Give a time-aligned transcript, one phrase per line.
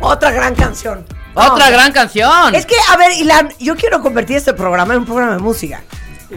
[0.00, 1.04] Otra gran canción.
[1.34, 2.54] Otra No, gran canción.
[2.54, 5.82] Es que, a ver, Ilan, yo quiero convertir este programa en un programa de música.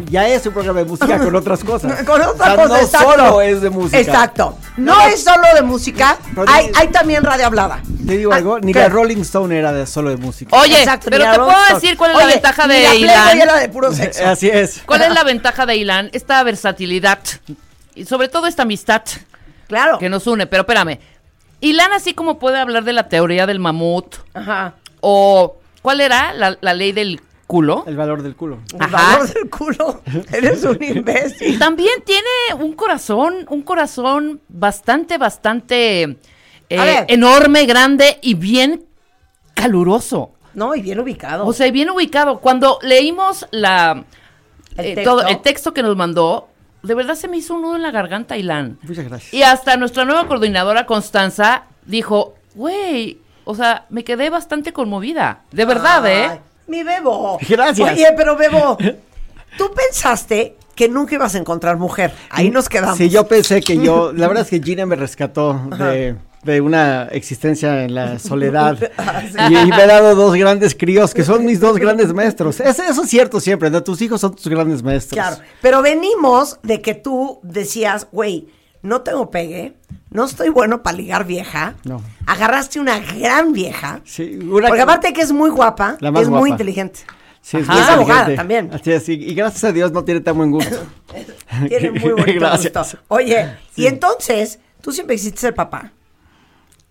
[0.09, 2.01] Ya es un programa de música con otras cosas.
[2.05, 3.11] Con otra O sea, cosa, no exacto.
[3.11, 3.99] solo es de música.
[3.99, 4.57] Exacto.
[4.77, 7.81] No, No, es solo de música, hay, hay también radio hablada.
[8.07, 8.79] Te digo Ah, algo, ni ¿qué?
[8.79, 10.55] la Rolling Stone era de solo de música.
[10.55, 11.73] Oye, Exacto, pero te puedo Stone.
[11.73, 13.41] decir cuál es Oye, la ventaja ni de la Ilan.
[13.41, 14.25] era de puro sexo.
[14.25, 14.81] Así es.
[14.85, 16.09] ¿Cuál es la ventaja de Ilan?
[16.13, 17.19] Esta versatilidad
[17.93, 19.01] y sobre todo esta amistad
[19.67, 19.99] Claro.
[19.99, 20.47] que nos une.
[20.47, 20.99] Pero espérame,
[21.61, 24.75] Ilan así como puede hablar de la teoría del mamut Ajá.
[24.99, 27.83] o ¿cuál era la, la ley del culo?
[27.87, 28.59] El valor del culo.
[28.73, 29.13] El Ajá.
[29.17, 30.01] valor del culo.
[30.33, 31.59] Eres un imbécil.
[31.59, 36.17] También tiene un corazón, un corazón bastante, bastante
[36.69, 38.85] eh, enorme, grande y bien
[39.53, 40.31] caluroso.
[40.53, 41.45] No, y bien ubicado.
[41.45, 42.39] O sea, bien ubicado.
[42.39, 44.03] Cuando leímos la
[44.77, 45.09] El eh, texto.
[45.17, 46.49] todo el texto que nos mandó,
[46.83, 48.77] de verdad se me hizo un nudo en la garganta, Ilan.
[48.83, 49.33] Muchas gracias.
[49.33, 55.41] Y hasta nuestra nueva coordinadora Constanza dijo, güey, o sea, me quedé bastante conmovida.
[55.51, 56.39] De verdad, Ay, ¿eh?
[56.67, 57.37] Mi Bebo.
[57.47, 57.93] Gracias.
[57.93, 58.77] Oye, pero Bebo,
[59.57, 62.13] tú pensaste que nunca ibas a encontar mujer.
[62.29, 62.97] Ahí nos quedamos.
[62.97, 67.03] Sí, yo pensé que yo, la verdad es que Gina me rescató de, de una
[67.11, 71.45] existencia en la soledad Ah, y, y me ha dado dos grandes críos que son
[71.45, 72.59] mis dos grandes maestros.
[72.59, 73.83] Es- eso es cierto siempre, ¿no?
[73.83, 75.13] tus hijos son tus grandes maestros.
[75.13, 75.37] Claro.
[75.61, 78.47] Pero venimos de que tú decías, güey,
[78.81, 79.77] no tengo pegue,
[80.09, 81.75] no estoy bueno para ligar vieja.
[81.83, 82.01] No.
[82.25, 84.01] Agarraste una gran vieja.
[84.05, 87.01] Sí, una- Porque aparte que es muy guapa, La más es muy inteligente.
[87.43, 88.69] Sí, es muy Es abogada también.
[88.73, 90.77] Así es, y, gracias a Dios no tiene tan buen gusto.
[91.67, 92.73] Tiene muy Gracias.
[92.73, 92.99] gusto.
[93.07, 95.91] Oye, y entonces, tú siempre quisiste ser papá.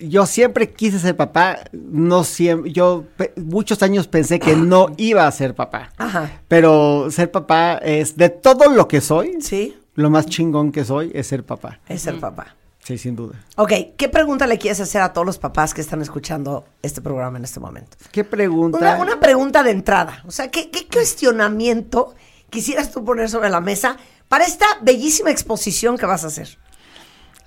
[0.00, 5.27] Yo siempre quise ser papá, no siempre, yo pe- muchos años pensé que no iba
[5.27, 5.93] a ser papá.
[5.99, 6.31] Ajá.
[6.49, 9.77] Pero ser papá es de todo lo que soy, ¿Sí?
[9.94, 11.81] lo más chingón que soy es ser papá.
[11.88, 12.56] Es ser papá.
[12.83, 13.34] Sí, sin duda.
[13.56, 17.37] Ok, ¿qué pregunta le quieres hacer a todos los papás que están escuchando este programa
[17.37, 17.97] en este momento?
[18.11, 18.78] ¿Qué pregunta?
[18.78, 20.22] Una, una pregunta de entrada.
[20.27, 20.87] O sea, ¿qué, qué
[21.34, 22.15] cuestionamiento
[22.49, 23.97] quisieras tú poner sobre la mesa
[24.28, 26.59] para esta bellísima exposición que vas a hacer?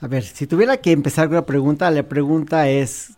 [0.02, 3.12] A ver, si tuviera que empezar con una pregunta, la pregunta es,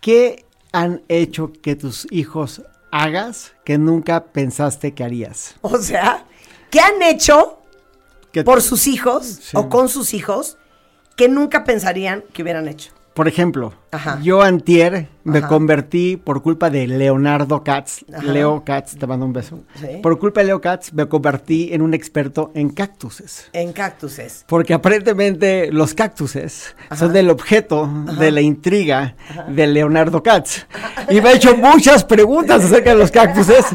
[0.00, 5.54] ¿qué han hecho que tus hijos hagas que nunca pensaste que harías?
[5.60, 6.24] O sea,
[6.70, 7.58] ¿qué han hecho
[8.32, 9.56] Que- por sus hijos Sí.
[9.56, 10.56] o con sus hijos
[11.16, 12.92] que nunca pensarían que hubieran hecho?
[13.14, 14.18] Por ejemplo, Ajá.
[14.22, 15.48] yo antier me Ajá.
[15.48, 18.22] convertí por culpa de Leonardo Katz, Ajá.
[18.24, 19.60] Leo Katz, te mando un beso.
[19.74, 19.98] Sí.
[20.02, 23.50] Por culpa de Leo Katz me convertí en un experto en cactuses.
[23.52, 24.44] En cactuses.
[24.48, 29.14] Porque aparentemente los cactuses son el objeto de la intriga
[29.48, 30.66] de Leonardo Katz.
[31.10, 33.66] Y me ha hecho muchas preguntas acerca de los cactuses.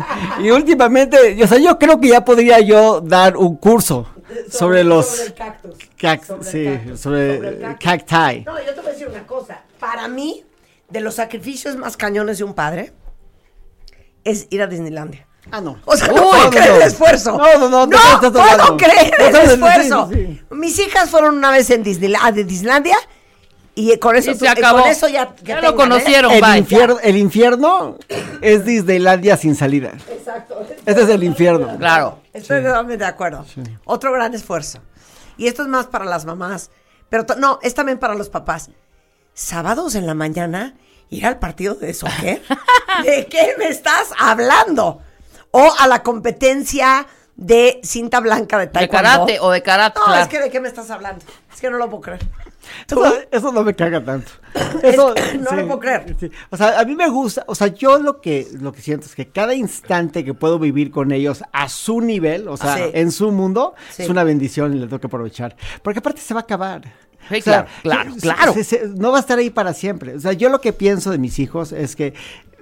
[0.43, 4.07] Y últimamente, o sea, yo creo que ya podría yo dar un curso
[4.51, 5.75] sobre, los sobre el cactus.
[5.99, 6.99] cac- Sobre el sí, cactus.
[6.99, 8.09] sobre, Sobre el cactus.
[8.09, 8.39] cacti.
[8.45, 9.61] No, yo te voy a decir una cosa.
[9.79, 10.43] Para mí,
[10.89, 12.93] de los sacrificios más cañones de un padre,
[14.23, 15.25] es ir a Disneylandia.
[15.51, 15.79] Ah, no.
[15.85, 16.75] O sea, Uy, no puedo no, creer no.
[16.75, 17.37] el esfuerzo.
[17.37, 20.09] No, no, no, No no, puedo creer No, el esfuerzo.
[20.51, 22.97] Mis hijas fueron una vez en Disneyla- a Disneylandia
[23.79, 24.81] y con eso, Y se y acabó.
[24.81, 25.75] con eso ya, Ya lo tengan, ¿eh?
[25.75, 26.31] conocieron.
[26.31, 27.97] El infierno, el infierno
[28.41, 29.91] es Disneylandia sin salida.
[30.09, 30.65] Exacto.
[30.85, 31.77] Ese es el infierno.
[31.77, 32.19] Claro.
[32.33, 33.45] Estoy totalmente de acuerdo.
[33.85, 34.79] Otro gran esfuerzo.
[35.37, 36.71] Y esto es más para las mamás.
[37.09, 38.69] Pero no, es también para los papás.
[39.33, 40.73] Sábados en la mañana,
[41.09, 42.41] ir al partido de soccer.
[43.03, 45.01] ¿De qué me estás hablando?
[45.51, 47.05] O a la competencia
[47.35, 49.03] de cinta blanca de De taekwondo.
[49.09, 50.21] karate o de karate, No, claro.
[50.23, 51.23] es que de qué me estás hablando.
[51.53, 52.21] Es que no lo puedo creer.
[52.87, 54.31] Eso, eso no me caga tanto.
[54.83, 56.15] Eso, no lo puedo creer.
[56.19, 56.29] sí.
[56.49, 59.15] O sea, a mí me gusta, o sea, yo lo que, lo que siento es
[59.15, 62.83] que cada instante que puedo vivir con ellos a su nivel, o sea, Sí.
[62.93, 65.55] en su mundo, es una bendición y le tengo que aprovechar.
[65.81, 66.81] Porque aparte se va a acabar.
[67.29, 68.53] Sí, O sea, claro, claro, claro.
[68.53, 70.15] se- se- no va a estar ahí para siempre.
[70.15, 72.13] O sea, yo lo que pienso de mis hijos es que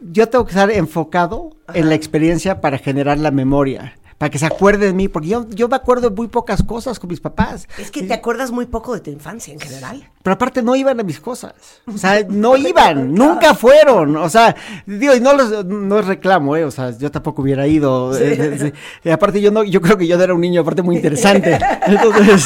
[0.02, 3.94] yo tengo que estar enfocado en la experiencia para generar la memoria.
[4.18, 7.00] Para que se acuerden de mí, porque yo, yo me acuerdo de muy pocas cosas
[7.00, 7.68] con mis papás.
[7.78, 10.10] Es que te acuerdas muy poco de tu infancia en general.
[10.24, 11.54] Pero aparte no iban a mis cosas.
[11.86, 14.16] O sea, no iban, nunca fueron.
[14.16, 16.64] O sea, digo, y no los no reclamo, eh.
[16.64, 18.18] O sea, yo tampoco hubiera ido.
[18.18, 18.74] eh,
[19.04, 21.60] eh, aparte yo no, yo creo que yo era un niño aparte muy interesante.
[21.86, 22.46] Entonces,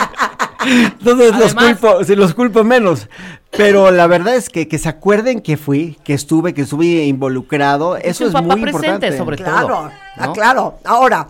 [0.98, 3.08] Entonces los culpo, sí, los culpo menos.
[3.56, 7.96] Pero la verdad es que, que se acuerden que fui, que estuve, que estuve involucrado.
[7.96, 9.16] Eso es papá muy presente, importante.
[9.16, 10.32] sobre Claro, todo, ah, ¿no?
[10.32, 10.78] claro.
[10.84, 11.28] Ahora,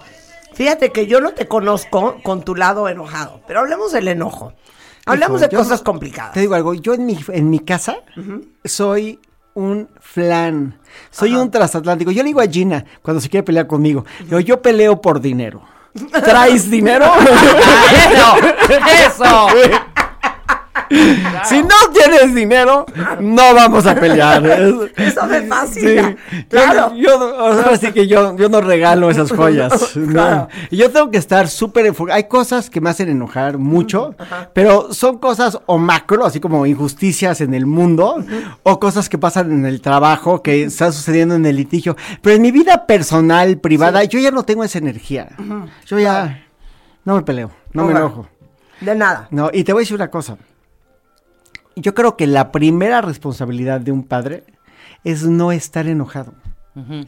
[0.55, 4.53] fíjate que yo no te conozco con tu lado enojado, pero hablemos del enojo.
[5.05, 6.33] Hablemos Hijo, de yo- cosas complicadas.
[6.33, 7.99] Te digo algo, yo en mi, en mi casa
[8.65, 9.21] soy
[9.55, 10.79] un flan,
[11.11, 12.11] soy un transatlántico.
[12.11, 15.63] Yo le digo a Gina cuando se quiere pelear conmigo, digo, yo peleo por dinero.
[16.25, 17.07] ¿Traes dinero?
[17.15, 18.35] ¡Eso!
[18.69, 19.47] ¡Eso!
[21.47, 22.87] Si no tienes dinero,
[23.21, 24.47] no vamos a pelear.
[24.47, 24.75] Es-
[25.15, 26.15] Eso me fascina.
[26.31, 26.45] Sí.
[26.49, 26.95] Claro.
[26.95, 29.97] Yo, yo, o sea, así que yo, yo no regalo esas joyas.
[29.97, 30.13] no.
[30.13, 30.49] Claro.
[30.71, 32.15] Y Yo tengo que estar súper enfocado.
[32.17, 34.15] Hay cosas que me hacen enojar mucho,
[34.53, 38.23] pero son cosas o macro, así como injusticias en el mundo,
[38.63, 41.97] o cosas que pasan en el trabajo, que están sucediendo en el litigio.
[42.23, 45.31] Pero en mi vida personal, privada, yo ya no tengo esa energía.
[45.87, 46.45] Yo ya
[47.05, 47.99] no me peleo, no me Ok.
[47.99, 48.29] enojo.
[48.81, 49.29] De nada.
[49.31, 50.37] No, y te voy a decir una cosa.
[51.77, 54.45] Yo creo que la primera responsabilidad de un padre
[55.05, 56.33] es no estar enojado.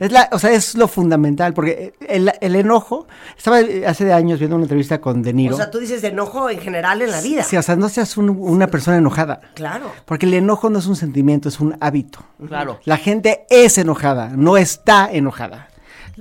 [0.01, 3.07] Es la, o sea, es lo fundamental, porque el, el enojo,
[3.37, 5.55] estaba hace años viendo una entrevista con De Niro.
[5.55, 7.43] O sea, tú dices de enojo en general en la vida.
[7.43, 9.43] Sí, o sea, no seas un- una persona enojada.
[9.55, 9.93] Claro.
[10.07, 12.21] Porque el enojo no es un sentimiento, es un hábito.
[12.47, 12.81] Claro.
[12.87, 15.69] La gente es enojada, no está enojada.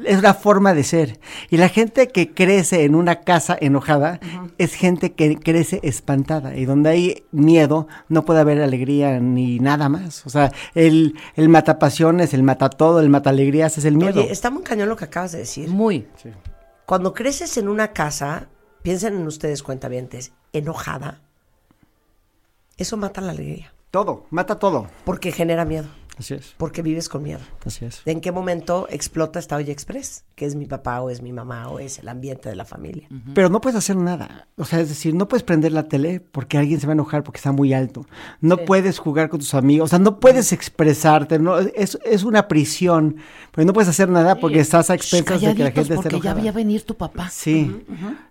[0.06, 1.20] Es una forma de ser.
[1.50, 4.20] Y la gente que crece en una casa enojada
[4.58, 6.56] es gente que crece espantada.
[6.56, 10.26] Y donde hay miedo, no puede haber alegría ni nada más.
[10.26, 14.22] O sea, el, el matapasiones, el mata todo, el mata alegrías es el miedo.
[14.22, 15.70] Oye, está muy cañón lo que acabas de decir.
[15.70, 16.08] Muy.
[16.86, 18.48] Cuando creces en una casa,
[18.82, 21.22] piensen en ustedes cuentavientes, enojada,
[22.78, 23.74] eso mata la alegría.
[23.92, 24.88] Todo, mata todo.
[25.04, 25.88] Porque genera miedo.
[26.18, 26.56] Así es.
[26.58, 27.42] Porque vives con miedo.
[27.66, 28.04] Así es.
[28.04, 30.24] ¿De en qué momento explota esta olla express?
[30.36, 33.08] Que es mi papá o es mi mamá o es el ambiente de la familia.
[33.34, 34.48] Pero no puedes hacer nada.
[34.56, 37.24] O sea, es decir, no puedes prender la tele porque alguien se va a enojar
[37.24, 38.06] porque está muy alto.
[38.42, 39.86] No puedes jugar con tus amigos.
[39.86, 41.40] O sea, no puedes expresarte.
[41.40, 43.18] No, es, es una prisión.
[43.52, 46.10] Pero no puedes hacer nada porque estás a expensas de que la gente esté porque
[46.10, 46.36] ya enojada.
[46.36, 47.30] veía venir tu papá.
[47.30, 47.86] Sí.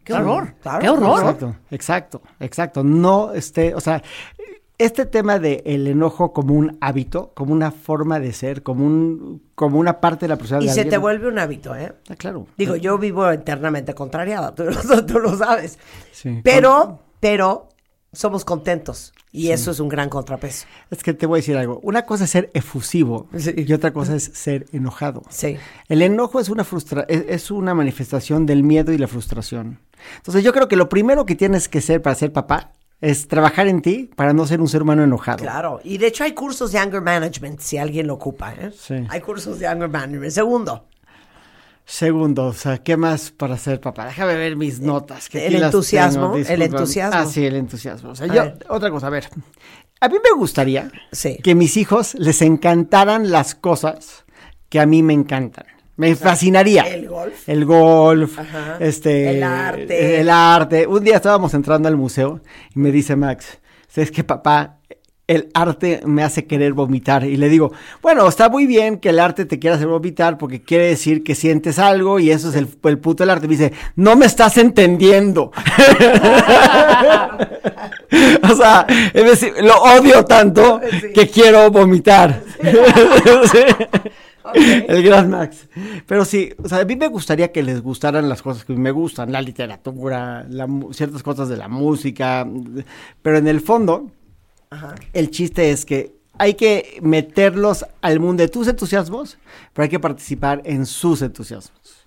[0.05, 0.55] ¡Qué horror!
[0.61, 1.19] claro, ¡Qué horror!
[1.21, 2.85] Exacto, exacto, exacto.
[2.85, 4.03] No, este, o sea,
[4.79, 9.43] este tema de el enojo como un hábito, como una forma de ser, como un,
[9.55, 10.73] como una parte de la personalidad.
[10.75, 11.93] Y de se te vuelve un hábito, ¿eh?
[12.11, 12.47] Ah, claro.
[12.59, 15.79] Digo, yo vivo eternamente contrariada, tú, lo- tú lo sabes.
[16.13, 16.41] Sí.
[16.45, 17.69] Pero, pero
[18.13, 19.13] somos contentos.
[19.33, 20.67] Y eso es un gran contrapeso.
[20.91, 21.79] Es que te voy a decir algo.
[21.83, 23.53] Una cosa es ser efusivo Sí.
[23.55, 25.23] y otra cosa es ser enojado.
[25.29, 25.59] Sí.
[25.89, 29.79] El enojo es una frustra es, es una manifestación del miedo y la frustración.
[30.17, 33.67] Entonces yo creo que lo primero que tienes que ser para ser papá es trabajar
[33.69, 35.39] en ti para no ser un ser humano enojado.
[35.39, 35.81] Claro.
[35.85, 38.73] Y de hecho hay cursos de anger management, si alguien lo ocupa, ¿eh?
[38.77, 38.95] Sí.
[39.09, 40.33] Hay cursos de anger management.
[40.33, 40.87] Segundo,
[41.89, 44.07] Segundo, o sea, ¿qué más para ser papá?
[44.07, 45.29] Déjame ver mis notas.
[45.29, 47.21] que el entusiasmo, tengo, el entusiasmo.
[47.21, 48.11] Ah, sí, el entusiasmo.
[48.11, 49.29] O sea, A yo, otra cosa, a ver.
[50.01, 51.39] A mí me gustaría Sí.
[51.45, 54.25] que mis hijos les encantaran las cosas
[54.69, 55.67] que a mí me encantan.
[55.97, 56.83] Me fascinaría.
[56.83, 57.49] el golf.
[57.49, 58.77] El golf, Ajá.
[58.81, 60.21] este, El arte.
[60.21, 60.87] el arte.
[60.87, 62.41] Un día estábamos entrando al museo
[62.75, 63.59] y me dice Max,
[63.89, 64.75] ¿sabes qué, papá?
[65.27, 67.25] El arte me hace querer vomitar.
[67.25, 70.63] Y le digo, bueno, está muy bien que el arte te quiera hacer vomitar porque
[70.63, 73.49] quiere decir que sientes algo y eso es el, el puto del arte.
[73.49, 75.51] Me dice, no me estás entendiendo.
[78.51, 80.81] o sea, es decir, lo odio tanto
[81.15, 82.43] que quiero vomitar.
[83.51, 83.59] Sí.
[84.55, 85.69] El gran Max.
[86.07, 88.91] Pero sí, o sea, a mí me gustaría que les gustaran las cosas que me
[88.91, 92.47] gustan, la literatura, la ciertas cosas de la música,
[93.23, 94.11] pero en el fondo,
[95.13, 99.39] el chiste es que hay que meterlos al mundo de tus entusiasmos,
[99.73, 102.07] pero hay que participar en sus entusiasmos.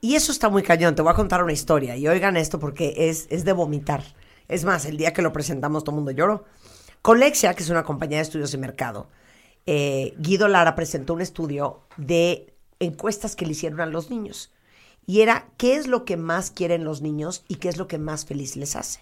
[0.00, 0.96] Y eso está muy cañón.
[0.96, 1.96] Te voy a contar una historia.
[1.96, 4.02] Y oigan esto porque es, es de vomitar.
[4.48, 6.44] Es más, el día que lo presentamos todo el mundo lloró.
[7.02, 9.06] Colexia, que es una compañía de estudios de mercado,
[9.66, 14.52] eh, Guido Lara presentó un estudio de encuestas que le hicieron a los niños.
[15.06, 17.98] Y era qué es lo que más quieren los niños y qué es lo que
[17.98, 19.00] más feliz les hace.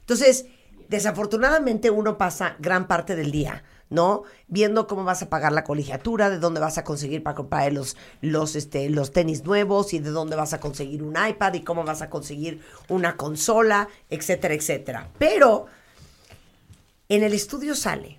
[0.00, 0.46] Entonces,
[0.88, 4.22] desafortunadamente uno pasa gran parte del día, ¿no?
[4.46, 7.96] Viendo cómo vas a pagar la colegiatura, de dónde vas a conseguir para comprar los,
[8.22, 11.84] los, este, los tenis nuevos y de dónde vas a conseguir un iPad y cómo
[11.84, 15.10] vas a conseguir una consola, etcétera, etcétera.
[15.18, 15.66] Pero
[17.10, 18.17] en el estudio sale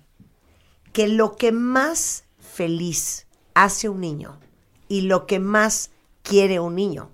[0.92, 4.38] que lo que más feliz hace un niño
[4.88, 5.90] y lo que más
[6.22, 7.10] quiere un niño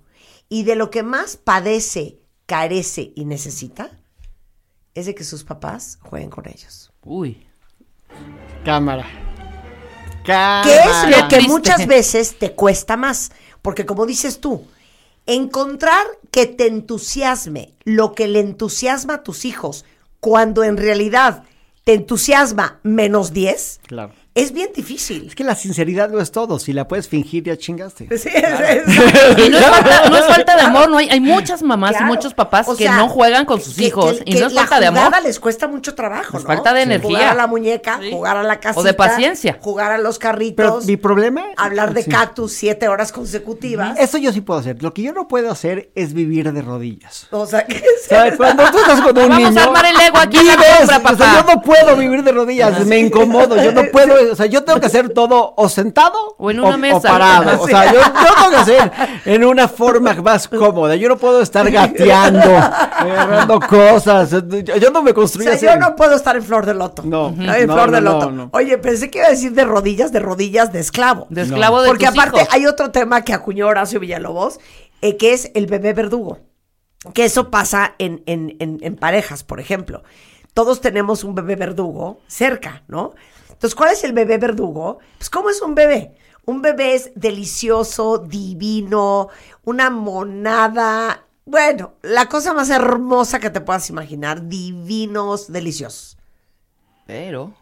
[0.49, 3.91] y de lo que más padece, carece y necesita
[4.95, 6.91] es de que sus papás jueguen con ellos.
[7.03, 7.45] Uy.
[8.65, 9.05] Cámara.
[10.23, 11.09] ¿Qué Cámara.
[11.09, 11.51] es lo que triste.
[11.51, 13.31] muchas veces te cuesta más?
[13.61, 14.65] Porque como dices tú,
[15.25, 19.85] encontrar qué que te entusiasme lo que le entusiasma a tus hijos,
[20.19, 21.43] cuando en realidad
[21.87, 24.11] te entusiasma menos 10, Claro.
[24.41, 25.27] Es bien difícil.
[25.27, 26.59] Es que la sinceridad no es todo.
[26.59, 28.07] Si la puedes fingir, ya chingaste.
[28.17, 31.19] Sí, es- es- Y no es, falta, no es falta de amor, no hay, hay
[31.19, 32.05] muchas mamás Claro.
[32.05, 34.47] y muchos papás O que no juegan con sus que- hijos que- y que no
[34.47, 35.11] es falta de amor.
[35.23, 36.47] les cuesta mucho trabajo, Es ¿no?
[36.47, 37.09] falta de energía.
[37.09, 38.11] Jugar a la muñeca, Sí.
[38.11, 38.79] jugar a la casita.
[38.79, 39.57] O de paciencia.
[39.61, 40.85] Jugar a los Pero carritos.
[40.85, 41.43] mi problema.
[41.57, 42.09] hablar de Sí.
[42.11, 43.97] cactus siete horas consecutivas.
[43.99, 44.81] Eso yo sí puedo hacer.
[44.83, 47.27] Lo que yo no puedo hacer es vivir de rodillas.
[47.31, 48.35] O sea, que ¿Sabes?
[48.37, 49.61] Cuando tú estás con un Vamos niño.
[49.61, 51.45] a armar el ego aquí en la vives, sombra, o sea, papá.
[51.47, 53.55] yo no puedo vivir de rodillas, me incomodo.
[53.61, 56.75] Yo no puedo, o sea, yo tengo que hacer todo o sentado O en una
[56.75, 56.99] o mesa.
[57.09, 57.61] parado.
[57.61, 58.91] O sea, yo, yo tengo que hacer
[59.25, 60.95] en una forma más cómoda.
[60.95, 64.31] Yo no puedo estar gateando, agarrando cosas.
[64.31, 65.65] Yo, yo no me O construí sea, así.
[65.65, 67.03] yo no puedo estar en flor de loto.
[67.05, 67.27] No.
[67.27, 67.41] Ujú.
[67.41, 68.25] en No, flor de no, loto.
[68.31, 68.49] no, no.
[68.53, 71.27] Oye, pensé que iba a decir de rodillas, de rodillas de esclavo.
[71.29, 72.53] De esclavo de Porque tus aparte hijos.
[72.53, 74.59] hay otro tema que acuñó Horacio Villalobos,
[75.01, 76.39] eh, que es el bebé verdugo.
[77.13, 80.03] Que eso pasa en, en- en- en parejas, por ejemplo.
[80.53, 83.13] Todos tenemos un bebé verdugo cerca, ¿no?
[83.57, 84.99] Entonces, ¿cuál es el bebé verdugo?
[85.17, 86.13] Pues, ¿cómo es un bebé?
[86.45, 89.29] Un bebé es delicioso, divino,
[89.63, 91.25] una monada.
[91.43, 94.47] Bueno, la cosa más hermosa que te puedas imaginar.
[94.47, 96.19] Divinos, deliciosos.
[97.07, 97.55] Pero.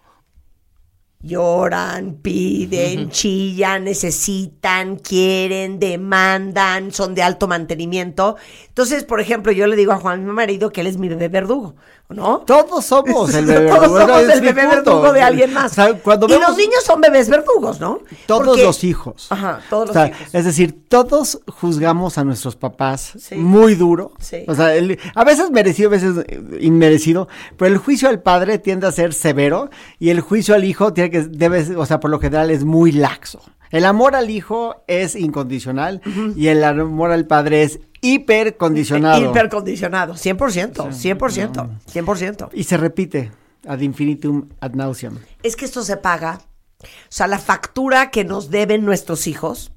[1.22, 8.36] Lloran, piden, chillan, necesitan, quieren, demandan, son de alto mantenimiento.
[8.68, 11.30] Entonces, por ejemplo, yo le digo a Juan, mi marido, que él es mi bebé
[11.30, 11.76] verdugo,
[12.10, 12.40] ¿no?
[12.40, 15.72] Todos somos el bebé Todos verdugo, somos es el bebé verdugo de alguien más.
[15.72, 18.00] O sea, cuando y vemos- los niños son bebés verdugos, ¿no?
[18.28, 19.28] Todos Porque- los hijos.
[19.32, 20.20] Ajá, todos O los hijos.
[20.34, 23.36] Es decir, todos juzgamos a nuestros papás Sí.
[23.36, 24.12] muy duro.
[24.20, 24.46] Sí.
[24.48, 28.60] O sea, el- a veces merecido, a veces eh, inmerecido, pero el juicio al padre
[28.60, 29.70] tiende a ser severo
[30.00, 32.92] y el juicio al hijo tiene que, debe, o sea, por lo general es muy
[32.92, 33.42] laxo.
[33.76, 36.02] El amor al hijo es incondicional
[36.38, 39.30] y el amor al padre es hipercondicionado.
[39.30, 42.50] Hipercondicionado, 100%, 100%, 100%.
[42.54, 43.34] y se repite
[43.68, 45.20] ad infinitum ad nauseam.
[45.44, 46.40] es que esto se paga.
[46.84, 49.74] O sea, la factura que nos deben nuestros hijos,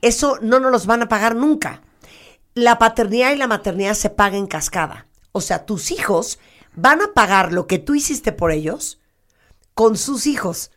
[0.00, 1.82] eso no nos los van a pagar nunca.
[2.54, 5.08] La paternidad y la maternidad se paga en cascada.
[5.32, 6.38] O sea, tus hijos
[6.76, 9.00] van a pagar lo que tú hiciste por ellos
[9.74, 10.70] con sus hijos.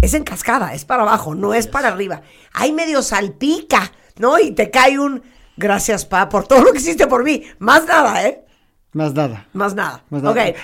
[0.00, 2.22] Es en cascada, es para abajo, no es para arriba.
[2.52, 4.38] Ahí medio salpica, ¿no?
[4.38, 5.22] Y te cae un
[5.56, 7.42] gracias, pa, por todo lo que hiciste por mí.
[7.58, 8.44] Más nada, ¿eh?
[8.92, 9.46] Más nada.
[9.52, 10.04] Más nada.
[10.10, 10.50] Más nada.
[10.50, 10.56] Ok.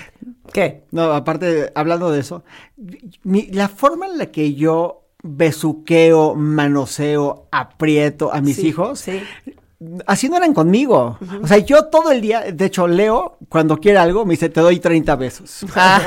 [0.53, 0.83] ¿Qué?
[0.91, 2.43] No, aparte, hablando de eso,
[3.23, 9.21] mi- la forma en la que yo besuqueo, manoseo, aprieto a mis Sí, hijos, sí.
[10.05, 11.17] Así no eran conmigo.
[11.43, 14.61] O sea, yo todo el día, de hecho, Leo, cuando quiere algo, me dice, te
[14.61, 15.65] doy 30 besos.
[15.75, 16.01] Ah.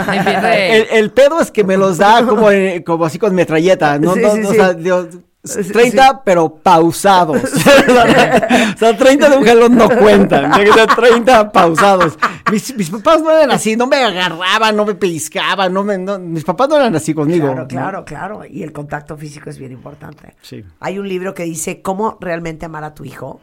[0.56, 4.14] El, el pedo es que me los da como, eh, como así con metralleta, ¿no?
[4.14, 4.54] Sí, no, sí, no, sí.
[4.60, 5.06] O sea, Dios,
[5.44, 7.42] Sí, 30, pero pausados.
[7.42, 10.50] o sea, 30 de un jalón no cuentan.
[10.52, 12.18] Tiene que ser 30 pausados.
[12.50, 16.18] Mis, mis papás no eran así, no me agarraban, no me pellizcaban, no me, no-
[16.18, 17.46] mis papás no eran así conmigo.
[17.52, 18.40] Claro, claro, claro.
[18.44, 20.34] Y el contacto físico es bien importante.
[20.42, 20.64] Sí.
[20.80, 23.40] Hay un libro que dice cómo realmente amar a tu hijo.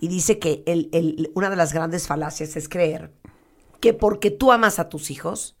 [0.00, 3.12] Y dice que el- el- una de las grandes falacias es creer
[3.80, 5.56] que porque tú amas a tus hijos,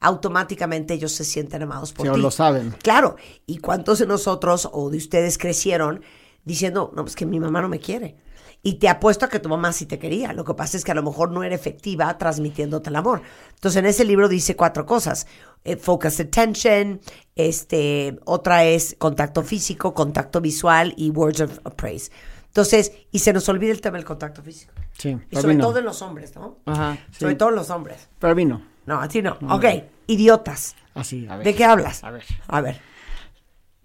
[0.00, 2.20] automáticamente ellos se sienten amados por Sí, ti.
[2.20, 2.74] lo saben.
[2.82, 3.16] Claro.
[3.46, 6.02] ¿Y cuántos de nosotros o de ustedes crecieron
[6.44, 8.16] diciendo, no, pues que mi mamá no me quiere?
[8.62, 10.32] Y te apuesto a que tu mamá sí te quería.
[10.32, 13.22] Lo que pasa es que a lo mejor no era efectiva transmitiéndote el amor.
[13.54, 15.26] Entonces, en ese libro dice cuatro cosas.
[15.64, 17.00] Eh, focus attention,
[17.36, 22.10] este, otra es contacto físico, contacto visual y words of praise.
[22.56, 24.72] Entonces, y se nos olvida el tema del contacto físico.
[24.96, 25.66] Sí, Y sobre no.
[25.66, 26.56] todo en los hombres, ¿no?
[26.64, 26.96] Ajá.
[27.10, 27.38] Sobre Sí.
[27.38, 28.08] todo en los hombres.
[28.18, 28.62] Para mí no.
[28.86, 29.36] No, así no.
[29.50, 29.66] Ok,
[30.06, 30.74] idiotas.
[30.94, 31.44] Así, a ver.
[31.44, 32.02] ¿De qué hablas?
[32.02, 32.22] A ver.
[32.48, 32.80] A ver.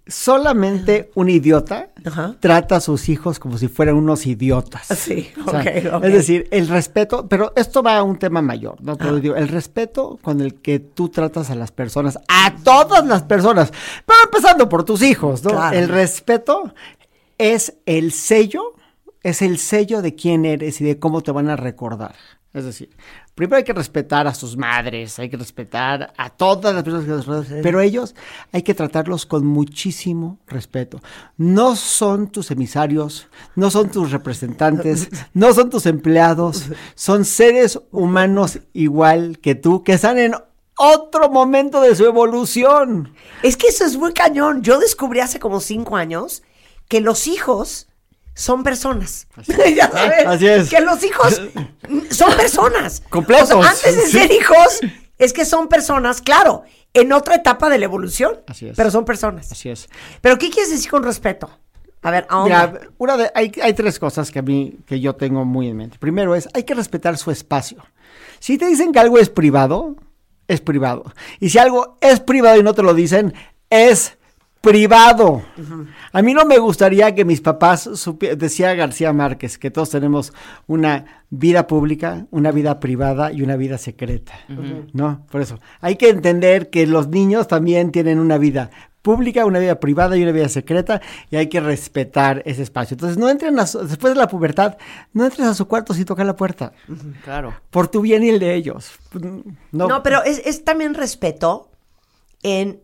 [0.06, 2.34] Solamente un idiota Ajá.
[2.40, 4.86] trata a sus hijos como si fueran unos idiotas.
[4.98, 6.04] Sí, O sea, ok, ok.
[6.04, 8.96] Es decir, el respeto, pero esto va a un tema mayor, ¿no?
[8.96, 13.22] Pero digo, el respeto con el que tú tratas a las personas, a todas las
[13.22, 13.70] personas,
[14.06, 15.50] pero empezando por tus hijos, ¿no?
[15.50, 15.76] Claro.
[15.76, 16.72] El respeto
[17.42, 18.74] es el sello,
[19.22, 22.14] es el sello de quién eres y de cómo te van a recordar.
[22.54, 22.90] Es decir,
[23.34, 27.10] primero hay que respetar a sus madres, hay que respetar a todas las personas que
[27.10, 28.14] los rodean, pero ellos
[28.52, 31.00] hay que tratarlos con muchísimo respeto.
[31.36, 38.60] No son tus emisarios, no son tus representantes, no son tus empleados, son seres humanos
[38.72, 40.34] igual que tú, que están en
[40.78, 43.14] otro momento de su evolución.
[43.42, 44.62] Es que eso es muy cañón.
[44.62, 46.42] Yo descubrí hace como cinco años
[46.92, 47.88] que los hijos
[48.34, 49.26] son personas.
[49.74, 50.26] ya sabes.
[50.26, 50.68] Así es.
[50.68, 51.40] Que los hijos
[52.10, 53.02] son personas.
[53.08, 53.50] Completos.
[53.52, 54.10] O sea, antes de Sí.
[54.10, 54.80] ser hijos,
[55.16, 58.42] es que son personas, claro, en otra etapa de la evolución.
[58.46, 58.76] Así es.
[58.76, 59.50] Pero son personas.
[59.50, 59.88] Así es.
[60.20, 61.48] Pero ¿qué quieres decir con respeto?
[62.02, 62.66] A ver, ahora.
[62.66, 65.78] Mira, una de, hay, hay tres cosas que a mí, que yo tengo muy en
[65.78, 65.96] mente.
[65.98, 67.82] Primero es, hay que respetar su espacio.
[68.38, 69.96] Si te dicen que algo es privado,
[70.46, 71.10] es privado.
[71.40, 73.32] Y si algo es privado y no te lo dicen,
[73.70, 74.18] es
[74.62, 75.42] privado.
[76.12, 77.90] A mí no me gustaría que mis papás,
[78.38, 80.32] decía García Márquez, que todos tenemos
[80.66, 84.32] una vida pública, una vida privada y una vida secreta.
[84.94, 85.26] ¿No?
[85.30, 88.70] Por eso, hay que entender que los niños también tienen una vida
[89.02, 92.94] pública, una vida privada y una vida secreta y hay que respetar ese espacio.
[92.94, 94.76] Entonces, no entren a su- después de la pubertad,
[95.12, 96.72] no entres a su cuarto sin tocar la puerta,
[97.24, 97.52] Claro.
[97.70, 98.92] por tu bien y el de ellos.
[99.72, 101.68] No, No, pero es, es también respeto
[102.44, 102.80] en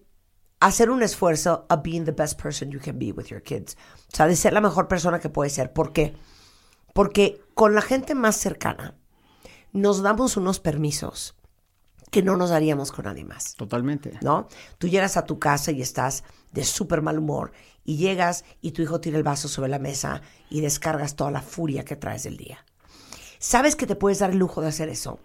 [0.61, 3.77] hacer un esfuerzo a being the best person you can be with your kids.
[4.12, 5.73] O sea, de ser la mejor persona que puedes ser.
[5.73, 6.17] ¿Por qué?
[6.95, 8.97] Porque con la gente más cercana
[9.73, 11.35] nos damos unos permisos
[12.11, 13.55] que no nos daríamos con nadie más.
[13.55, 14.19] Totalmente.
[14.23, 14.49] ¿no?
[14.79, 17.53] Tú llegas a tu casa y estás de súper mal humor
[17.85, 21.43] y llegas y tu hijo tira el vaso sobre la mesa y descargas toda la
[21.43, 22.65] furia que traes del día.
[23.38, 25.21] ¿Sabes que te puedes dar el lujo de hacer eso?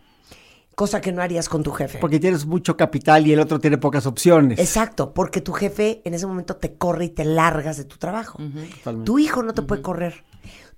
[0.76, 2.00] Cosa que no harías con tu jefe.
[2.00, 4.60] Porque tienes mucho capital y el otro tiene pocas opciones.
[4.60, 8.40] Exacto, porque tu jefe en ese momento te corre y te largas de tu trabajo.
[8.40, 9.06] Totalmente.
[9.06, 10.24] Tu hijo no te puede correr.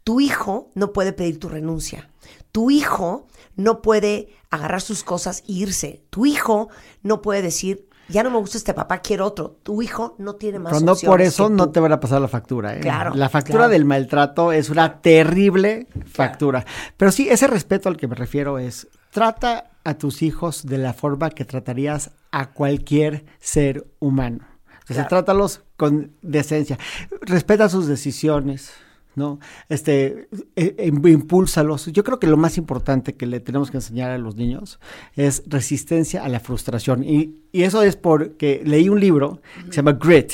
[0.04, 2.10] Tu hijo no puede pedir tu renuncia.
[2.52, 6.04] Tu hijo no puede agarrar sus cosas e irse.
[6.10, 6.70] Tu hijo
[7.02, 9.58] no puede decir, ya no me gusta este papá, quiero otro.
[9.64, 12.28] Tu hijo no tiene más Pero no por eso no te van a pasar la
[12.28, 12.75] factura.
[12.75, 12.82] ¿eh?
[12.82, 13.72] Claro, La factura claro.
[13.72, 16.66] del maltrato es una terrible factura.
[16.98, 20.94] Pero sí, ese respeto al que me refiero es, trata a tus hijos de la
[20.94, 24.39] forma que tratarías a cualquier ser humano.
[24.74, 25.10] Entonces, Claro.
[25.10, 26.77] trátalos con decencia.
[27.22, 28.72] Respeta sus decisiones.
[29.15, 29.39] ¿no?
[29.70, 30.27] Este,
[30.58, 31.86] eh, eh, impúlsalos.
[31.88, 34.80] Yo creo que lo más importante que le tenemos que enseñar a los niños
[35.15, 37.01] es resistencia a la frustración.
[37.04, 40.34] Y, y eso es porque leí un libro que se llama Grit,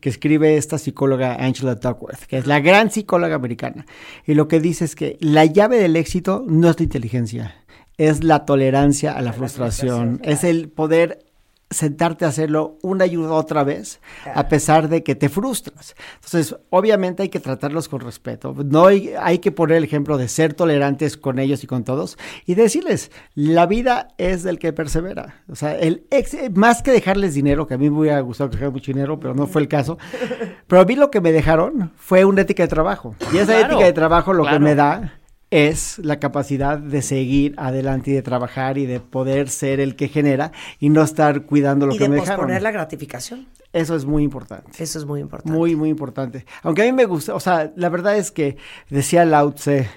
[0.00, 3.86] que escribe esta psicóloga Angela Duckworth, que es la gran psicóloga americana.
[4.26, 7.59] Y lo que dice es que la llave del éxito no es la inteligencia,
[8.08, 11.24] es la tolerancia a la frustración, es el poder
[11.72, 14.00] sentarte a hacerlo una y otra vez,
[14.34, 15.94] a pesar de que te frustras.
[16.16, 18.56] Entonces, obviamente hay que tratarlos con respeto.
[18.64, 22.18] No hay, hay que poner el ejemplo de ser tolerantes con ellos y con todos
[22.44, 25.42] y decirles, la vida es del que persevera.
[25.48, 28.56] O sea, el ex- más que dejarles dinero, que a mí me hubiera gustado que
[28.56, 29.96] dejaran mucho dinero, pero no fue el caso.
[30.66, 33.14] Pero a mí lo que me dejaron fue una ética de trabajo.
[33.32, 34.58] Y esa Claro, ética de trabajo lo claro.
[34.58, 35.14] que me da
[35.50, 40.08] es la capacidad de seguir adelante y de trabajar y de poder ser el que
[40.08, 42.62] genera y no estar cuidando lo y que de me posponer dejaron.
[42.62, 43.48] la gratificación.
[43.72, 44.82] Eso es muy importante.
[44.82, 45.56] Eso es muy importante.
[45.56, 46.44] Muy, muy importante.
[46.62, 48.56] Aunque a mí me gusta, o sea, la verdad es que
[48.88, 49.88] decía Lao Tse,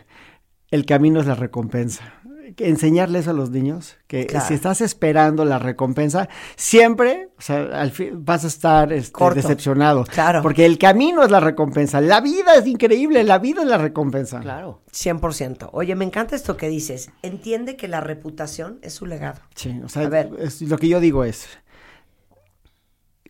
[0.72, 2.14] el camino es la recompensa.
[2.58, 4.46] Que enseñarles a los niños que Claro.
[4.48, 6.28] si estás esperando la recompensa,
[6.58, 10.04] siempre, o sea, al fin vas a estar este, decepcionado.
[10.04, 10.42] Claro.
[10.42, 12.02] Porque el camino es la recompensa.
[12.02, 14.42] La vida es increíble, la vida es la recompensa.
[14.42, 14.82] Claro.
[14.92, 15.70] 100%.
[15.72, 17.12] Oye, me encanta esto que dices.
[17.22, 19.40] Entiende que la reputación es su legado.
[19.56, 20.30] Sí, o sea, A ver.
[20.40, 21.48] es- lo que yo digo es,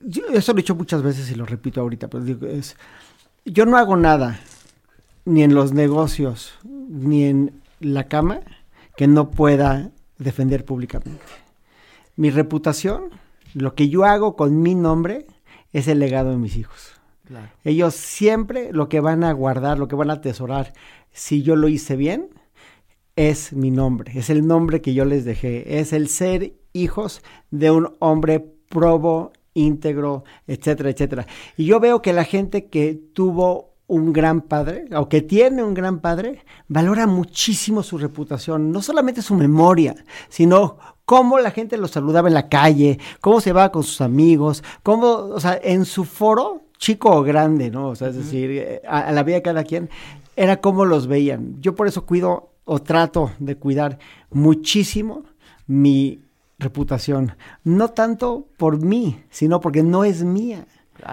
[0.02, 2.76] yo eso lo he dicho muchas veces y lo repito ahorita, pero digo, es,
[3.46, 4.40] yo no hago nada,
[5.26, 8.42] ni en los negocios, ni en la cama,
[8.96, 11.22] que no pueda defender públicamente.
[12.16, 13.10] Mi reputación,
[13.54, 15.26] lo que yo hago con mi nombre,
[15.72, 16.94] es el legado de mis hijos.
[17.26, 17.50] Claro.
[17.64, 20.74] Ellos siempre lo que van a guardar, lo que van a atesorar,
[21.12, 22.30] si yo lo hice bien,
[23.16, 27.72] es mi nombre, es el nombre que yo les dejé, es el ser hijos de
[27.72, 31.28] un hombre probo, íntegro, etcétera, etcétera.
[31.56, 35.74] Y yo veo que la gente que tuvo un gran padre, o que tiene un
[35.74, 39.96] gran padre, valora muchísimo su reputación, no solamente su memoria,
[40.30, 44.64] sino cómo la gente lo saludaba en la calle, cómo se va con sus amigos,
[44.82, 47.90] cómo, o sea, en su foro, chico o grande, ¿no?
[47.90, 49.90] O sea, es decir, eh, a, a la vida de cada quien,
[50.36, 51.62] era cómo los veían.
[51.62, 54.00] Yo por eso cuido o trato de cuidar
[54.32, 55.24] muchísimo
[55.68, 56.22] mi
[56.60, 60.66] reputación, no tanto por mí, sino porque no es mía.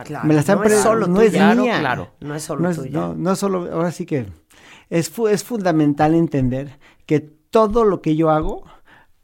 [0.04, 0.26] Claro.
[0.26, 1.26] Me la están no es solo no tuya.
[1.26, 1.78] es Claro, mía.
[1.80, 2.10] claro.
[2.20, 2.90] No es solo no es, tuya.
[2.92, 4.26] no, no es solo, ahora sí que
[4.90, 8.64] es, fu- es fundamental entender que todo lo que yo hago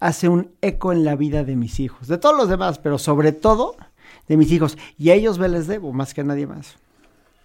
[0.01, 3.33] hace un eco en la vida de mis hijos, de todos los demás, pero sobre
[3.33, 3.77] todo
[4.29, 4.77] de mis hijos.
[4.99, 6.77] Y a ellos me les debo más que a nadie más.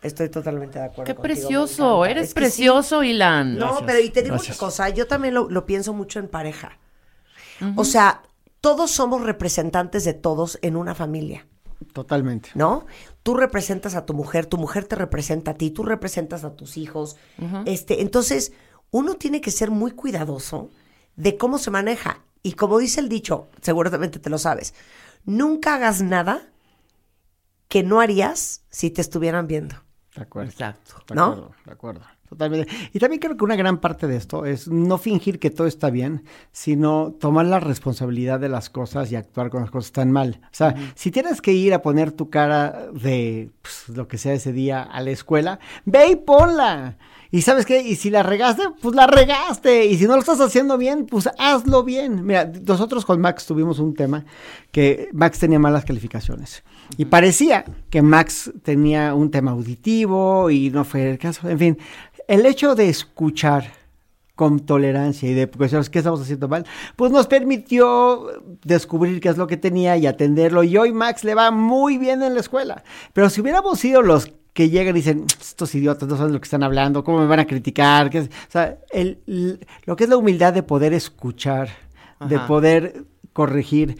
[0.01, 1.03] Estoy totalmente de acuerdo.
[1.05, 2.45] Qué contigo, precioso, eres Es que sí.
[2.45, 3.53] precioso, Ilan.
[3.57, 4.57] No, Gracias, pero y te digo gracias.
[4.57, 6.77] una cosa, yo también lo, lo pienso mucho en pareja.
[7.75, 8.23] O sea,
[8.61, 11.45] todos somos representantes de todos en una familia,
[11.93, 12.49] Totalmente.
[12.55, 12.85] ¿no?
[13.23, 16.77] Tú representas a tu mujer, tu mujer te representa a ti, tú representas a tus
[16.77, 17.17] hijos.
[17.65, 18.53] Este, entonces,
[18.91, 20.69] uno tiene que ser muy cuidadoso
[21.15, 22.21] de cómo se maneja.
[22.43, 24.73] Y como dice el dicho, seguramente te lo sabes,
[25.25, 26.41] nunca hagas nada
[27.67, 29.75] que no harías si te estuvieran viendo.
[30.15, 30.51] De acuerdo.
[30.51, 30.95] Exacto.
[31.07, 31.23] De ¿No?
[31.25, 32.01] acuerdo, de acuerdo.
[32.31, 32.71] Totalmente.
[32.93, 35.89] Y también creo que una gran parte de esto es no fingir que todo está
[35.89, 40.39] bien, sino tomar la responsabilidad de las cosas y actuar cuando las cosas están mal.
[40.45, 44.31] O sea, si tienes que ir a poner tu cara de pues, lo que sea
[44.31, 46.97] ese día a la escuela, ve y ponla.
[47.33, 49.85] Y sabes qué, y si la regaste, pues la regaste.
[49.85, 52.25] Y si no lo estás haciendo bien, pues hazlo bien.
[52.25, 54.25] Mira, nosotros con Max tuvimos un tema
[54.71, 56.63] que Max tenía malas calificaciones.
[56.97, 61.49] Y parecía que Max tenía un tema auditivo y no fue el caso.
[61.49, 61.77] En fin,
[62.33, 63.73] el hecho de escuchar
[64.35, 66.65] con tolerancia y de cuestiones qué estamos haciendo mal,
[66.95, 68.27] pues nos permitió
[68.63, 70.63] descubrir qué es lo que tenía y atenderlo.
[70.63, 72.83] Y hoy Max le va muy bien en la escuela.
[73.13, 76.45] Pero si hubiéramos sido los que llegan y dicen, estos idiotas no saben lo que
[76.45, 80.53] están hablando, cómo me van a criticar, o sea, el- lo que es la humildad
[80.53, 81.69] de poder escuchar,
[82.27, 83.97] de poder corregir.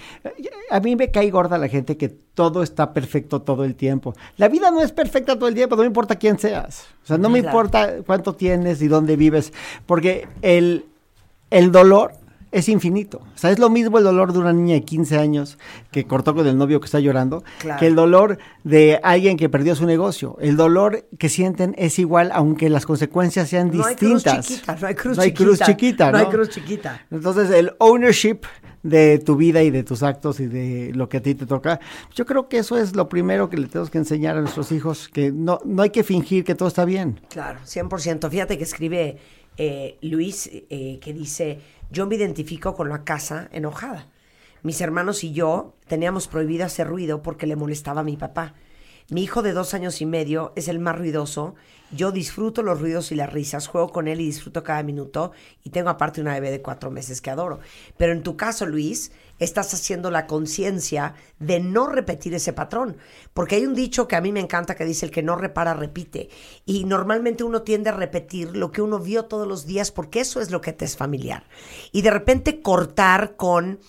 [0.70, 4.14] A mí me cae gorda la gente que todo está perfecto todo el tiempo.
[4.38, 6.86] La vida no es perfecta todo el tiempo, no me importa quién seas.
[7.04, 7.58] O sea, no me Claro.
[7.58, 9.54] importa cuánto tienes y dónde vives,
[9.86, 10.86] porque el,
[11.50, 12.14] el dolor
[12.52, 13.20] es infinito.
[13.34, 15.58] O sea, es lo mismo el dolor de una niña de 15 años
[15.90, 17.80] que cortó con el novio que está llorando, Claro.
[17.80, 20.36] que el dolor de alguien que perdió su negocio.
[20.42, 24.48] El dolor que sienten es igual, aunque las consecuencias sean No hay cruz distintas.
[24.48, 25.46] chiquita, no hay cruz No hay chiquita.
[25.46, 27.06] cruz chiquita, No hay cruz chiquita.
[27.10, 28.40] Entonces, el ownership
[28.84, 31.80] de tu vida y de tus actos y de lo que a ti te toca,
[32.16, 35.08] yo creo que eso es lo primero que le tenemos que enseñar a nuestros hijos,
[35.10, 37.20] que no, no hay que fingir que todo está bien.
[37.30, 38.30] Claro, 100%.
[38.30, 39.18] Fíjate que escribe
[39.58, 41.60] eh, Luis eh, que dice,
[41.92, 44.08] yo me identifico con la casa enojada.
[44.64, 48.54] Mis hermanos y yo teníamos prohibido hacer ruido porque le molestaba a mi papá.
[49.10, 51.56] Mi hijo de dos años y medio es el más ruidoso.
[51.94, 55.34] Yo disfruto los ruidos y las risas, juego con él y disfruto cada minuto.
[55.64, 57.60] Y tengo aparte una bebé de cuatro meses que adoro.
[57.98, 62.96] Pero en tu caso, Luis, estás haciendo la conciencia de no repetir ese patrón.
[63.34, 65.74] Porque hay un dicho que a mí me encanta que dice el que no repara,
[65.74, 66.30] repite.
[66.66, 70.40] Y normalmente uno tiende a repetir lo que uno vio todos los días porque eso
[70.40, 71.44] es lo que te es familiar.
[71.92, 73.80] Y de repente cortar con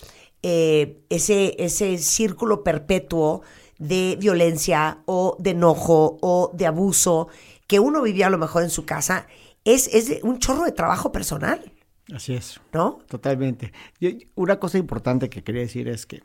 [0.41, 3.43] eh, ese, ese círculo perpetuo
[3.83, 7.27] de violencia o de enojo o de abuso
[7.67, 9.27] que uno vivía a lo mejor en su casa,
[9.65, 11.71] es, es un chorro de trabajo personal,
[12.13, 12.59] Así es.
[12.73, 12.99] ¿no?
[13.07, 13.71] Totalmente.
[13.99, 16.21] Yo- una cosa importante que quería decir es que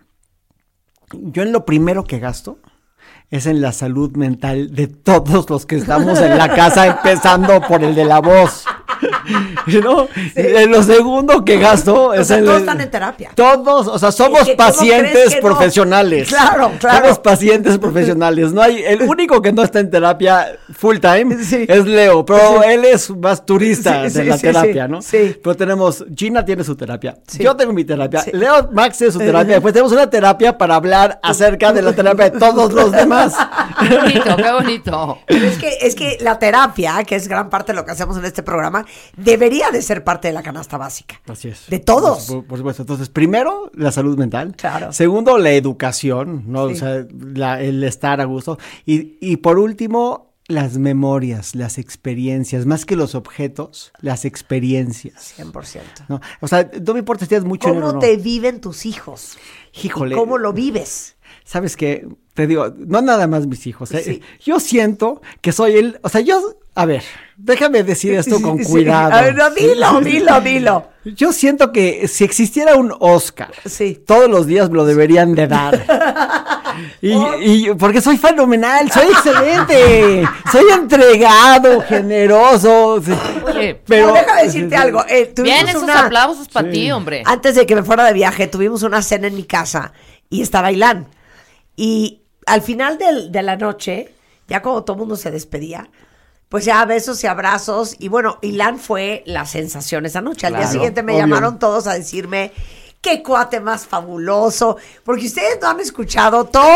[1.12, 2.58] yo en lo primero que gasto
[3.30, 7.82] es en la salud mental de todos los que estamos en la casa, empezando por
[7.84, 8.64] el de la voz.
[9.82, 10.08] ¿No?
[10.34, 13.30] En lo segundo que gasto es sea, en todos el- están en terapia.
[13.34, 15.40] Todos, o sea, somos Es que, ¿cómo crees pacientes no?
[15.40, 16.28] profesionales.
[16.28, 17.04] Claro, claro.
[17.06, 18.52] Somos pacientes profesionales.
[18.52, 21.64] No hay, el único que no está en terapia full time Sí.
[21.68, 22.68] es Leo, pero Sí.
[22.70, 24.90] él es más turista Sí, de sí, la sí, terapia, sí.
[24.92, 25.02] ¿no?
[25.02, 25.36] Sí.
[25.42, 27.42] Pero tenemos, Gina tiene su terapia, Sí.
[27.42, 28.30] yo tengo mi terapia, Sí.
[28.32, 32.30] Leo Max tiene su terapia, después tenemos una terapia para hablar acerca de la terapia
[32.30, 33.34] de todos los demás.
[33.88, 35.18] Qué bonito, qué bonito.
[35.26, 38.16] Pero es que, es que la terapia, que es gran parte de lo que hacemos
[38.16, 38.84] en este programa,
[39.16, 41.20] debería de ser parte de la canasta básica.
[41.26, 41.66] Así es.
[41.68, 42.26] De todos.
[42.26, 42.82] Por, por supuesto.
[42.82, 44.54] Entonces, primero, la salud mental.
[44.56, 44.92] Claro.
[44.92, 46.68] Segundo, la educación, ¿no?
[46.68, 46.74] Sí.
[46.74, 48.58] O sea, la- el estar a gusto.
[48.86, 55.34] Y, y por último, las memorias, las experiencias, más que los objetos, las experiencias.
[55.38, 55.80] 100%.
[56.08, 56.20] ¿no?
[56.40, 57.98] O sea, no me importa si tienes mucho dinero ¿Cómo no.
[58.00, 59.36] te viven tus hijos?
[59.82, 60.14] Híjole.
[60.14, 61.16] ¿Y ¿Cómo lo vives?
[61.44, 62.06] ¿Sabes qué?
[62.34, 63.92] Te digo, no nada más mis hijos.
[63.92, 64.02] ¿eh?
[64.02, 64.22] Sí.
[64.44, 65.98] Yo siento que soy el.
[66.02, 66.40] O sea, yo.
[66.74, 67.02] A ver,
[67.38, 68.64] déjame decir esto con sí.
[68.70, 69.14] cuidado.
[69.14, 70.88] A ver, no, dilo, dilo, dilo.
[71.04, 74.02] Yo siento que si existiera un Oscar, Sí.
[74.06, 75.84] todos los días me lo deberían de dar.
[77.02, 80.22] Y, y- porque soy fenomenal, soy excelente,
[80.52, 83.02] soy entregado, generoso.
[83.46, 85.04] Oye, Pero déjame decirte algo.
[85.08, 87.22] eh, tuvimos bien, esos una- aplausos para ti, hombre.
[87.26, 89.92] Antes de que me fuera de viaje, tuvimos una cena en mi casa
[90.30, 91.08] y estaba Ilan.
[91.74, 94.14] Y al final del- de la noche,
[94.46, 95.88] ya cuando todo el mundo se despedía,
[96.48, 97.96] pues ya besos y abrazos.
[97.98, 100.46] Y bueno, Ilan fue la sensación esa noche.
[100.46, 101.24] Al día siguiente me obvio.
[101.24, 102.52] llamaron todos a decirme.
[103.00, 106.66] Qué cuate más fabuloso, porque ustedes no han escuchado todo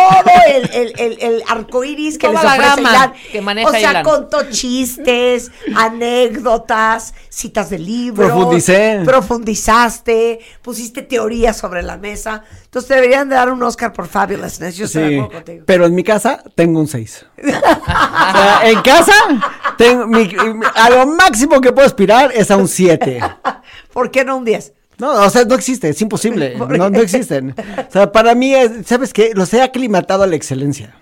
[0.46, 3.12] el, el, el, el arco iris que Toda les ofrece Ilan.
[3.32, 4.04] que maneja O sea, Ilan.
[4.04, 8.30] contó chistes, anécdotas, citas de libros.
[8.30, 9.02] Profundicé.
[9.04, 12.44] Profundizaste, pusiste teorías sobre la mesa.
[12.64, 14.76] Entonces te deberían de dar un Oscar por Fabulousness.
[14.76, 15.64] Yo estoy de Sí, acuerdo contigo.
[15.66, 17.26] pero en mi casa tengo un 6.
[18.62, 19.12] en casa,
[19.76, 20.30] tengo mi-
[20.74, 23.20] a lo máximo que puedo aspirar es a un 7.
[23.92, 24.72] ¿Por qué no un 10?
[24.98, 26.55] No, o sea, no existe, es imposible.
[26.59, 27.55] ¿Por No, no existen.
[27.88, 29.33] O sea, para mí, es, ¿sabes qué?
[29.35, 30.94] Los he aclimatado a la excelencia.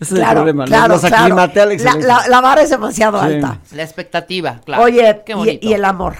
[0.00, 0.62] Ese es el problema.
[0.64, 1.16] los- claro, los claro.
[1.24, 2.06] aclimaté a la excelencia.
[2.08, 3.26] la- la vara es demasiado Sí.
[3.26, 3.60] alta.
[3.72, 4.82] La expectativa, claro.
[4.84, 5.66] Oye, qué y, bonito.
[5.68, 6.14] y el amor.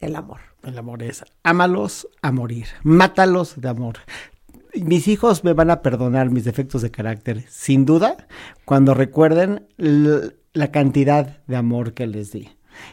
[0.00, 0.40] El amor.
[0.64, 3.96] El amor es, ámalos a morir, mátalos de amor.
[4.74, 8.16] mis hijos me van a perdonar mis defectos de carácter, sin duda,
[8.64, 12.48] cuando recuerden la cantidad de amor que les di.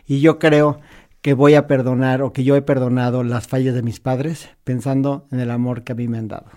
[0.05, 0.79] Y yo creo
[1.21, 5.27] que voy a perdonar o que yo he perdonado las fallas de mis padres pensando
[5.31, 6.47] en el amor que a mí me han dado.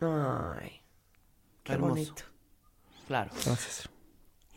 [0.00, 0.80] Ay,
[1.62, 2.22] qué bonito.
[3.06, 3.30] Claro.
[3.44, 3.88] Gracias.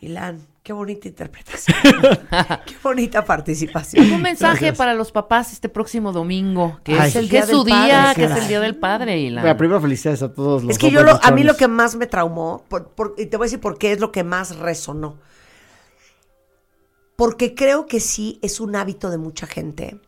[0.02, 1.76] Ilan, qué bonita interpretación.
[2.66, 4.10] qué bonita participación.
[4.10, 8.24] Un mensaje para los papás este próximo domingo, que es el día su día, que
[8.24, 9.18] es el día del padre.
[9.18, 9.56] Ilan.
[9.58, 12.06] primero felicidades a todos los Es que yo lo, a mí lo que más me
[12.06, 12.64] traumó,
[13.18, 15.18] y te voy a decir por qué es lo que más resonó.
[17.20, 20.00] Porque creo que sí es un hábito de mucha gente.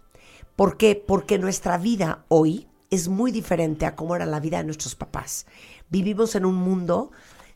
[0.56, 0.94] ¿Por qué?
[0.96, 5.44] Porque nuestra vida hoy es muy diferente a cómo era la vida de nuestros papás.
[5.90, 7.10] Vivimos en un mundo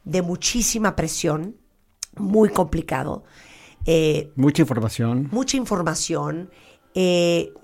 [0.05, 1.57] de muchísima presión,
[2.19, 3.25] muy complicado.
[3.87, 5.31] Eh, mucha información.
[5.33, 6.51] Mucha información,
[6.95, 7.55] eh,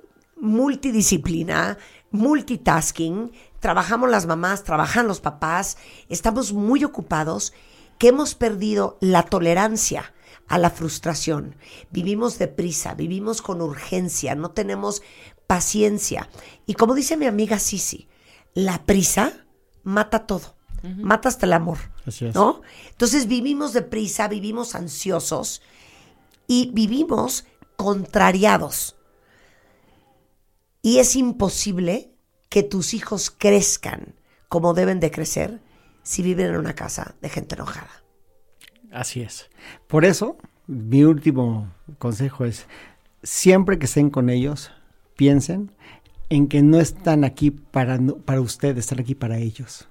[0.41, 1.77] multidisciplina,
[2.11, 3.33] multitasking.
[3.61, 5.77] Trabajamos las mamás, trabajan los papás,
[6.09, 7.53] estamos muy ocupados
[7.99, 10.15] que hemos perdido la tolerancia
[10.53, 11.57] a la frustración.
[11.91, 15.01] Vivimos deprisa, vivimos con urgencia, no tenemos
[15.47, 16.29] paciencia.
[16.67, 18.07] Y como dice mi amiga Sisi,
[18.53, 19.47] la prisa
[19.83, 20.55] mata todo.
[20.83, 21.79] Mata hasta el amor.
[22.35, 22.61] ¿No?
[22.91, 25.63] Entonces vivimos deprisa, vivimos ansiosos
[26.47, 28.97] y vivimos contrariados.
[30.83, 32.13] Y es imposible
[32.51, 34.17] que tus hijos crezcan
[34.51, 35.63] como deben de crecer
[36.03, 38.02] si viven en una casa de gente enojada.
[38.93, 39.51] Así es.
[39.87, 42.67] Por eso, mi último consejo es,
[43.23, 44.71] siempre que estén con ellos,
[45.17, 45.73] piensen
[46.29, 49.89] en que no están aquí para, para ustedes, están aquí para ellos.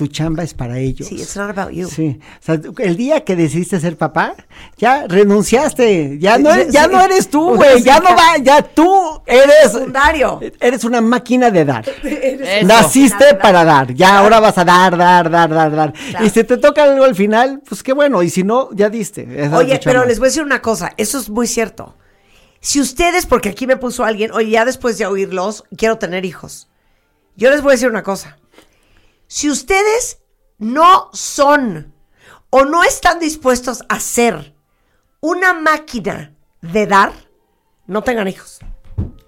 [0.00, 1.08] Tu chamba es para ellos.
[1.08, 1.86] Sí, it's not about you.
[1.86, 2.18] Sí.
[2.18, 4.34] O sea, el día que decidiste ser papá,
[4.78, 6.18] ya renunciaste.
[6.18, 7.82] Ya no, ya no eres tú, güey.
[7.82, 9.72] Ya no va, ya tú eres.
[9.72, 10.40] Secundario.
[10.58, 11.84] Eres una máquina de dar.
[12.64, 13.92] Naciste para dar.
[13.92, 15.92] Ya ahora vas a dar, dar, dar, dar, dar.
[16.24, 18.22] Y si te toca algo al final, pues qué bueno.
[18.22, 19.50] Y si no, ya diste.
[19.52, 20.94] Oye, pero les voy a decir una cosa.
[20.96, 21.94] Eso es muy cierto.
[22.60, 26.70] Si ustedes, porque aquí me puso alguien, oye, ya después de oírlos, quiero tener hijos.
[27.36, 28.38] Yo les voy a decir una cosa.
[29.32, 30.18] Si ustedes
[30.58, 31.94] no son
[32.50, 34.56] o no están dispuestos a ser
[35.20, 37.12] una máquina de dar,
[37.86, 38.58] no tengan hijos.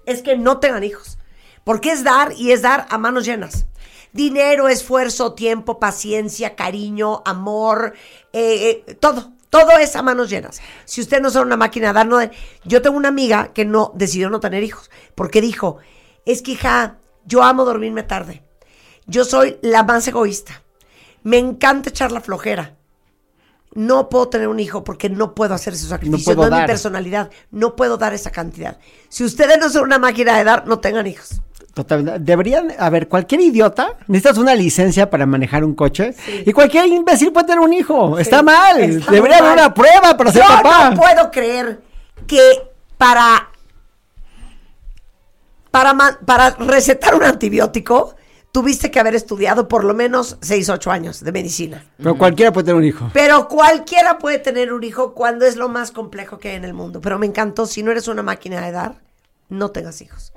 [0.05, 1.17] Es que no tengan hijos.
[1.63, 3.65] Porque es dar y es dar a manos llenas.
[4.11, 7.93] Dinero, esfuerzo, tiempo, paciencia, cariño, amor,
[8.33, 9.31] eh, eh, todo.
[9.49, 10.61] Todo es a manos llenas.
[10.83, 12.19] Si ustedes no son una máquina de dar, no
[12.65, 15.77] Yo tengo una amiga que no decidió no tener hijos porque dijo,
[16.25, 18.42] es que hija, yo amo dormirme tarde.
[19.07, 20.61] Yo soy la más egoísta.
[21.23, 22.75] Me encanta echar la flojera.
[23.75, 26.35] No puedo tener un hijo porque no puedo hacer ese sacrificio.
[26.35, 27.31] No, es mi personalidad.
[27.49, 28.77] No puedo dar esa cantidad.
[29.09, 31.41] Si ustedes no son una máquina de dar, no tengan hijos.
[31.73, 32.19] Totalmente.
[32.19, 36.13] Deberían, a ver, cualquier idiota, necesitas una licencia para manejar un coche
[36.45, 38.19] y cualquier imbécil puede tener un hijo.
[38.19, 39.03] está mal.
[39.09, 40.91] Debería haber una prueba para ser papá.
[40.91, 41.81] No puedo creer
[42.27, 42.41] que
[42.95, 43.49] para,
[45.71, 48.15] para, para recetar un antibiótico
[48.53, 51.83] tuviste que haber estudiado por lo menos 6, 8 años de medicina.
[51.97, 53.09] Pero cualquiera puede tener un hijo.
[53.11, 56.73] Pero cualquiera puede tener un hijo cuando es lo más complejo que hay en el
[56.73, 57.01] mundo.
[57.01, 59.01] Pero me encantó, si no eres una máquina de dar,
[59.49, 60.33] no tengas hijos.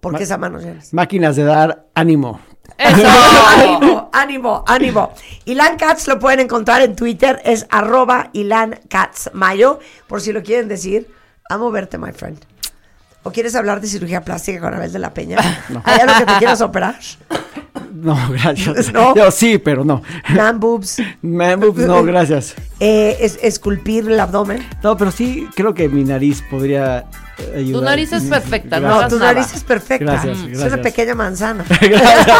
[0.00, 0.94] Porque esa mano llenas.
[0.94, 2.40] Máquinas de dar ánimo.
[2.78, 5.12] ánimo, ánimo, ánimo.
[5.44, 10.42] Ilan Katz lo pueden encontrar en Twitter, es arroba Ilan Katz Mayo, por si lo
[10.42, 11.12] quieren decir.
[11.50, 12.44] Amo verte, my friend.
[13.26, 15.38] ¿O quieres hablar de cirugía plástica con Abel de la Peña?
[15.68, 15.82] No.
[15.84, 16.94] ¿Hay algo que te quieras operar?
[17.92, 18.92] No, gracias.
[18.92, 19.16] ¿No?
[19.16, 20.00] Yo sí, pero no.
[20.28, 21.02] Man boobs.
[21.22, 22.54] Man boobs, no, gracias.
[22.78, 24.64] Eh, es, esculpir el abdomen.
[24.80, 27.06] No, pero sí creo que mi nariz podría
[27.52, 27.80] ayudar.
[27.80, 30.04] Tu nariz es perfecta, no, tu nariz es perfecta.
[30.04, 30.66] Gracias, gracias.
[30.66, 31.64] Es una pequeña manzana.
[31.80, 32.38] Gracias.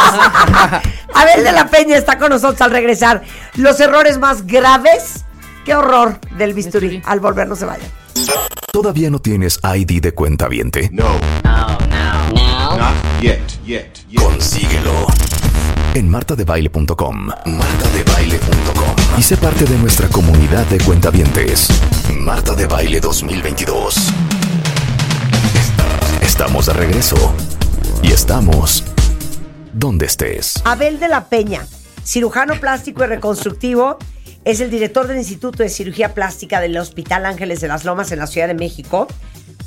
[1.14, 3.22] Abel de la Peña está con nosotros al regresar.
[3.57, 5.25] Los errores más graves.
[5.64, 7.03] Qué horror del bisturí.
[7.07, 8.06] Al volver, no se vayan.
[8.72, 10.88] ¿Todavía no tienes ID de cuenta viente?
[10.92, 11.18] No.
[11.44, 12.76] No, no, no.
[12.76, 14.20] Not yet, yet, yet.
[14.22, 15.07] Consíguelo
[15.94, 17.26] en martadebaile.com.
[17.46, 19.18] Martadebaile.com.
[19.18, 21.68] Y sé parte de nuestra comunidad de cuentavientes.
[22.18, 24.12] Marta de Baile 2022.
[26.20, 27.35] Estamos de regreso.
[28.02, 28.85] Y estamos
[29.72, 30.61] donde estés.
[30.64, 31.66] Abel de la Peña,
[32.05, 33.98] cirujano plástico y reconstructivo
[34.47, 38.21] es el director del Instituto de Cirugía Plástica del Hospital Ángeles de las Lomas en
[38.21, 39.09] la Ciudad de México.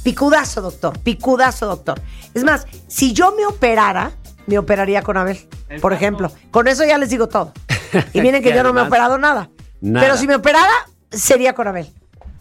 [0.04, 2.02] Picudazo, doctor, picudazo, doctor.
[2.34, 4.14] Es más, si yo me operara,
[4.48, 5.38] me operaría con Abel,
[5.82, 6.32] por ejemplo.
[6.50, 7.52] Con eso ya les digo todo.
[8.14, 9.50] Y miren que yo no me he operado nada.
[9.82, 10.72] Pero si me operara,
[11.12, 11.88] sería con Abel.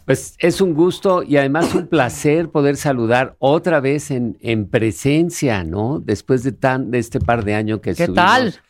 [0.05, 5.65] Pues es un gusto y además un placer poder saludar otra vez en, en presencia,
[5.65, 5.99] ¿no?
[5.99, 8.61] Después de tan de este par de años que ¿Qué tal?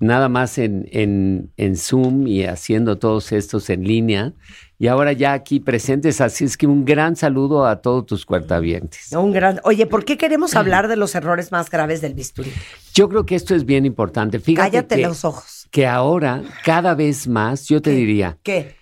[0.00, 4.32] Nada más en, en, en Zoom y haciendo todos estos en línea.
[4.78, 9.10] Y ahora ya aquí presentes, así es que un gran saludo a todos tus cuartavientes.
[9.12, 9.60] Un gran.
[9.64, 12.52] Oye, ¿por qué queremos hablar de los errores más graves del bisturí?
[12.94, 14.38] Yo creo que esto es bien importante.
[14.38, 15.66] Fíjate Cállate que, los ojos.
[15.72, 17.96] que ahora, cada vez más, yo te ¿Qué?
[17.96, 18.76] diría, ¿Qué?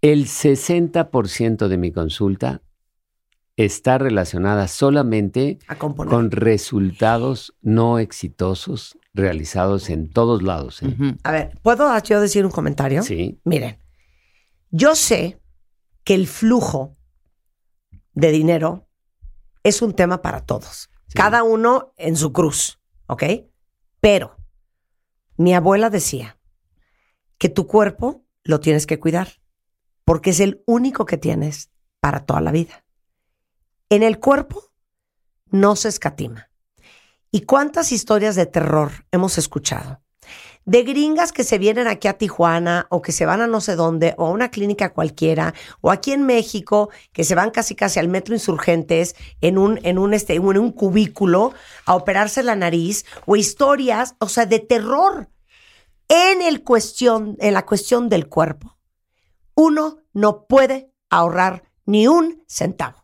[0.00, 2.62] el 60% de mi consulta
[3.56, 5.58] está relacionada solamente
[6.08, 10.82] con resultados no exitosos realizados en todos lados.
[10.82, 11.16] ¿eh?
[11.24, 13.02] A ver, ¿puedo yo decir un comentario?
[13.02, 13.78] Sí, Miren,
[14.70, 15.40] yo sé
[16.04, 16.96] que el flujo
[18.14, 18.88] de dinero
[19.62, 20.88] es un tema para todos.
[21.08, 21.14] Sí.
[21.14, 23.24] Cada uno en su cruz, ¿ok?
[24.00, 24.36] Pero
[25.36, 26.38] mi abuela decía
[27.38, 29.28] que tu cuerpo lo tienes que cuidar
[30.04, 32.84] porque es el único que tienes para toda la vida.
[33.90, 34.62] En el cuerpo
[35.50, 36.50] no se escatima.
[37.30, 40.00] ¿Y cuántas historias de terror hemos escuchado?
[40.68, 43.74] de gringas que se vienen aquí a Tijuana o que se van a no sé
[43.74, 47.98] dónde o a una clínica cualquiera o aquí en México que se van casi casi
[47.98, 51.54] al metro insurgentes en un en un este en un cubículo
[51.86, 55.30] a operarse la nariz o historias, o sea, de terror
[56.08, 58.76] en el cuestión en la cuestión del cuerpo.
[59.54, 63.02] Uno no puede ahorrar ni un centavo.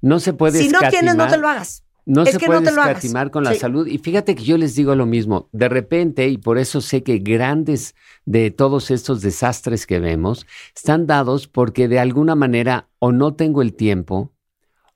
[0.00, 1.85] no se puede Si no tienes no te lo hagas.
[2.06, 3.58] No Es se que puede escatimar con la Sí.
[3.58, 3.86] salud.
[3.88, 5.48] Y fíjate que yo les digo lo mismo.
[5.52, 11.06] De repente, y por eso sé que grandes de todos estos desastres que vemos están
[11.08, 14.32] dados porque de alguna manera o no tengo el tiempo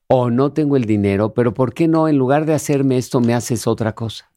[0.07, 3.35] o no tengo el dinero, pero ¿por qué no en lugar de hacerme esto me
[3.35, 4.31] haces otra cosa?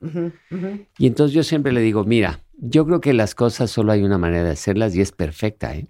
[0.97, 4.17] Y entonces yo siempre le digo, mira, yo creo que las cosas solo hay una
[4.17, 5.75] manera de hacerlas y es perfecta.
[5.75, 5.87] ¿eh?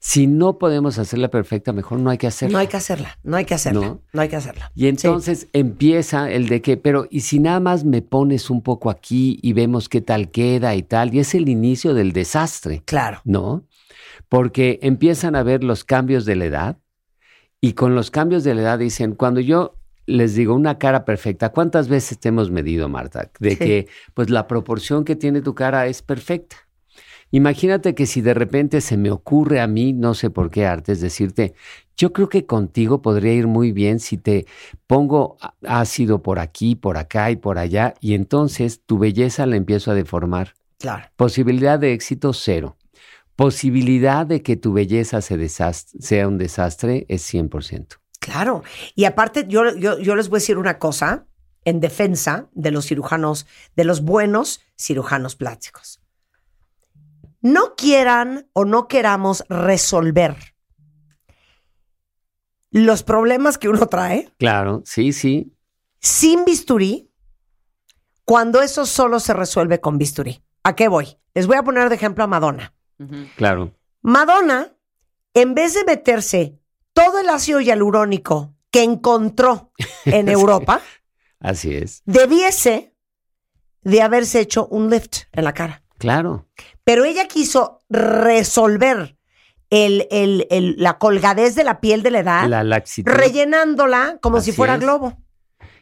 [0.00, 2.52] Si no podemos hacerla perfecta, mejor no hay que hacerla.
[2.52, 4.02] No hay que hacerla, no hay que hacerla, No.
[4.12, 4.70] no, hay que hacerla.
[4.74, 8.90] Y entonces empieza el de que, pero ¿y si nada más me pones un poco
[8.90, 11.14] aquí y vemos qué tal queda y tal?
[11.14, 13.20] Y es el inicio del desastre, Claro.
[13.24, 13.64] ¿no?
[14.28, 16.78] Porque empiezan a ver los cambios de la edad
[17.60, 21.48] y con los cambios de la edad dicen, cuando yo les digo una cara perfecta,
[21.50, 23.30] ¿cuántas veces te hemos medido, Marta?
[23.40, 23.56] De Sí.
[23.56, 26.56] que pues la proporción que tiene tu cara es perfecta.
[27.30, 31.00] Imagínate que si de repente se me ocurre a mí, no sé por qué artes,
[31.00, 31.54] decirte,
[31.96, 34.46] yo creo que contigo podría ir muy bien si te
[34.86, 35.36] pongo
[35.66, 39.94] ácido por aquí, por acá y por allá, y entonces tu belleza la empiezo a
[39.94, 40.54] deformar.
[40.78, 41.08] Claro.
[41.16, 42.76] Posibilidad de éxito cero.
[43.34, 47.98] Posibilidad de que tu belleza se sea un desastre es 100%.
[48.18, 48.62] Claro.
[48.94, 51.26] Y aparte, yo, yo, yo les voy a decir una cosa
[51.64, 56.00] en defensa de los cirujanos, de los buenos cirujanos plásticos.
[57.46, 60.34] No quieran o no queramos resolver
[62.72, 65.54] los problemas que uno trae Claro, sí, sí,
[66.00, 67.08] sin bisturí
[68.24, 70.42] cuando eso solo se resuelve con bisturí.
[70.64, 71.18] ¿A qué voy?
[71.34, 72.74] Les voy a poner de ejemplo a Madonna.
[73.36, 73.72] Claro.
[74.02, 74.72] Madonna,
[75.32, 76.58] en vez de meterse
[76.92, 79.70] todo el ácido hialurónico que encontró
[80.04, 80.80] en Europa,
[81.38, 82.02] Así es.
[82.06, 82.92] debiese
[83.82, 85.84] de haberse hecho un lift en la cara.
[85.98, 86.46] Claro.
[86.84, 89.16] Pero ella quiso resolver
[89.70, 93.10] el, el- el- la colgadez de la piel de la edad, La laxitud.
[93.12, 94.80] rellenándola como si fuera es.
[94.80, 95.18] globo.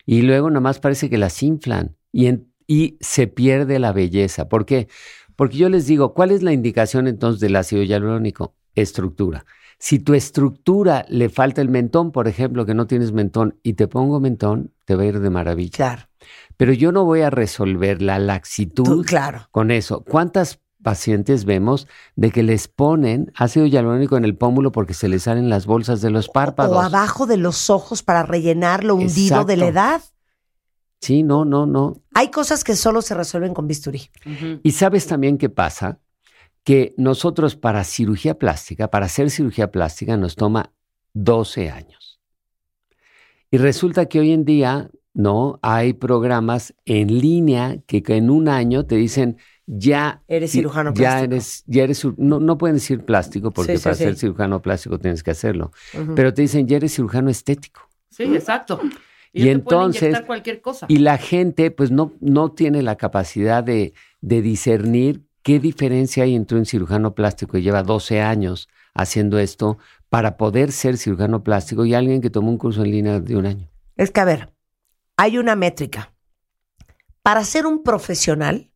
[0.07, 4.49] Y luego nada más parece que las inflan y, en- y se pierde la belleza.
[4.49, 4.89] ¿Por qué?
[5.37, 8.55] Porque yo les digo, ¿cuál es la indicación entonces del ácido hialurónico?
[8.75, 9.45] Estructura.
[9.79, 13.89] Si tu estructura le falta el mentón, por ejemplo, que no tienes mentón, y te
[13.89, 15.77] pongo mentón, te va a ir de maravilla.
[15.77, 16.03] Claro.
[16.57, 19.49] Pero yo no voy a resolver la laxitud Tú, claro.
[19.51, 20.05] con eso.
[20.05, 25.25] ¿Cuántas pacientes vemos de que les ponen ácido hialurónico en el pómulo porque se les
[25.25, 26.77] salen las bolsas de los párpados?
[26.77, 30.03] O abajo de los ojos para rellenar lo hundido de la edad.
[31.01, 32.01] Sí, no, no, no.
[32.15, 34.11] Hay cosas que solo se resuelven con bisturí.
[34.63, 35.99] Y sabes también qué pasa?
[36.63, 40.73] Que nosotros para cirugía plástica, para hacer cirugía plástica, nos toma
[41.13, 42.21] 12 años.
[43.51, 45.59] Y resulta que hoy en día, ¿no?
[45.63, 50.95] Hay programas en línea que, que en un año te dicen, ya Eres cirujano ya
[50.95, 51.25] plástico.
[51.33, 54.05] eres, ya eres, no, no pueden decir plástico porque Sí, para sí.
[54.05, 55.73] ser cirujano plástico tienes que hacerlo,
[56.15, 57.81] pero te dicen, ya eres cirujano estético.
[58.11, 58.81] Sí, exacto.
[59.33, 60.87] Y entonces- cualquier cosa.
[60.89, 66.35] Y la gente pues no, no tiene la capacidad de, de discernir qué diferencia hay
[66.35, 69.79] entre un cirujano plástico que lleva 12 años haciendo esto
[70.09, 73.47] para poder ser cirujano plástico y alguien que tomó un curso en línea de un
[73.47, 73.69] año.
[73.97, 74.54] Es que, a ver,
[75.17, 76.13] hay una métrica.
[77.23, 78.71] Para ser un profesional,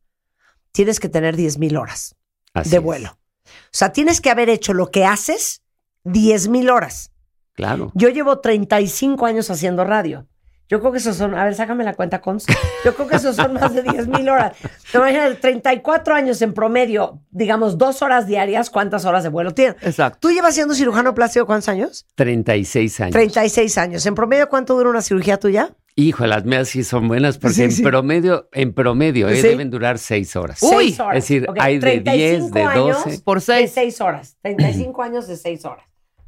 [0.71, 2.15] tienes que tener 10 mil horas
[2.53, 2.83] Así de es.
[2.83, 3.17] vuelo.
[3.45, 5.61] O sea, tienes que haber hecho lo que haces
[6.03, 7.11] 10 mil horas.
[7.53, 7.91] Claro.
[7.93, 10.27] Yo llevo 35 años haciendo radio.
[10.69, 12.45] Yo creo que esos son, a ver, sácame la cuenta, Cons.
[12.85, 14.55] Yo creo que esos son más de 10 mil horas.
[14.91, 19.75] Te imaginas, 34 años en promedio, digamos, dos horas diarias, ¿cuántas horas de vuelo tiene?
[19.81, 20.19] Exacto.
[20.21, 22.05] ¿Tú llevas siendo cirujano plástico cuántos años?
[22.15, 23.13] 36 años.
[23.13, 24.05] 36 años.
[24.05, 25.75] ¿En promedio cuánto dura una cirugía tuya?
[25.99, 27.83] Hijo, las mías sí son buenas porque Sí, en sí.
[27.83, 29.47] promedio, en promedio, eh, Sí.
[29.49, 30.61] deben durar seis horas.
[30.63, 31.17] Uy, Seis horas.
[31.17, 33.19] es decir, Ok, hay de 10, 35 de años 12.
[33.23, 33.71] Por De seis.
[33.73, 34.37] 6 horas.
[34.41, 35.85] 35 años de 6 horas.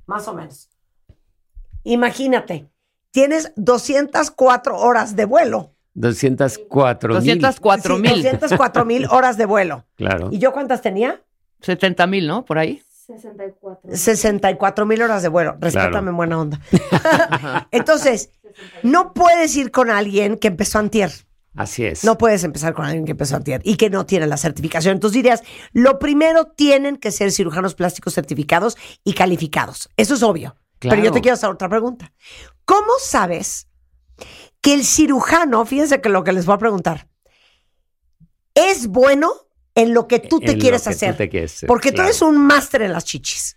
[0.08, 0.70] Más o menos.
[1.84, 2.70] Imagínate,
[3.12, 5.74] tienes 204 horas de vuelo.
[5.94, 7.40] 204 mil.
[7.40, 8.24] 204 Sí, mil.
[8.24, 9.86] 204 mil horas de vuelo.
[9.96, 10.30] Claro.
[10.32, 11.22] ¿Y yo cuántas tenía?
[11.62, 12.46] 70 mil, ¿no?
[12.46, 12.82] Por ahí.
[13.94, 15.58] 64 mil horas de vuelo.
[15.60, 16.10] Respétame Claro.
[16.10, 16.60] en buena onda.
[17.72, 18.32] Entonces,
[18.84, 21.12] no puedes ir con alguien que empezó antier.
[21.56, 22.04] Así es.
[22.06, 24.94] No puedes empezar con alguien que empezó antier y que no tiene la certificación.
[24.94, 25.44] Entonces dirías,
[25.74, 29.90] lo primero tienen que ser cirujanos plásticos certificados y calificados.
[29.98, 30.56] Eso es obvio.
[30.80, 32.12] Pero yo te quiero hacer otra pregunta.
[32.66, 33.68] ¿Cómo sabes
[34.62, 37.08] que el cirujano, fíjense que lo que les voy a preguntar,
[38.56, 39.32] es bueno
[39.76, 41.16] en lo que tú te En lo quieres tú hacer?
[41.18, 43.56] te quieres hacer, Porque tú eres un máster en las chichis,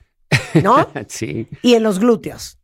[0.63, 0.89] ¿no?
[1.09, 2.59] Sí, y en los glúteos.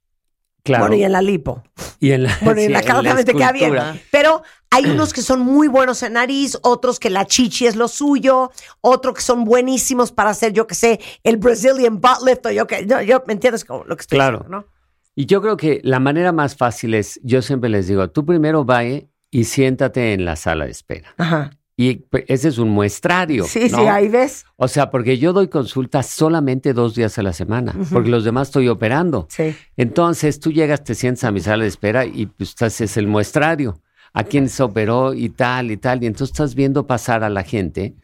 [0.63, 0.85] claro.
[0.85, 1.63] Bueno, y en la lipo.
[1.99, 3.75] Y en la, Bueno, y en sí, la cara también te queda bien.
[4.11, 7.89] Pero hay unos que son muy buenos en nariz, otros que la chichi es lo
[7.89, 12.51] suyo, otros que son buenísimos para hacer, yo que sé, el Brazilian butt lift o
[12.51, 14.39] yo que, no, yo, ¿me entiendes como lo que estoy Claro.
[14.39, 14.81] diciendo, no?
[15.17, 18.65] Y yo creo que la manera más fácil es, yo siempre les digo, tú primero
[18.65, 21.15] vaya y siéntate en la sala de espera.
[21.19, 21.51] Ajá.
[21.81, 23.45] Y pues, ese es un muestrario.
[23.45, 23.79] Sí, ¿no?
[23.79, 24.45] sí, ahí ves.
[24.57, 28.49] O sea, porque yo doy consultas solamente dos días a la semana, porque los demás
[28.49, 29.27] estoy operando.
[29.31, 29.57] Sí.
[29.79, 33.07] Entonces tú llegas, te sientas a mi sala de espera y pues estás, es el
[33.07, 33.81] muestrario.
[34.13, 36.03] A quién se operó y tal y tal.
[36.03, 37.95] Y entonces estás viendo pasar a la gente.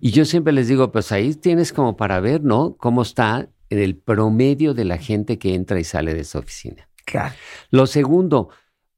[0.00, 2.74] Y yo siempre les digo, pues ahí tienes como para ver, ¿no?
[2.78, 6.88] Cómo está el promedio de la gente que entra y sale de esa oficina.
[7.04, 7.36] Claro.
[7.70, 8.48] Lo segundo,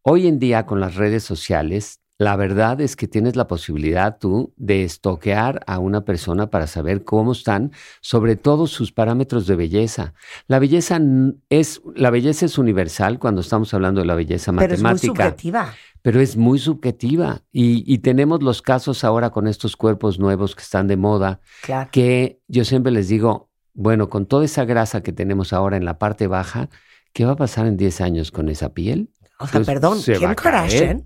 [0.01, 4.53] hoy en día con las redes sociales, la verdad es que tienes la posibilidad tú
[4.57, 10.14] de estoquear a una persona para saber cómo están, sobre todo sus parámetros de belleza.
[10.47, 11.01] La belleza
[11.51, 15.25] es, la belleza es universal cuando estamos hablando de la belleza Pero es muy matemática,
[15.25, 15.75] subjetiva.
[16.03, 17.43] pero es muy subjetiva.
[17.53, 21.91] Y, y tenemos los casos ahora con estos cuerpos nuevos que están de moda, Claro.
[21.93, 25.99] que yo siempre les digo, bueno, con toda esa grasa que tenemos ahora en la
[25.99, 26.68] parte baja,
[27.12, 29.11] ¿qué va a pasar en 10 años con esa piel?
[29.39, 31.03] O sea, Pues, perdón, se va Kim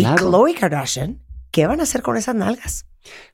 [0.00, 0.28] y Claro.
[0.30, 1.20] Khloe Kardashian,
[1.50, 2.86] ¿qué van a hacer con esas nalgas?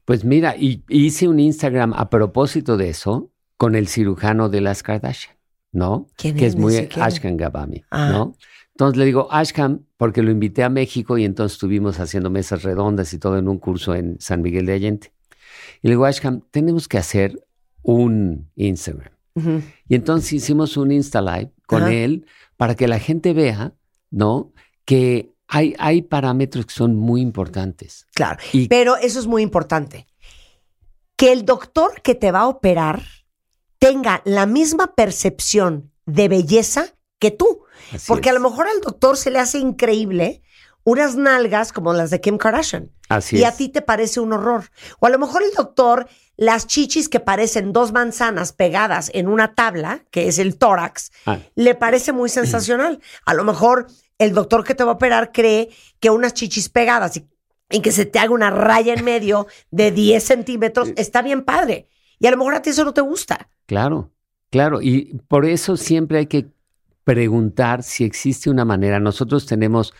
[0.04, 4.82] Pues mira, y hice un Instagram a propósito de eso con el cirujano de las
[4.82, 5.36] Kardashian,
[5.72, 6.06] ¿no?
[6.16, 6.56] ¿Quién que es?
[6.56, 6.88] muy.
[6.96, 8.10] Ashkan Gabami, Ah.
[8.12, 8.34] ¿no?
[8.72, 13.14] Entonces le digo, Ashkan, porque lo invité a México y entonces estuvimos haciendo mesas redondas
[13.14, 15.12] y todo en un curso en San Miguel de Allende.
[15.82, 17.42] Y le digo, Ashkan, tenemos que hacer
[17.82, 19.12] un Instagram.
[19.88, 23.74] Y entonces hicimos un Insta Live con él para que la gente vea,
[24.10, 24.52] ¿no?
[24.86, 28.06] Que hay, hay parámetros que son muy importantes.
[28.14, 28.38] Claro.
[28.52, 30.06] Y- Pero eso es muy importante.
[31.16, 33.02] Que el doctor que te va a operar
[33.78, 37.64] tenga la misma percepción de belleza que tú.
[38.06, 40.42] Porque a lo mejor al doctor se le hace increíble
[40.84, 42.90] unas nalgas como las de Kim Kardashian.
[43.08, 44.70] Así y a ti te parece un horror.
[45.00, 49.54] O a lo mejor el doctor, las chichis que parecen dos manzanas pegadas en una
[49.54, 51.38] tabla, que es el tórax, Ah.
[51.54, 53.00] le parece muy sensacional.
[53.24, 53.86] A lo mejor
[54.18, 57.26] el doctor que te va a operar cree que unas chichis pegadas y,
[57.70, 61.88] y que se te haga una raya en medio de 10 centímetros está bien padre.
[62.18, 63.48] Y a lo mejor a ti eso no te gusta.
[63.66, 64.10] Claro,
[64.50, 64.80] claro.
[64.80, 66.46] Y por eso siempre hay que
[67.04, 68.98] preguntar si existe una manera.
[68.98, 69.92] Nosotros tenemos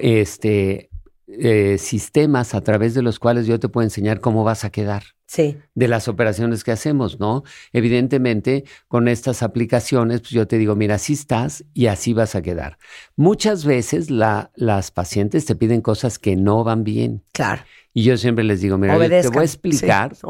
[0.00, 0.90] este,
[1.38, 5.02] eh, sistemas a través de los cuales yo te puedo enseñar cómo vas a quedar
[5.26, 5.56] Sí.
[5.74, 7.42] de las operaciones que hacemos, ¿no?
[7.72, 12.42] Evidentemente, con estas aplicaciones, pues yo te digo, mira, así estás y así vas a
[12.42, 12.78] quedar.
[13.16, 17.22] Muchas veces la- las pacientes te piden cosas que no van bien.
[17.32, 17.62] Claro.
[17.94, 20.22] Y yo siempre les digo, mira, te voy a explicar Sí,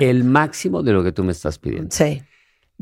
[0.00, 1.90] el máximo de lo que tú me estás pidiendo.
[1.94, 2.22] Sí.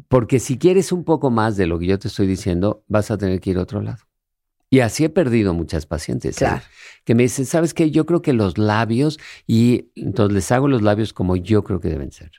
[0.09, 3.19] Porque si quieres un poco más de lo que yo te estoy diciendo, vas a
[3.19, 3.99] tener que ir a otro lado.
[4.71, 6.37] Y así he perdido muchas pacientes.
[6.37, 6.39] ¿eh?
[6.39, 6.63] Claro.
[7.05, 7.91] Que me dicen, ¿sabes qué?
[7.91, 11.89] Yo creo que los labios, y entonces les hago los labios como yo creo que
[11.89, 12.31] deben ser.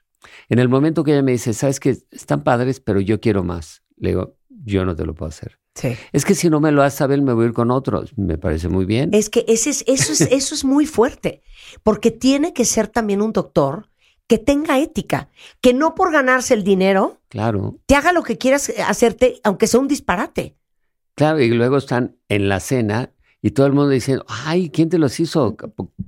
[0.47, 1.97] En el momento que ella me dice, ¿sabes qué?
[2.11, 3.82] Están padres, pero yo quiero más.
[3.97, 5.59] Le digo, yo no te lo puedo hacer.
[5.75, 5.95] Sí.
[6.11, 8.11] Es que si no me lo haces saber, me voy a ir con otros.
[8.17, 9.11] Me parece muy bien.
[9.13, 11.41] Es que ese es, eso, es, eso es muy fuerte,
[11.84, 13.89] porque tiene que ser también un doctor
[14.27, 15.30] que tenga ética,
[15.61, 17.80] que no por ganarse el dinero Claro.
[17.88, 20.55] te haga lo que quieras hacerte, aunque sea un disparate.
[21.20, 23.11] Claro, y luego están en la cena
[23.41, 25.57] y todo el mundo diciendo, ay, ¿quién te los hizo?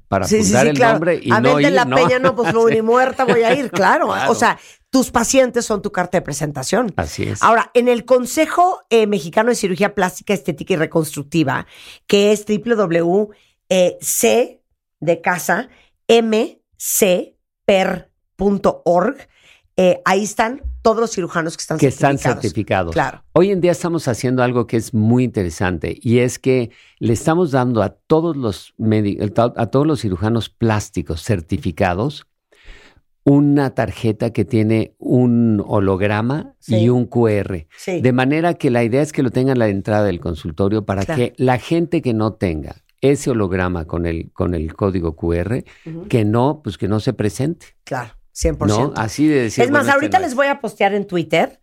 [0.08, 0.94] Para Sí, sí, el claro.
[0.94, 1.98] nombre y a no ver de ir, la ¿no?
[1.98, 4.08] peña, no, pues no, ni muerta voy a ir, claro.
[4.08, 4.32] Claro.
[4.32, 4.58] O sea,
[4.90, 6.94] tus pacientes son tu carta de presentación.
[6.96, 7.44] Así es.
[7.44, 11.68] Ahora, en el Consejo eh, Mexicano de Cirugía Plástica, Estética y Reconstructiva,
[12.08, 13.34] que es www.c
[15.00, 15.68] de casa,
[17.68, 19.18] mcper.org,
[19.76, 22.42] eh, ahí están todos los cirujanos que están que están certificados.
[22.42, 22.94] certificados.
[22.94, 23.24] Claro.
[23.34, 27.52] Hoy en día estamos haciendo algo que es muy interesante y es que le estamos
[27.52, 28.74] dando a todos los
[29.56, 32.26] a todos los cirujanos plásticos certificados
[33.24, 36.78] una tarjeta que tiene un holograma Sí.
[36.78, 37.68] y un QR.
[37.78, 38.02] Sí.
[38.02, 41.06] De manera que la idea es que lo tengan a la entrada del consultorio para
[41.06, 41.18] Claro.
[41.20, 45.64] que la gente que no tenga ese holograma con el, con el código QR,
[46.10, 47.68] que no, pues que no se presente.
[47.84, 48.68] Claro, 100%.
[48.68, 48.94] ¿No?
[48.96, 49.64] Así de decir.
[49.64, 50.36] es más, bueno, este ahorita no les es.
[50.36, 51.62] voy a postear en Twitter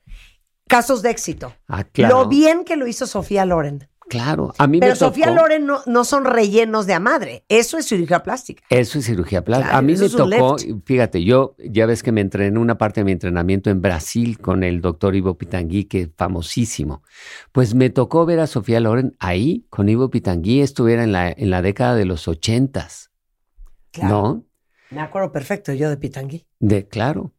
[0.68, 1.54] casos de éxito.
[1.66, 2.22] Ah, claro.
[2.22, 3.88] Lo bien que lo hizo Sofía Loren.
[4.08, 4.54] Claro.
[4.56, 5.10] A mí Pero me tocó.
[5.10, 7.44] Sofía Loren no, no son rellenos de a madre.
[7.48, 8.62] Eso es cirugía plástica.
[8.70, 9.68] Eso es cirugía plástica.
[9.68, 13.04] Claro, a mí me tocó, fíjate, yo ya ves que me entrené una parte de
[13.04, 17.02] mi entrenamiento en Brasil con el doctor Ivo Pitangui, que es famosísimo.
[17.52, 21.50] Pues me tocó ver a Sofía Loren ahí con Ivo Pitangui, estuviera en la, en
[21.50, 23.10] la década de los ochentas,
[24.00, 24.44] ¿no?
[24.90, 26.47] Me acuerdo perfecto yo de Pitangui.
[26.60, 27.32] De, claro.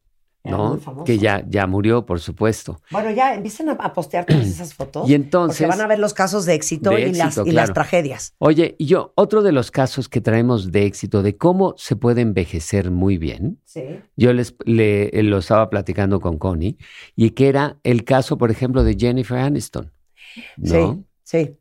[1.05, 2.81] Que ya, ya murió, por supuesto.
[2.91, 5.07] Bueno, ya empiecen a, a postear todas esas fotos.
[5.09, 8.33] Y entonces- Porque van a ver los casos de éxito, De y, las, y tragedias.
[8.39, 12.21] Oye, y yo, otro de los casos que traemos de éxito, de cómo se puede
[12.21, 13.83] envejecer muy bien, Sí.
[14.15, 16.77] Yo les le, lo estaba platicando con Connie
[17.15, 19.91] y que era el caso, por ejemplo, de Jennifer Aniston,
[20.57, 21.05] ¿no?
[21.23, 21.55] Sí, sí.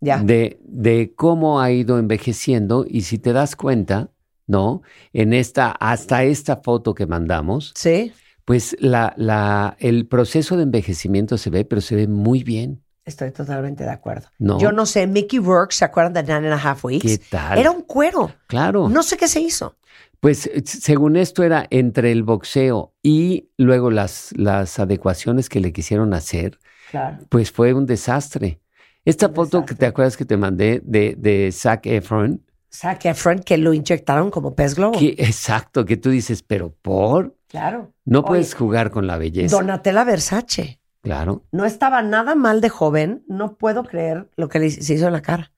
[0.00, 0.22] Ya.
[0.22, 4.10] De, de cómo ha ido envejeciendo y si te das cuenta,
[4.50, 4.82] ¿no?
[5.12, 8.12] En esta, hasta esta foto que mandamos, Sí.
[8.44, 13.30] pues la, la, el proceso de envejecimiento se ve, pero se ve muy bien, Estoy
[13.32, 14.28] totalmente de acuerdo.
[14.38, 14.60] ¿no?
[14.60, 17.02] Yo no sé, Mickey Rourke, ¿se acuerdan de Nine and a Half Weeks?
[17.18, 17.58] ¿Qué tal?
[17.58, 18.30] Era un cuero.
[18.46, 18.88] Claro.
[18.88, 19.74] No sé qué se hizo.
[20.20, 25.72] Pues eh, según esto era entre el boxeo y luego las, las adecuaciones que le
[25.72, 26.58] quisieron hacer,
[26.90, 27.18] Claro.
[27.30, 28.60] Pues fue un desastre.
[29.04, 32.42] Esta Un foto que te acuerdas que te mandé de, de Zac Efron,
[32.72, 34.98] Zac Efron, que lo inyectaron como pez globo.
[34.98, 37.92] que, exacto, que tú dices, pero por, Claro.
[38.04, 39.56] no Oye, puedes jugar con la belleza.
[39.56, 40.78] Donatella Versace.
[41.02, 41.44] Claro.
[41.50, 43.24] No estaba nada mal de joven.
[43.26, 45.50] No puedo creer lo que le se hizo en la cara.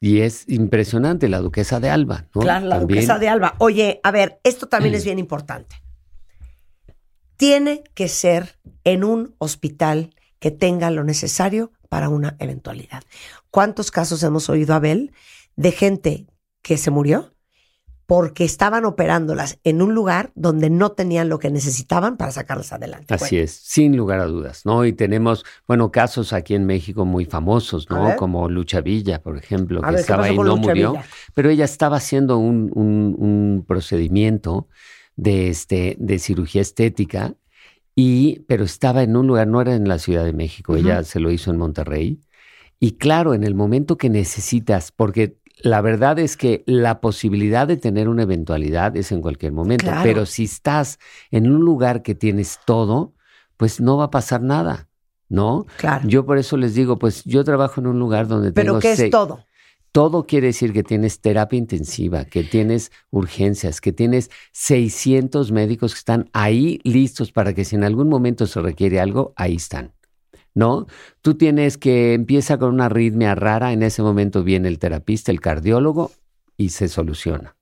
[0.00, 2.42] Y es impresionante la duquesa de Alba, ¿no?
[2.42, 3.00] Claro, la También.
[3.00, 3.54] duquesa de Alba.
[3.58, 5.76] Oye, a ver, esto también es bien importante.
[7.36, 13.02] Tiene que ser en un hospital que tenga lo necesario para una eventualidad.
[13.50, 15.12] ¿Cuántos casos hemos oído, Abel,
[15.56, 16.26] de gente
[16.62, 17.32] que se murió
[18.06, 23.14] porque estaban operándolas en un lugar donde no tenían lo que necesitaban para sacarlas adelante?
[23.14, 24.84] Así es, sin lugar a dudas, ¿no?
[24.84, 28.14] Y tenemos, bueno, casos aquí en México muy famosos, ¿no?
[28.16, 30.92] Como Lucha Villa, por ejemplo, A que ver, ¿qué estaba ahí, con no Lucha murió,
[30.92, 31.04] Villa?
[31.34, 34.68] pero ella estaba haciendo un, un- un procedimiento
[35.16, 37.34] de, este, de cirugía estética,
[37.94, 41.20] y, pero estaba en un lugar, no era en la Ciudad de México, ella se
[41.20, 42.20] lo hizo en Monterrey.
[42.80, 47.76] Y claro, en el momento que necesitas, porque la verdad es que la posibilidad de
[47.76, 50.02] tener una eventualidad es en cualquier momento, Claro.
[50.02, 50.98] pero si estás
[51.30, 53.14] en un lugar que tienes todo,
[53.56, 54.88] pues no va a pasar nada,
[55.28, 55.66] ¿no?
[55.78, 56.08] Claro.
[56.08, 58.92] Yo por eso les digo, pues yo trabajo en un lugar donde ¿Pero tengo qué
[58.92, 59.44] es todo?
[59.92, 65.98] todo quiere decir que tienes terapia intensiva, que tienes urgencias, que tienes 600 médicos que
[65.98, 69.92] están ahí listos para que si en algún momento se requiere algo, ahí están.
[70.54, 70.86] ¿No?
[71.22, 75.40] Tú tienes que empieza con una arritmia rara, en ese momento viene el terapista, el
[75.40, 76.10] cardiólogo
[76.58, 77.56] y se soluciona.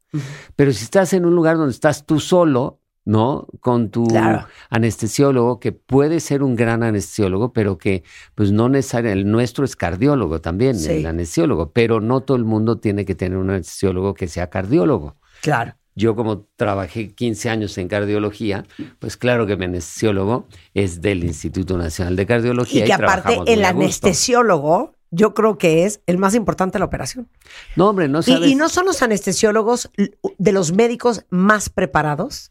[0.57, 3.47] Pero si estás en un lugar donde estás tú solo, ¿no?
[3.61, 4.47] Con tu Claro.
[4.70, 8.03] anestesiólogo, que puede ser un gran anestesiólogo, pero que
[8.34, 10.91] pues no necesariamente, el nuestro es cardiólogo también, Sí.
[10.93, 15.16] el anestesiólogo, pero no todo el mundo tiene que tener un anestesiólogo que sea cardiólogo.
[15.43, 15.74] Claro.
[16.01, 18.64] Yo como trabajé 15 años en cardiología,
[18.98, 22.84] pues claro que mi anestesiólogo es del Instituto Nacional de Cardiología.
[22.84, 27.28] Y que aparte el anestesiólogo, yo creo que es el más importante de la operación.
[27.76, 28.48] No, hombre, no Y, sabes.
[28.48, 29.90] y no son los anestesiólogos
[30.38, 32.51] de los médicos más preparados.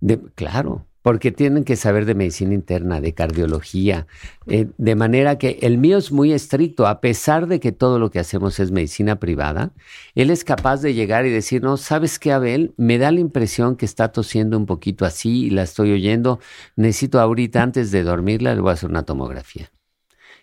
[0.00, 4.08] De- claro, porque tienen que saber de medicina interna, de cardiología,
[4.48, 8.10] eh, de manera que el mío es muy estricto, a pesar de que todo lo
[8.10, 9.70] que hacemos es medicina privada,
[10.16, 12.74] él es capaz de llegar y decir, no, ¿sabes qué, Abel?
[12.76, 16.40] Me da la impresión que está tosiendo un poquito así y la estoy oyendo,
[16.74, 19.70] necesito ahorita antes de dormirla, le voy a hacer una tomografía.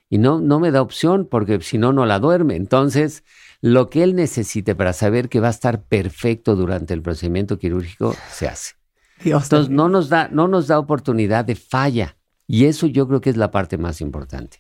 [0.10, 2.56] Y no, no me da opción porque si no, no la duerme.
[2.56, 3.26] Entonces,
[3.60, 8.16] lo que él necesite para saber que va a estar perfecto durante el procedimiento quirúrgico,
[8.32, 8.83] se hace.
[9.22, 12.18] Dios Entonces no nos da, no nos da oportunidad de falla.
[12.48, 14.60] Y eso yo creo que es la parte más importante.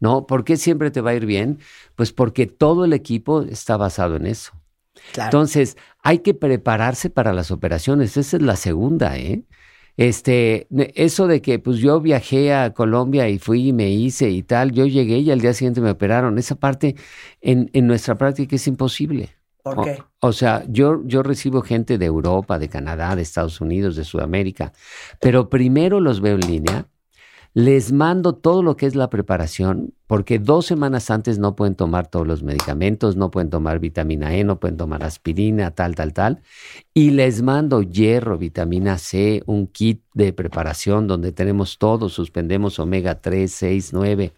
[0.00, 0.26] ¿No?
[0.26, 1.58] ¿Por qué siempre te va a ir bien?
[1.96, 4.52] Pues porque todo el equipo está basado en eso.
[5.12, 5.28] Claro.
[5.28, 8.16] Entonces, hay que prepararse para las operaciones.
[8.16, 9.44] Esa es la segunda, ¿eh?
[9.96, 14.42] Este, eso de que pues yo viajé a Colombia y fui y me hice y
[14.42, 16.38] tal, yo llegué y al día siguiente me operaron.
[16.38, 16.96] Esa parte
[17.40, 19.30] en, en nuestra práctica es imposible.
[19.64, 19.98] ¿Por O- qué?
[20.20, 24.72] O, sea, yo, yo recibo gente de Europa, de Canadá, de Estados Unidos, de Sudamérica,
[25.20, 26.88] pero primero los veo en línea,
[27.54, 32.08] les mando todo lo que es la preparación, porque dos semanas antes no pueden tomar
[32.08, 36.42] todos los medicamentos, no pueden tomar vitamina E, no pueden tomar aspirina, tal, tal, tal,
[36.94, 43.20] y les mando hierro, vitamina C, un kit de preparación donde tenemos todo, suspendemos omega
[43.20, 44.32] 3, 6, 9.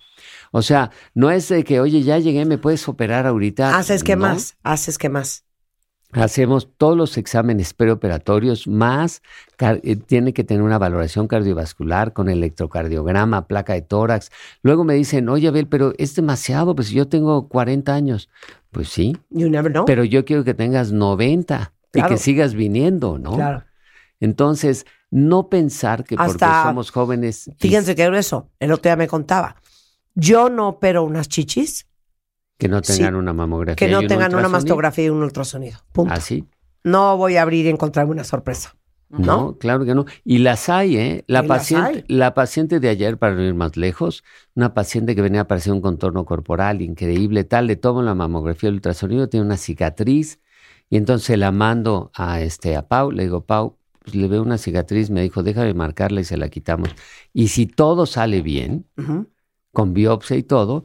[0.56, 3.76] O sea, no es de que, oye, ya llegué, me puedes operar ahorita.
[3.76, 4.16] ¿Haces No.
[4.16, 4.56] más?
[4.62, 5.44] ¿Haces qué más?
[6.12, 9.20] Hacemos todos los exámenes preoperatorios, más
[9.58, 14.30] eh, tiene que tener una valoración cardiovascular con electrocardiograma, placa de tórax.
[14.62, 18.30] Luego me dicen, oye, Abel, pero es demasiado, pues yo tengo 40 años.
[18.70, 19.84] Pues sí, You never know.
[19.84, 23.34] pero yo quiero que tengas 90 y que sigas viniendo, ¿no?
[23.34, 23.64] Claro.
[24.20, 27.50] Entonces, no pensar que porque Hasta- somos jóvenes.
[27.58, 28.48] Fíjense qué grueso.
[28.58, 29.56] El otro día me contaba.
[30.16, 31.86] Yo no opero unas chichis
[32.58, 33.76] que no tengan sí, una mamografía.
[33.76, 35.78] que y no un tengan una mastografía y un ultrasonido.
[35.92, 36.12] Punto.
[36.12, 36.46] Así.
[36.82, 38.74] No voy a abrir y encontrarme una sorpresa.
[39.08, 40.04] No, claro que no.
[40.24, 41.24] Y las hay, ¿eh?
[41.28, 42.16] La Y las paciente, hay.
[42.16, 45.72] la paciente de ayer, para no ir más lejos, una paciente que venía a aparecer
[45.72, 50.40] un contorno corporal increíble, tal, le tomo la mamografía, el ultrasonido, tiene una cicatriz,
[50.90, 54.58] y entonces la mando a este a Pau, le digo, Pau, pues, le veo una
[54.58, 56.90] cicatriz, me dijo, déjame marcarla y se la quitamos.
[57.32, 58.86] Y si todo sale bien.
[59.76, 60.84] Con biopsia y todo,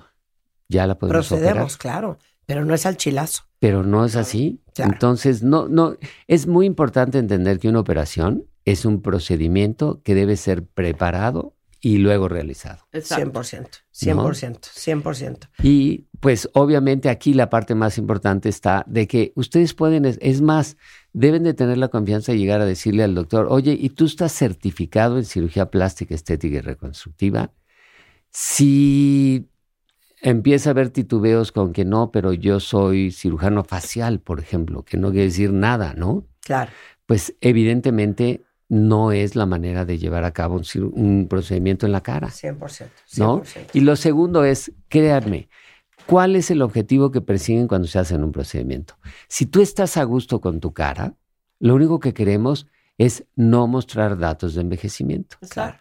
[0.68, 1.78] ya la podemos Procedemos, operar.
[1.78, 2.18] claro.
[2.46, 3.44] Pero no es al chilazo.
[3.60, 4.62] Pero no es así.
[4.76, 4.92] Claro.
[4.92, 5.96] Entonces, no, no,
[6.28, 12.00] es muy importante entender que una operación es un procedimiento que debe ser preparado y
[12.00, 12.86] luego realizado.
[12.92, 13.40] Exacto.
[13.40, 13.70] 100%.
[13.94, 14.60] 100%.
[14.60, 15.50] 100%.
[15.64, 20.42] Y pues obviamente aquí la parte más importante está de que ustedes pueden, es, es
[20.42, 20.76] más,
[21.14, 24.34] deben de tener la confianza de llegar a decirle al doctor, oye, ¿y tú estás
[24.34, 27.54] certificado en cirugía plástica, estética y reconstructiva?
[28.32, 29.48] Si
[30.22, 34.98] empieza a haber titubeos con que no, pero yo soy cirujano facial, por ejemplo, que
[34.98, 36.26] no quiere decir nada, ¿no?
[36.42, 36.72] Claro.
[37.06, 40.62] Pues evidentemente no es la manera de llevar a cabo
[40.94, 42.30] un, procedimiento en la cara.
[42.30, 42.58] 100%.
[42.58, 42.90] 100%.
[43.18, 43.44] ¿no?
[43.74, 45.50] Y lo segundo es, créanme,
[46.06, 48.98] ¿cuál es el objetivo que persiguen cuando se hacen un procedimiento?
[49.28, 51.16] Si tú estás a gusto con tu cara,
[51.60, 52.66] lo único que queremos
[52.98, 55.36] es no mostrar datos de envejecimiento.
[55.50, 55.78] Claro.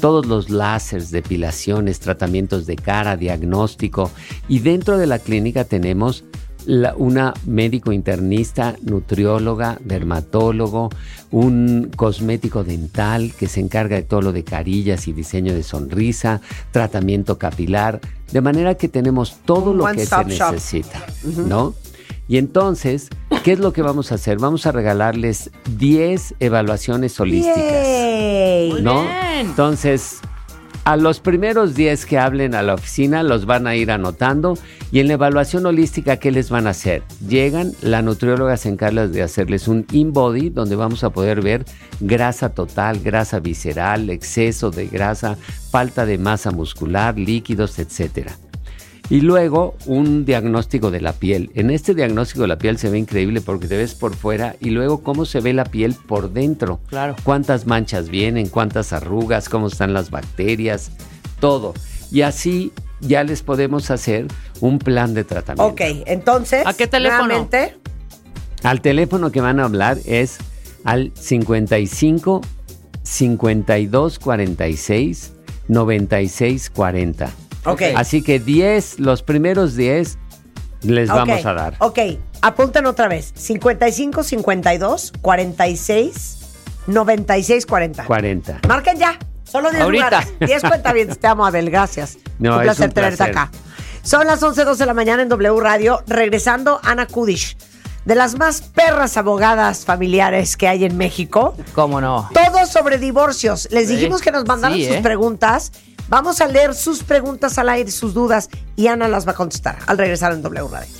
[0.00, 4.10] Todos los láseres, depilaciones, tratamientos de cara, diagnóstico.
[4.48, 6.22] Y dentro de la clínica tenemos
[6.66, 10.90] la- una médico internista, nutrióloga, dermatólogo,
[11.30, 16.40] un cosmético dental que se encarga de todo lo de carillas y diseño de sonrisa,
[16.72, 18.00] tratamiento capilar,
[18.32, 20.52] de manera que tenemos todo lo one que se shop.
[20.52, 21.04] necesita,
[21.46, 21.74] ¿no?
[22.28, 23.08] Y entonces,
[23.44, 24.38] ¿qué es lo que vamos a hacer?
[24.38, 27.86] Vamos a regalarles 10 evaluaciones holísticas.
[27.86, 28.72] ¡Yay!
[28.72, 29.02] Muy ¿no?
[29.02, 29.46] bien.
[29.46, 30.20] Entonces,
[30.86, 34.56] a los primeros 10 que hablen a la oficina los van a ir anotando
[34.92, 37.02] y en la evaluación holística, ¿qué les van a hacer?
[37.28, 41.64] Llegan, la nutrióloga se encarga de hacerles un in-body donde vamos a poder ver
[41.98, 45.36] grasa total, grasa visceral, exceso de grasa,
[45.70, 48.36] falta de masa muscular, líquidos, etcétera.
[49.08, 51.50] Y luego un diagnóstico de la piel.
[51.54, 54.70] En este diagnóstico de la piel se ve increíble porque te ves por fuera y
[54.70, 56.80] luego cómo se ve la piel por dentro.
[56.88, 57.14] Claro.
[57.22, 60.90] Cuántas manchas vienen, cuántas arrugas, cómo están las bacterias,
[61.38, 61.72] todo.
[62.10, 64.26] Y así ya les podemos hacer
[64.60, 65.72] un plan de tratamiento.
[65.72, 66.66] Ok, entonces.
[66.66, 67.26] ¿A qué teléfono?
[67.26, 67.76] nuevamente,
[68.64, 70.38] Al teléfono que van a hablar es
[70.82, 72.40] al 55
[73.04, 75.32] 52 46
[75.68, 77.45] 96 40.
[77.66, 77.82] Ok.
[77.96, 80.18] Así que 10, los primeros 10
[80.82, 81.74] les vamos ok, a dar.
[81.80, 81.98] Ok,
[82.42, 83.32] apunten otra vez.
[83.34, 86.38] 55 52 46
[86.86, 88.04] 96 40.
[88.04, 88.60] 40.
[88.68, 89.18] Marquen ya.
[89.44, 90.04] Solo 10 Ahorita.
[90.10, 90.32] lugares.
[90.40, 91.08] 10 cuenta bien.
[91.14, 91.70] Te amo, Abel.
[91.70, 92.18] Gracias.
[92.38, 93.36] No, un es placer un tenerte placer.
[93.38, 93.50] acá.
[94.02, 96.02] Son las 11.12 de la mañana en W Radio.
[96.06, 97.56] Regresando, Ana Kudish.
[98.04, 101.56] De las más perras abogadas familiares que hay en México.
[101.74, 102.28] ¿Cómo no?
[102.34, 103.68] Todo sobre divorcios.
[103.72, 103.96] Les Sí.
[103.96, 105.00] dijimos que nos mandaran Sí, sus ¿eh?
[105.02, 105.72] preguntas.
[106.08, 108.48] Vamos a leer sus preguntas al aire, sus dudas.
[108.76, 110.92] Y Ana las va a contestar al regresar en W Radio.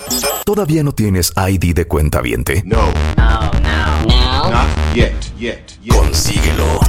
[0.45, 2.63] ¿Todavía no tienes ID de cuenta viente?
[2.65, 2.93] No.
[3.17, 4.07] No, no.
[4.07, 4.51] Now?
[4.51, 5.13] Not yet.
[5.39, 5.81] Yet.
[5.83, 5.95] Yet.
[5.95, 6.81] Consíguelo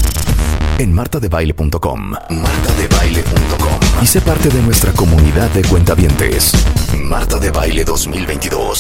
[0.79, 2.11] en martadebaile.com.
[2.29, 3.79] Martadebaile.com.
[4.01, 6.51] Y sé parte de nuestra comunidad de cuentavientes.
[7.01, 8.79] Marta de Baile 2022.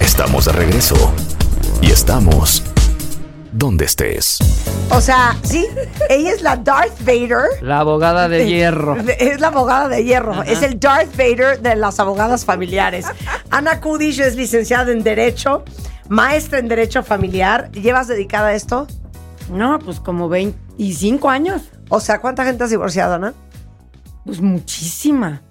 [0.00, 1.12] Estamos de regreso.
[1.80, 2.61] Y estamos
[3.52, 4.38] donde estés.
[4.90, 5.66] O sea, sí,
[6.08, 7.44] ella es la Darth Vader.
[7.60, 8.96] La abogada de hierro.
[9.18, 10.42] Es la abogada de hierro.
[10.42, 13.06] Es el Darth Vader de las abogadas familiares.
[13.50, 15.64] Ana Kudish es licenciada en Derecho,
[16.08, 17.70] maestra en Derecho Familiar.
[17.72, 18.86] ¿Llevas dedicada a esto?
[19.50, 21.62] No, pues como 25 años.
[21.88, 23.34] O sea, ¿cuánta gente has divorciado, Ana?
[24.24, 25.42] Pues muchísima.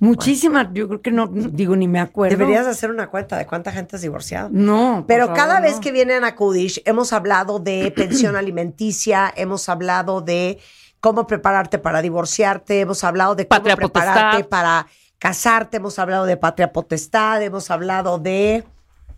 [0.00, 0.70] Muchísima.
[0.72, 2.36] Yo creo que no, digo, ni me acuerdo.
[2.36, 4.48] Deberías hacer una cuenta de cuánta gente has divorciado.
[4.52, 5.04] No.
[5.06, 5.80] Pero favor, cada vez no.
[5.80, 10.58] que viene Ana Kudish, hemos hablado de pensión alimenticia, hemos hablado de
[11.00, 14.48] cómo prepararte para divorciarte, hemos hablado de cómo Patria prepararte potestad.
[14.48, 14.86] para
[15.18, 18.64] casarte, hemos hablado de patria potestad, hemos hablado de...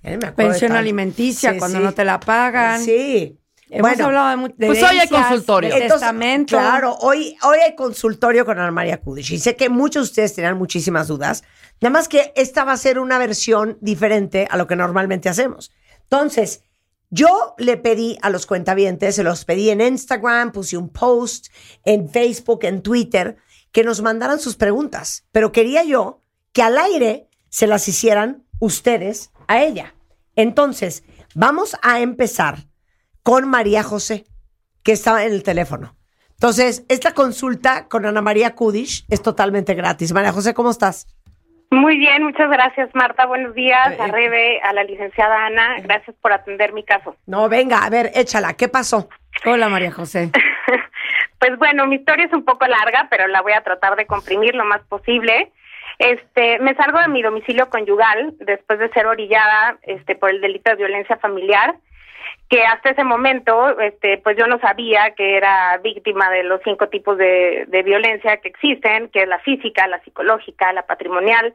[0.03, 1.85] Me Pensión alimenticia Sí, cuando sí.
[1.85, 2.81] no te la pagan.
[2.81, 3.38] Sí.
[3.71, 5.75] Hemos Bueno, hablado de, Pues hoy hay consultorio.
[5.75, 6.47] de entonces.
[6.47, 9.33] Claro, hoy, hoy hay consultorio con Ana María Kudish.
[9.33, 11.45] Y sé que muchos de ustedes tenían muchísimas dudas.
[11.81, 15.71] Nada más que esta va a ser una versión diferente a lo que normalmente hacemos.
[16.03, 16.63] Entonces,
[17.11, 21.49] yo le pedí a los cuentavientes, se los pedí en Instagram, puse un post
[21.85, 23.37] en Facebook, en Twitter,
[23.73, 25.27] que nos mandaran sus preguntas.
[25.31, 29.95] Pero quería yo que al aire se las hicieran ustedes a ella.
[30.37, 31.05] Entonces,
[31.35, 32.67] vamos a empezar
[33.29, 34.25] con María José,
[34.83, 35.95] que estaba en el teléfono.
[36.31, 40.15] Entonces, esta consulta con Ana María Kudish es totalmente gratis.
[40.15, 41.07] María José, ¿cómo estás?
[41.71, 43.27] Muy bien, muchas gracias Marta.
[43.27, 45.77] Buenos días Eh, a Rebe, a la licenciada Ana.
[45.83, 47.17] Gracias por atender mi caso.
[47.27, 48.55] No, venga, a ver, échala.
[48.55, 49.11] ¿Qué pasó?
[49.45, 50.31] Hola, María José.
[51.39, 54.57] Pues bueno, mi historia es un poco larga, pero la voy a tratar de comprimir
[54.57, 55.53] lo más posible.
[55.99, 60.69] Este, me salgo de mi domicilio conyugal después de ser orillada este por el delito
[60.71, 61.77] de violencia familiar,
[62.49, 66.89] que hasta ese momento este pues yo no sabía que era víctima de los cinco
[66.89, 71.55] tipos de, de violencia que existen, que es la física, la psicológica, la patrimonial,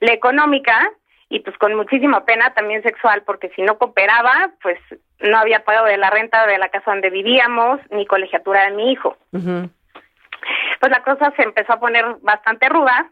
[0.00, 0.90] la económica
[1.30, 4.78] y pues con muchísima pena también sexual, porque si no cooperaba, pues
[5.20, 8.90] no había pago de la renta de la casa donde vivíamos, ni colegiatura de mi
[8.90, 9.16] hijo.
[9.30, 13.10] Pues la cosa se empezó a poner bastante ruda.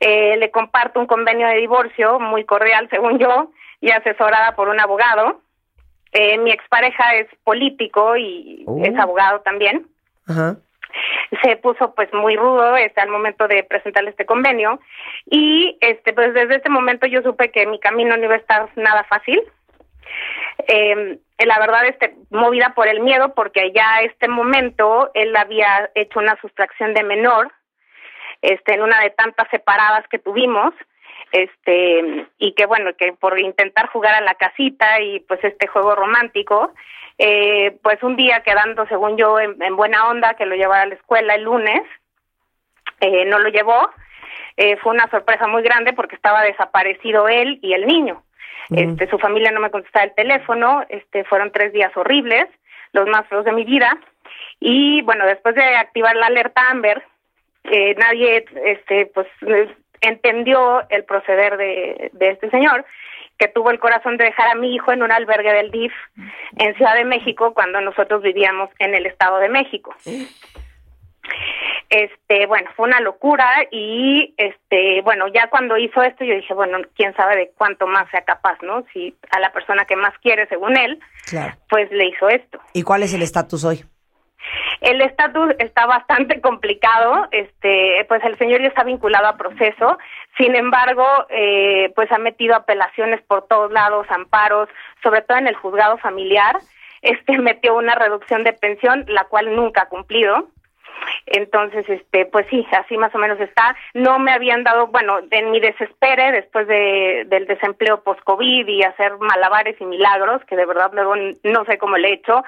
[0.00, 3.50] Eh, le comparto un convenio de divorcio muy cordial, según yo,
[3.82, 5.42] y asesorada por un abogado.
[6.12, 8.80] Eh, mi expareja es político y Oh.
[8.84, 9.86] es abogado también
[10.26, 10.56] Ajá.
[11.42, 14.80] se puso pues muy rudo este al momento de presentarle este convenio
[15.26, 18.68] y este pues desde ese momento yo supe que mi camino no iba a estar
[18.76, 19.40] nada fácil
[20.66, 25.90] eh, la verdad este movida por el miedo porque ya a este momento él había
[25.94, 27.52] hecho una sustracción de menor
[28.42, 30.74] este en una de tantas separadas que tuvimos
[31.32, 35.94] este y que bueno que por intentar jugar a la casita y pues este juego
[35.94, 36.72] romántico
[37.18, 40.86] eh, pues un día quedando según yo en, en buena onda que lo llevara a
[40.86, 41.82] la escuela el lunes
[43.00, 43.90] eh, no lo llevó.
[44.56, 48.22] Eh, fue una sorpresa muy grande porque estaba desaparecido él y el niño.
[48.70, 52.46] Este su familia no me contestaba el teléfono este fueron tres días horribles
[52.92, 53.98] los más feos de mi vida.
[54.60, 57.02] Y bueno después de activar la alerta Amber
[57.64, 59.26] eh, nadie este pues
[60.00, 62.84] entendió el proceder de, de este señor
[63.38, 65.92] que tuvo el corazón de dejar a mi hijo en un albergue del DIF
[66.58, 69.94] en Ciudad de México cuando nosotros vivíamos en el Estado de México.
[71.88, 76.78] Este, bueno, fue una locura y este, bueno, ya cuando hizo esto yo dije, bueno,
[76.94, 78.84] quién sabe de cuánto más sea capaz, ¿no?
[78.92, 81.54] Si a la persona que más quiere según él, Claro.
[81.68, 82.60] pues le hizo esto.
[82.74, 83.84] ¿Y cuál es el estatus hoy?
[84.80, 89.98] El estatus está bastante complicado, este, pues el señor ya está vinculado a proceso,
[90.38, 94.68] sin embargo, eh, pues ha metido apelaciones por todos lados, amparos,
[95.02, 96.56] sobre todo en el juzgado familiar,
[97.02, 100.48] este metió una reducción de pensión, la cual nunca ha cumplido.
[101.26, 103.76] Entonces, este, pues sí, así más o menos está.
[103.94, 109.16] No me habían dado, bueno, en mi desespere después de, del desempleo post-COVID y hacer
[109.18, 111.14] malabares y milagros, que de verdad luego
[111.44, 112.42] no sé cómo le he hecho,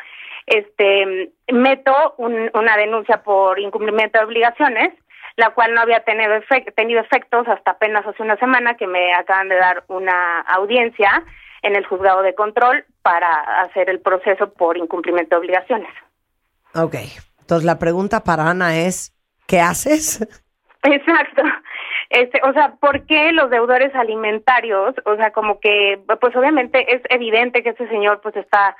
[0.46, 4.92] este, meto una denuncia por incumplimiento de obligaciones,
[5.36, 6.34] la cual no había tenido,
[6.74, 11.24] tenido efectos hasta apenas hace una semana que me acaban de dar una audiencia
[11.62, 15.90] en el juzgado de control para hacer el proceso por incumplimiento de obligaciones.
[16.74, 16.96] Ok,
[17.42, 19.12] entonces la pregunta para Ana es,
[19.46, 20.26] ¿qué haces?
[20.82, 21.42] Exacto.
[22.10, 24.94] Este, o sea, ¿por qué los deudores alimentarios?
[25.04, 28.76] O sea, como que, pues obviamente es evidente que este señor pues está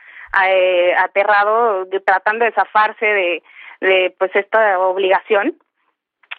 [0.46, 3.42] eh, aterrado, tratando de zafarse de,
[3.80, 5.56] de pues esta obligación.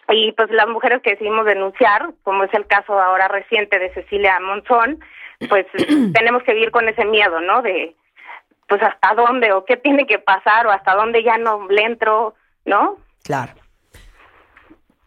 [0.08, 4.38] Y pues las mujeres que decidimos denunciar, como es el caso ahora reciente de Cecilia
[4.40, 5.00] Monzón,
[5.48, 5.66] pues
[6.14, 7.62] tenemos que vivir con ese miedo, ¿no?
[7.62, 7.96] De,
[8.68, 12.34] pues hasta dónde o qué tiene que pasar o hasta dónde ya no le entro,
[12.64, 12.96] ¿no?
[13.22, 13.52] Claro.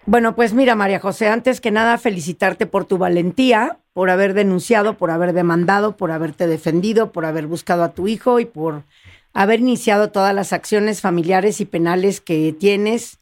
[0.05, 4.93] Bueno, pues mira, María José, antes que nada felicitarte por tu valentía, por haber denunciado,
[4.93, 8.84] por haber demandado, por haberte defendido, por haber buscado a tu hijo y por
[9.34, 13.20] haber iniciado todas las acciones familiares y penales que tienes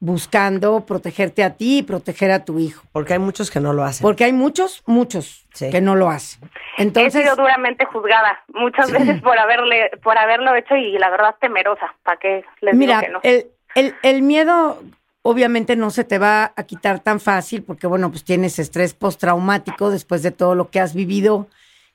[0.00, 2.84] buscando protegerte a ti y proteger a tu hijo.
[2.92, 4.02] Porque hay muchos que no lo hacen.
[4.02, 6.48] Porque hay muchos, muchos que no lo hacen.
[6.76, 11.34] Entonces, He sido duramente juzgada muchas veces por haberle, por haberlo hecho y la verdad
[11.40, 11.94] temerosa.
[12.04, 13.34] ¿Para qué les mira, digo que no?
[13.34, 14.80] el, el, el miedo
[15.22, 19.90] obviamente no se te va a quitar tan fácil porque, bueno, pues tienes estrés postraumático
[19.90, 21.48] después de todo lo que has vivido.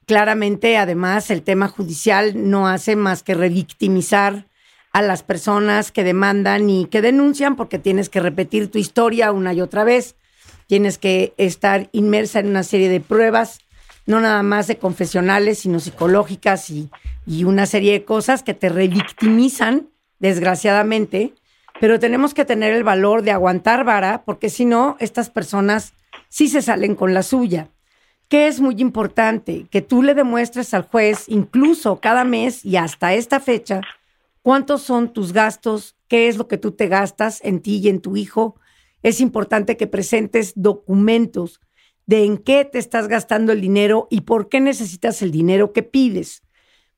[0.05, 4.45] Claramente, además, el tema judicial no hace más que revictimizar
[4.93, 9.51] a las personas que demandan y que denuncian porque tienes que repetir tu historia una
[9.53, 10.15] y otra vez.
[10.67, 13.59] Tienes que estar inmersa en una serie de pruebas,
[14.05, 16.89] no nada más de confesionales, sino psicológicas y,
[17.25, 19.89] y una serie de cosas que te revictimizan,
[20.19, 21.33] desgraciadamente.
[21.79, 25.93] Pero tenemos que tener el valor de aguantar vara, porque si no, estas personas
[26.29, 27.69] sí se salen con la suya.
[28.29, 33.13] Que es muy importante que tú le demuestres al juez, incluso cada mes y hasta
[33.13, 33.81] esta fecha,
[34.43, 38.01] cuántos son tus gastos, qué es lo que tú te gastas en ti y en
[38.01, 38.59] tu hijo.
[39.01, 41.59] Es importante que presentes documentos
[42.05, 45.81] de en qué te estás gastando el dinero y por qué necesitas el dinero que
[45.81, 46.43] pides.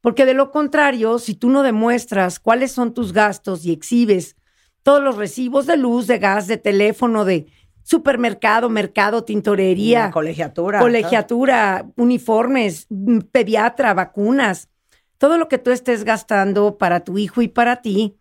[0.01, 4.35] Porque de lo contrario, si tú no demuestras cuáles son tus gastos y exhibes
[4.83, 7.47] todos los recibos de luz, de gas, de teléfono, de
[7.81, 14.69] supermercado, mercado, tintorería, colegiatura, colegiatura, uniformes, mm, pediatra, vacunas,
[15.17, 18.17] todo lo que tú estés gastando para tu hijo y para ti,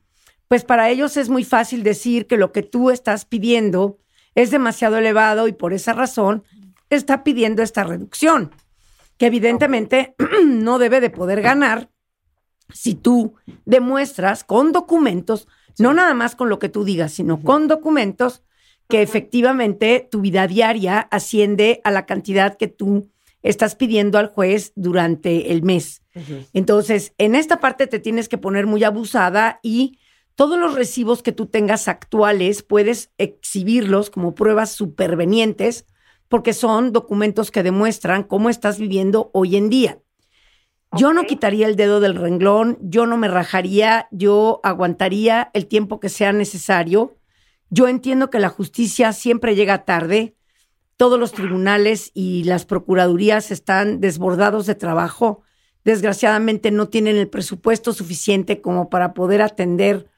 [0.49, 3.99] pues para ellos es muy fácil decir que lo que tú estás pidiendo
[4.35, 6.45] es demasiado elevado y por esa razón
[6.91, 8.53] está pidiendo esta reducción,
[9.17, 10.15] que evidentemente
[10.47, 11.91] no debe de poder ganar
[12.73, 13.35] si tú
[13.65, 18.43] demuestras con documentos, no nada más con lo que tú digas, sino con documentos
[18.89, 23.11] que efectivamente tu vida diaria asciende a la cantidad que tú
[23.45, 26.03] estás pidiendo al juez durante el mes.
[26.53, 29.99] Entonces, en esta parte te tienes que poner muy abusada y
[30.35, 35.87] todos los recibos que tú tengas actuales puedes exhibirlos como pruebas supervenientes
[36.29, 39.99] porque son documentos que demuestran cómo estás viviendo hoy en día.
[40.97, 46.01] Yo no quitaría el dedo del renglón, yo no me rajaría, yo aguantaría el tiempo
[46.01, 47.17] que sea necesario.
[47.69, 50.37] Yo entiendo que la justicia siempre llega tarde.
[50.97, 55.43] Todos los tribunales y las procuradurías están desbordados de trabajo.
[55.85, 60.09] Desgraciadamente no tienen el presupuesto suficiente como para poder atender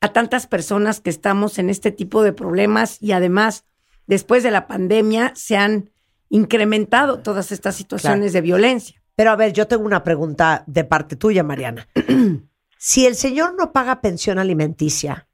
[0.00, 3.64] a tantas personas que estamos en este tipo de problemas y además
[4.06, 5.90] después de la pandemia se han
[6.28, 9.00] incrementado todas estas situaciones de violencia.
[9.16, 11.88] Pero a ver, yo tengo una pregunta de parte tuya, Mariana.
[12.78, 15.28] si el señor no paga pensión alimenticia,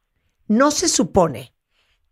[0.47, 1.55] ¿no se supone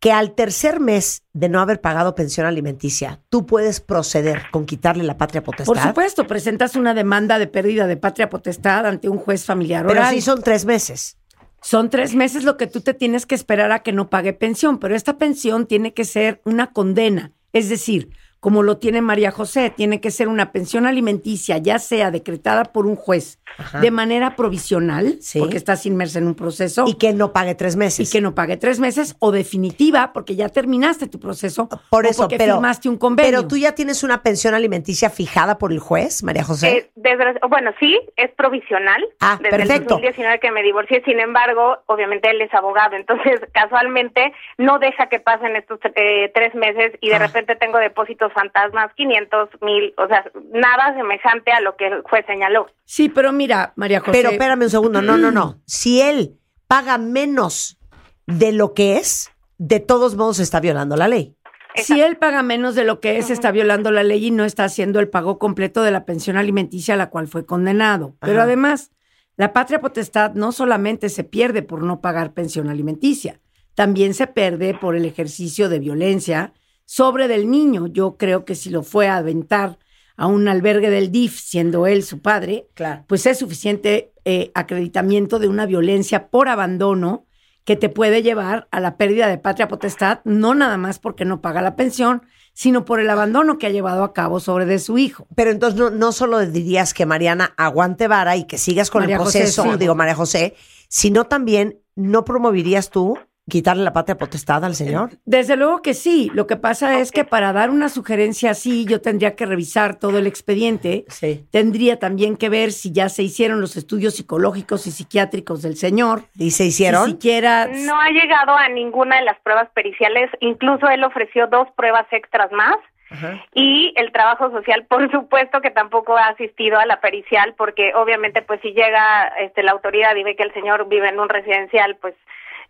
[0.01, 5.05] que al tercer mes de no haber pagado pensión alimenticia, tú puedes proceder con quitarle
[5.05, 5.73] la patria potestad?
[5.73, 10.01] Por supuesto, presentas una demanda de pérdida de patria potestad ante un juez familiar Pero
[10.01, 10.15] oral.
[10.15, 11.17] sí son tres meses.
[11.61, 14.79] Son tres meses lo que tú te tienes que esperar a que no pague pensión,
[14.79, 17.33] pero esta pensión tiene que ser una condena.
[17.53, 18.11] Es decir,
[18.41, 19.71] como lo tiene María José.
[19.77, 23.39] Tiene que ser una pensión alimenticia, ya sea decretada por un juez
[23.81, 25.39] de manera provisional, Sí.
[25.41, 26.85] porque estás inmersa en un proceso.
[26.87, 28.09] Y que no pague tres meses.
[28.09, 31.69] y que no pague tres meses, o definitiva, porque ya terminaste tu proceso.
[31.91, 33.31] Por o eso, porque pero, firmaste un convenio.
[33.33, 36.69] pero tú ya tienes una pensión alimenticia fijada por el juez, María José.
[36.69, 39.03] Eh, desde- bueno, sí, es provisional.
[39.21, 39.97] Ah, desde perfecto.
[39.97, 41.03] el 2019 que me divorcié.
[41.05, 46.55] Sin embargo, obviamente él es abogado, entonces casualmente no deja que pasen estos eh, tres
[46.55, 47.19] meses y de Ah.
[47.21, 52.25] repente tengo depósitos fantasmas, 500, mil, o sea, nada semejante a lo que el juez
[52.27, 52.67] señaló.
[52.85, 54.13] Sí, pero mira, María José.
[54.13, 55.61] Pero espérame un segundo, no, no, no.
[55.67, 57.79] Si él paga menos
[58.27, 61.35] de lo que es, de todos modos está violando la ley.
[61.77, 64.65] Si él paga menos de lo que es, está violando la ley y no está
[64.65, 68.17] haciendo el pago completo de la pensión alimenticia a la cual fue condenado.
[68.21, 68.45] Pero Ajá.
[68.45, 68.91] además,
[69.37, 73.41] la patria potestad no solamente se pierde por no pagar pensión alimenticia,
[73.75, 76.53] también se pierde por el ejercicio de violencia
[76.91, 77.87] sobre del niño.
[77.87, 79.79] Yo creo que si lo fue a aventar
[80.17, 83.05] a un albergue del DIF, siendo él su padre, Claro.
[83.07, 87.27] pues es suficiente eh, acreditamiento de una violencia por abandono
[87.65, 91.43] que te puede llevar a la pérdida de patria potestad, no nada más porque no
[91.43, 92.23] paga la pensión,
[92.55, 95.27] sino por el abandono que ha llevado a cabo sobre de su hijo.
[95.35, 99.17] Pero entonces no, no solo dirías que Mariana aguante vara y que sigas con María
[99.17, 99.79] el José, proceso, sí.
[99.79, 100.55] digo María José,
[100.89, 103.19] sino también no promoverías tú
[103.49, 105.11] quitarle la patria potestad al señor.
[105.25, 106.31] Desde luego que sí.
[106.35, 110.19] Lo que pasa es que para dar una sugerencia así, yo tendría que revisar todo
[110.19, 111.05] el expediente.
[111.09, 111.47] Sí.
[111.51, 116.23] Tendría también que ver si ya se hicieron los estudios psicológicos y psiquiátricos del señor.
[116.37, 117.05] ¿Y se hicieron?
[117.07, 117.67] Si siquiera.
[117.67, 122.51] No ha llegado a ninguna de las pruebas periciales, incluso él ofreció dos pruebas extras
[122.53, 122.77] más.
[123.11, 123.43] Ajá.
[123.55, 128.43] Y el trabajo social, por supuesto que tampoco ha asistido a la pericial, porque obviamente,
[128.43, 131.97] pues si llega este, la autoridad y ve que el señor vive en un residencial,
[131.97, 132.15] pues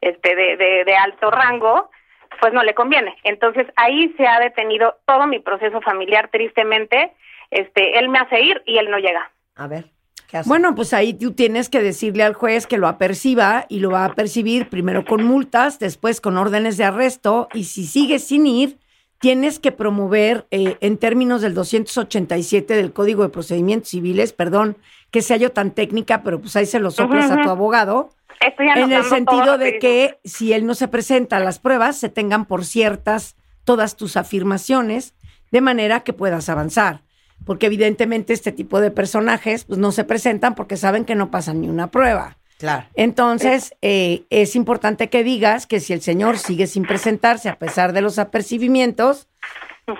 [0.01, 1.91] este de, de, de alto rango,
[2.41, 3.17] pues no le conviene.
[3.25, 7.13] Entonces ahí se ha detenido todo mi proceso familiar, tristemente.
[7.51, 9.31] Este, él me hace ir y él no llega.
[9.57, 9.87] A ver,
[10.29, 10.41] ¿qué?
[10.47, 14.05] Bueno, pues ahí tú tienes que decirle al juez que lo aperciba y lo va
[14.05, 18.79] a percibir primero con multas, después con órdenes de arresto y si sigues sin ir,
[19.19, 24.77] tienes que promover eh, en términos del 287 del Código de Procedimientos Civiles, perdón
[25.11, 28.11] que sea yo tan técnica, pero pues ahí se lo soplas a tu abogado,
[28.41, 32.09] Estoy en el sentido de que si él no se presenta a las pruebas, se
[32.09, 35.15] tengan por ciertas todas tus afirmaciones,
[35.51, 37.03] de manera que puedas avanzar.
[37.45, 41.61] Porque evidentemente este tipo de personajes pues, no se presentan porque saben que no pasan
[41.61, 42.39] ni una prueba.
[42.59, 42.87] Claro.
[42.95, 47.93] Entonces, eh, es importante que digas que si el señor sigue sin presentarse a pesar
[47.93, 49.29] de los apercibimientos,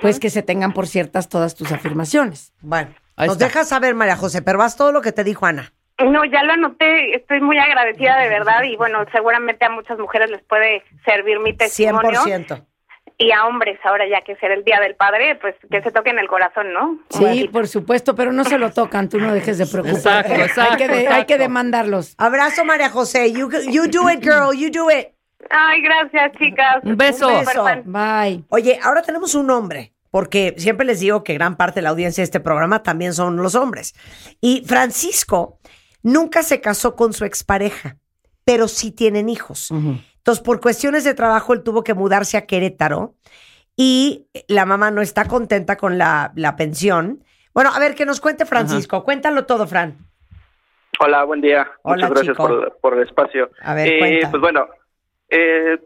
[0.01, 2.53] pues que se tengan por ciertas todas tus afirmaciones.
[2.61, 3.47] Bueno, Ahí nos está.
[3.47, 5.73] dejas saber, María José, pero vas todo lo que te dijo Ana.
[6.05, 10.31] No, ya lo anoté, estoy muy agradecida de verdad y bueno, seguramente a muchas mujeres
[10.31, 12.65] les puede servir mi testimonio 100%.
[13.19, 16.21] y a hombres ahora ya que será el Día del Padre, pues que se toquen
[16.21, 16.99] el corazón, ¿no?
[17.11, 19.99] Sí, por supuesto, pero no se lo tocan, tú no dejes de preocuparte.
[20.35, 22.15] Exacto, exacto, hay, que de- hay que demandarlos.
[22.17, 23.33] Abrazo, María José.
[23.33, 24.55] You, you do it, girl.
[24.57, 25.09] You do it.
[25.51, 26.77] Ay, gracias, chicas.
[26.85, 27.27] Un beso.
[27.29, 27.51] Un beso.
[27.51, 27.83] Superfan.
[27.87, 28.45] Bye.
[28.51, 32.23] Oye, ahora tenemos un hombre, porque siempre les digo que gran parte de la audiencia
[32.23, 33.95] de este programa también son los hombres.
[34.41, 35.59] Y Francisco
[36.03, 37.97] nunca se casó con su expareja,
[38.45, 39.71] pero sí tienen hijos.
[39.71, 43.15] Entonces, por cuestiones de trabajo, él tuvo que mudarse a Querétaro
[43.77, 47.25] y la mamá no está contenta con la, la pensión.
[47.55, 49.05] Bueno, a ver, que nos cuente Francisco.
[49.05, 49.97] Cuéntalo todo, Fran.
[51.01, 51.71] Hola, buen día.
[51.83, 52.49] Hola, Muchas gracias chico.
[52.49, 53.51] por, por el espacio.
[53.63, 54.23] A ver, Eh.
[54.31, 54.67] Pues bueno,
[55.29, 55.79] eh,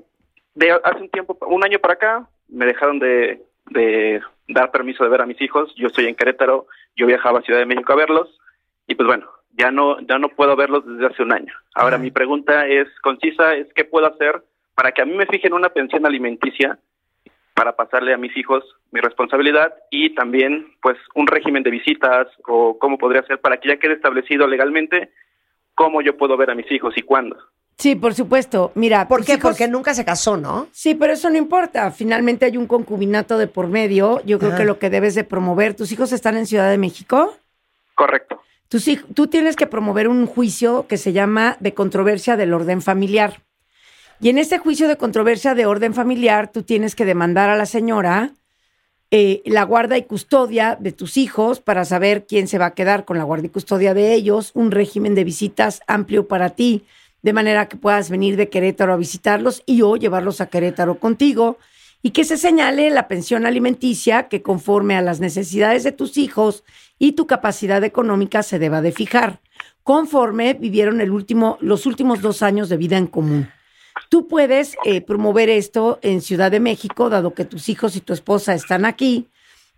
[0.55, 5.11] de hace un tiempo, un año para acá, me dejaron de, de dar permiso de
[5.11, 5.73] ver a mis hijos.
[5.77, 8.29] Yo estoy en Querétaro, yo viajaba a Ciudad de México a verlos
[8.87, 9.27] y pues bueno,
[9.59, 11.53] ya no ya no puedo verlos desde hace un año.
[11.75, 12.03] Ahora Ajá.
[12.03, 14.43] mi pregunta es concisa, es qué puedo hacer
[14.75, 16.79] para que a mí me fijen una pensión alimenticia
[17.55, 22.79] para pasarle a mis hijos mi responsabilidad y también pues un régimen de visitas o
[22.79, 25.11] cómo podría ser para que ya quede establecido legalmente
[25.75, 27.37] cómo yo puedo ver a mis hijos y cuándo.
[27.79, 28.71] Sí, por supuesto.
[28.75, 29.33] Mira, ¿Por qué?
[29.35, 30.69] hijos- Porque nunca se casó, ¿no?
[30.73, 31.91] Sí, pero eso no importa.
[31.91, 34.21] Finalmente hay un concubinato de por medio.
[34.25, 34.59] Yo creo Ajá.
[34.61, 37.35] que lo que debes de promover, tus hijos están en Ciudad de México.
[37.95, 38.41] Correcto.
[39.14, 43.43] Tú tienes que promover un juicio que se llama de controversia del orden familiar.
[44.20, 47.66] Y en ese juicio de controversia de orden familiar, tú tienes que demandar a la
[47.66, 48.33] señora
[49.11, 53.05] eh, la guarda y custodia de tus hijos para saber quién se va a quedar
[53.05, 56.87] con la guarda y custodia de ellos, un régimen de visitas amplio para ti,
[57.20, 61.59] de manera que puedas venir de Querétaro a visitarlos y o llevarlos a Querétaro contigo,
[62.03, 66.64] y que se señale la pensión alimenticia que conforme a las necesidades de tus hijos
[67.03, 69.41] y tu capacidad económica se deba de fijar,
[69.83, 73.51] conforme vivieron el último, los últimos dos años de vida en común.
[74.09, 78.13] Tú puedes eh, promover esto en Ciudad de México, dado que tus hijos y tu
[78.13, 79.27] esposa están aquí,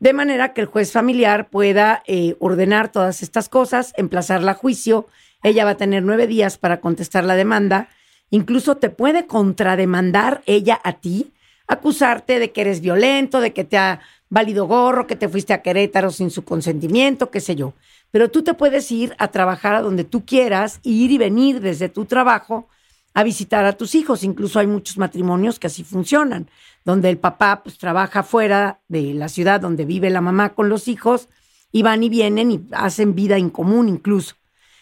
[0.00, 5.06] De manera que el juez familiar pueda eh, ordenar todas estas cosas, emplazarla a juicio.
[5.42, 7.88] Ella va a tener nueve días para contestar la demanda.
[8.28, 11.32] Incluso te puede contrademandar ella a ti,
[11.68, 14.00] acusarte de que eres violento, de que te ha
[14.34, 17.72] valido gorro, que te fuiste a Querétaro sin su consentimiento, qué sé yo.
[18.10, 21.88] Pero tú te puedes ir a trabajar a donde tú quieras, ir y venir desde
[21.88, 22.66] tu trabajo
[23.14, 24.24] a visitar a tus hijos.
[24.24, 26.50] Incluso hay muchos matrimonios que así funcionan
[26.84, 30.88] donde el papá pues trabaja fuera de la ciudad donde vive la mamá con los
[30.88, 31.28] hijos
[31.70, 34.34] y van y vienen y hacen vida en común incluso.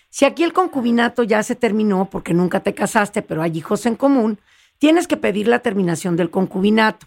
[0.08, 3.96] Si aquí el concubinato ya se terminó porque nunca te casaste, pero hay hijos en
[3.96, 4.38] común,
[4.78, 7.06] tienes que pedir la terminación del concubinato.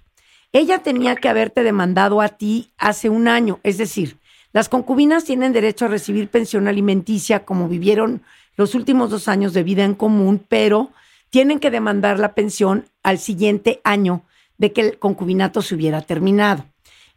[0.56, 4.20] Ella tenía que haberte demandado a ti hace un año, es decir,
[4.54, 8.22] las concubinas tienen derecho a recibir pensión alimenticia como vivieron
[8.56, 10.92] los últimos dos años de vida en común, pero
[11.30, 14.24] tienen que demandar la pensión al siguiente año
[14.58, 16.64] de que el concubinato se hubiera terminado.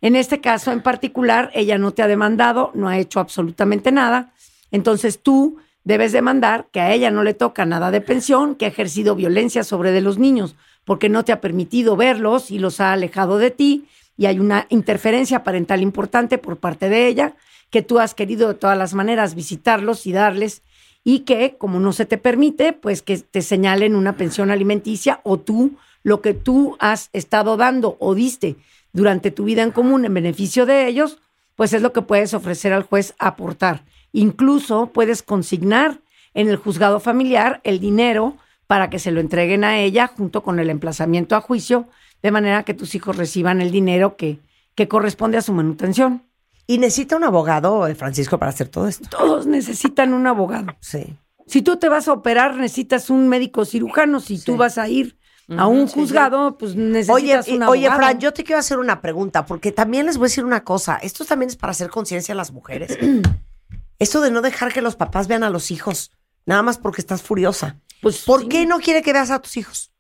[0.01, 4.33] En este caso en particular, ella no te ha demandado, no ha hecho absolutamente nada,
[4.73, 8.69] entonces tú debes demandar que a ella no le toca nada de pensión, que ha
[8.69, 10.57] ejercido violencia sobre de los niños
[10.89, 13.85] porque no te ha permitido verlos y los ha alejado de ti
[14.17, 17.35] y hay una interferencia parental importante por parte de ella,
[17.69, 20.63] que tú has querido de todas las maneras visitarlos y darles
[21.05, 25.39] y que como no se te permite, pues que te señalen una pensión alimenticia o
[25.39, 25.73] tú
[26.05, 28.57] lo que tú has estado dando o diste
[28.95, 31.19] durante tu vida en común en beneficio de ellos,
[31.55, 33.85] pues es lo que puedes ofrecer al juez aportar.
[34.13, 36.01] Incluso puedes consignar
[36.33, 38.39] en el juzgado familiar el dinero
[38.69, 41.89] para que se lo entreguen a ella junto con el emplazamiento a juicio,
[42.23, 44.39] de manera que tus hijos reciban el dinero que,
[44.77, 46.23] que corresponde a su manutención.
[46.67, 49.09] ¿Y necesita un abogado, eh, Francisco, para hacer todo esto?
[49.09, 50.77] Todos necesitan un abogado.
[50.81, 51.17] Sí.
[51.47, 54.21] Si tú te vas a operar, necesitas un médico cirujano.
[54.21, 55.17] Si tú vas a ir
[55.57, 58.03] a un juzgado, pues necesitas oye, un Oye, abogado.
[58.03, 60.97] Fran, yo te quiero hacer una pregunta, porque también les voy a decir una cosa.
[60.97, 62.99] Esto también es para hacer conciencia a las mujeres.
[63.99, 66.13] Esto de no dejar que los papás vean a los hijos,
[66.45, 67.79] nada más porque estás furiosa.
[68.01, 68.49] Pues, ¿Por sí.
[68.49, 69.93] qué no quiere que veas a tus hijos?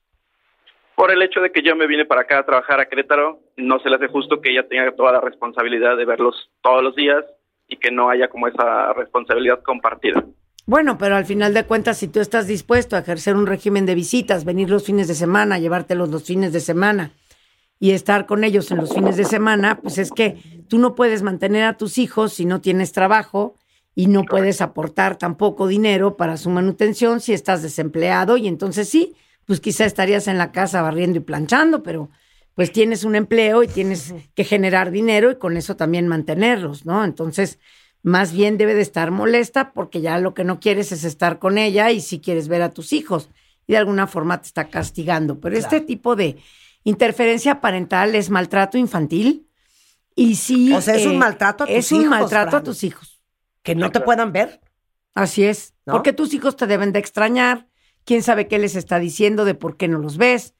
[0.95, 3.79] Por el hecho de que yo me vine para acá a trabajar a Querétaro, no
[3.79, 7.25] se le hace justo que ella tenga toda la responsabilidad de verlos todos los días
[7.69, 10.25] y que no haya como esa responsabilidad compartida.
[10.67, 13.95] Bueno, pero al final de cuentas, si tú estás dispuesto a ejercer un régimen de
[13.95, 17.13] visitas, venir los fines de semana, llevártelos los fines de semana
[17.81, 20.37] y estar con ellos en los fines de semana, pues es que
[20.69, 23.55] tú no puedes mantener a tus hijos si no tienes trabajo
[23.99, 29.17] y no puedes aportar tampoco dinero para su manutención si estás desempleado y entonces sí,
[29.45, 32.09] pues quizá estarías en la casa barriendo y planchando, pero
[32.55, 37.03] pues tienes un empleo y tienes que generar dinero y con eso también mantenerlos, ¿no?
[37.03, 37.59] Entonces,
[38.05, 41.59] más bien debe de estar molesta porque ya lo que no quieres es estar con
[41.59, 43.31] ella y si quieres ver a tus hijos
[43.67, 45.41] y de alguna forma te está castigando.
[45.41, 46.37] Pero este tipo de
[46.85, 49.49] interferencia parental es maltrato infantil
[50.15, 50.73] y sí.
[50.73, 52.61] O sea, es un eh, maltrato a tus Es un maltrato Fran.
[52.61, 53.18] a tus hijos.
[53.63, 54.61] Que no te puedan ver.
[55.15, 55.75] Así es.
[55.87, 55.95] ¿No?
[55.95, 57.69] Porque tus hijos te deben de extrañar.
[58.05, 60.55] Quién sabe qué les está diciendo de por qué no los ves.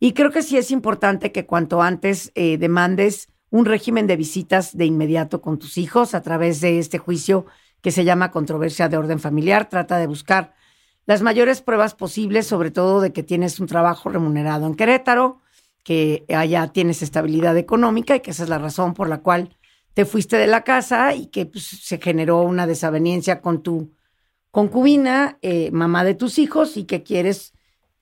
[0.00, 4.76] Y creo que sí es importante que cuanto antes eh, demandes un régimen de visitas
[4.76, 7.46] de inmediato con tus hijos a través de este juicio
[7.80, 9.68] que se llama controversia de orden familiar.
[9.68, 10.54] Trata de buscar
[11.06, 15.40] las mayores pruebas posibles, sobre todo de que tienes un trabajo remunerado en Querétaro,
[15.82, 19.56] que allá tienes estabilidad económica y que esa es la razón por la cual
[19.94, 23.92] te fuiste de la casa y que pues, se generó una desaveniencia con tu
[24.50, 27.54] concubina, eh, mamá de tus hijos, y que quieres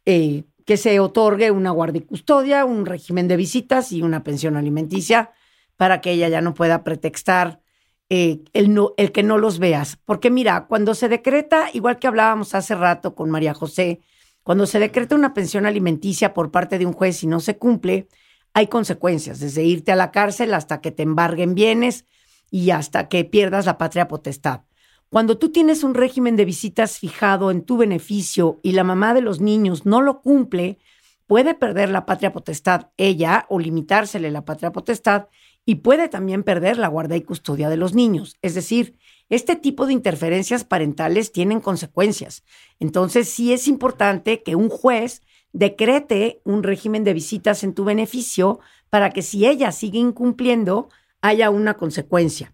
[0.04, 4.56] eh, que se otorgue una guardia y custodia, un régimen de visitas y una pensión
[4.56, 5.32] alimenticia
[5.76, 7.60] para que ella ya no pueda pretextar
[8.08, 9.98] eh, el, no, el que no los veas.
[10.04, 14.00] Porque mira, cuando se decreta, igual que hablábamos hace rato con María José,
[14.42, 18.08] cuando se decreta una pensión alimenticia por parte de un juez y no se cumple,
[18.54, 22.06] hay consecuencias, desde irte a la cárcel hasta que te embarguen bienes
[22.50, 24.62] y hasta que pierdas la patria potestad.
[25.08, 29.20] Cuando tú tienes un régimen de visitas fijado en tu beneficio y la mamá de
[29.20, 30.78] los niños no lo cumple,
[31.26, 35.28] puede perder la patria potestad ella o limitársele la patria potestad
[35.64, 38.36] y puede también perder la guarda y custodia de los niños.
[38.42, 38.96] Es decir,
[39.28, 42.42] este tipo de interferencias parentales tienen consecuencias.
[42.80, 45.22] Entonces, sí es importante que un juez
[45.52, 50.88] decrete un régimen de visitas en tu beneficio para que si ella sigue incumpliendo,
[51.20, 52.52] haya una consecuencia.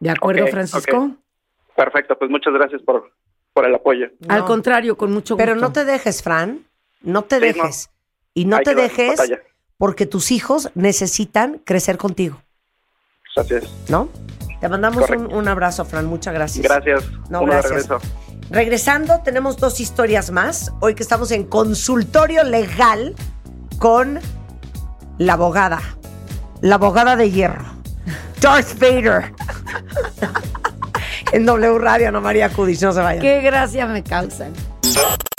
[0.00, 1.10] ¿De acuerdo, Francisco?
[1.74, 3.12] Perfecto, pues muchas gracias por,
[3.52, 4.06] por el apoyo.
[4.28, 5.44] Al contrario, con mucho gusto.
[5.44, 6.64] Pero no te dejes, Fran.
[7.02, 7.46] No te Sí, no.
[7.46, 7.90] dejes.
[8.34, 9.20] Y no Hay te dejes
[9.78, 12.40] porque tus hijos necesitan crecer contigo,
[13.36, 13.90] Así es.
[13.90, 14.08] ¿no?
[14.60, 16.06] Te mandamos un, un abrazo, Fran.
[16.06, 16.62] Muchas gracias.
[16.64, 17.04] Gracias.
[17.30, 17.88] No, de gracias.
[17.88, 17.98] regreso.
[18.50, 20.72] Regresando, tenemos dos historias más.
[20.80, 23.14] Hoy que estamos en consultorio legal
[23.78, 24.20] con
[25.18, 25.80] la abogada,
[26.60, 27.64] la abogada de hierro,
[28.40, 29.32] Darth Vader.
[31.32, 33.22] en W Radio, Ana María Cudis, no se vayan.
[33.22, 34.52] Qué gracia me causan.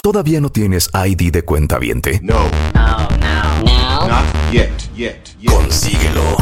[0.02, 2.20] ¿Todavía no tienes ID de cuenta viente?
[2.24, 2.40] No.
[2.74, 3.64] No, no.
[3.64, 4.08] Now.
[4.08, 4.70] Not yet.
[4.96, 5.36] Yet.
[5.40, 5.52] Yet.
[5.52, 6.38] Consíguelo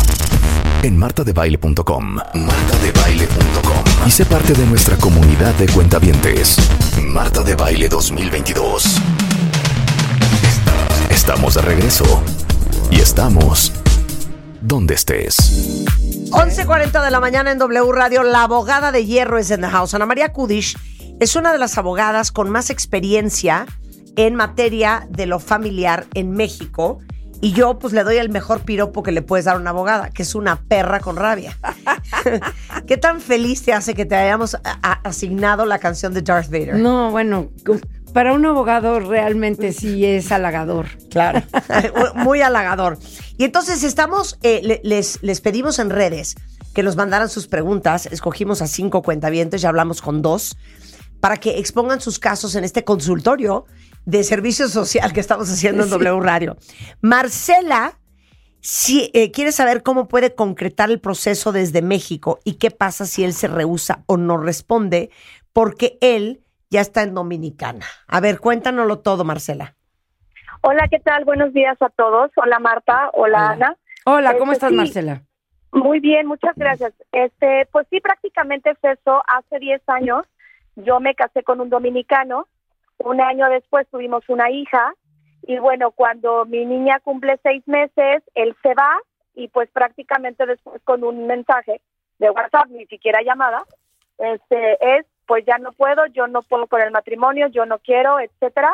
[0.86, 2.16] en martadebaile.com.
[2.16, 3.84] Martadebaile.com.
[4.06, 6.58] Y sé parte de nuestra comunidad de cuentavientes.
[7.02, 9.02] Marta de Baile 2022.
[11.10, 12.24] Estamos de regreso.
[12.92, 13.74] Y estamos
[14.62, 15.86] donde estés.
[16.30, 19.96] 11.40 de la mañana en W Radio, la abogada de hierro es en house.
[19.96, 20.78] Ana María Kudish
[21.20, 23.66] es una de las abogadas con más experiencia
[24.16, 27.00] en materia de lo familiar en México.
[27.42, 30.10] Y yo pues le doy el mejor piropo que le puedes dar a una abogada,
[30.10, 31.58] que es una perra con rabia.
[32.88, 34.58] ¿Qué tan feliz te hace que te hayamos
[35.04, 36.76] asignado la canción de Darth Vader?
[36.78, 37.50] No, bueno,
[38.14, 40.88] para un abogado realmente sí es halagador.
[41.12, 41.44] Claro,
[42.16, 42.98] muy halagador.
[43.38, 46.36] Y entonces estamos, eh, le- les, les pedimos en redes
[46.74, 48.06] que nos mandaran sus preguntas.
[48.08, 50.58] Escogimos a cinco cuentavientes, ya hablamos con dos,
[51.20, 53.66] para que expongan sus casos en este consultorio
[54.06, 55.96] de servicio social que estamos haciendo en Sí.
[55.96, 56.58] W Radio.
[57.02, 57.98] Marcela
[58.62, 63.24] si, eh, quiere saber cómo puede concretar el proceso desde México y qué pasa si
[63.24, 65.12] él se rehúsa o no responde,
[65.54, 66.42] porque él
[66.72, 67.86] ya está en Dominicana.
[68.08, 69.76] A ver, cuéntanoslo todo, Marcela.
[70.62, 71.26] Hola, ¿qué tal?
[71.26, 72.32] Buenos días a todos.
[72.38, 73.50] Hola Marta, hola, Hola.
[73.52, 73.78] Ana.
[74.06, 74.76] Hola, ¿cómo Este, estás, sí.
[74.78, 75.22] Marcela?
[75.72, 76.92] Muy bien, muchas gracias.
[77.12, 79.22] Este, pues sí, prácticamente es eso.
[79.28, 80.26] Hace 10 años
[80.76, 82.48] yo me casé con un dominicano.
[83.06, 84.94] Un año después tuvimos una hija.
[85.44, 88.98] Y bueno, cuando mi niña cumple seis meses, él se va
[89.36, 91.82] y pues prácticamente después con un mensaje
[92.18, 93.64] de WhatsApp, ni siquiera llamada,
[94.18, 98.20] este, es pues ya no puedo, yo no puedo con el matrimonio, yo no quiero,
[98.20, 98.74] etcétera.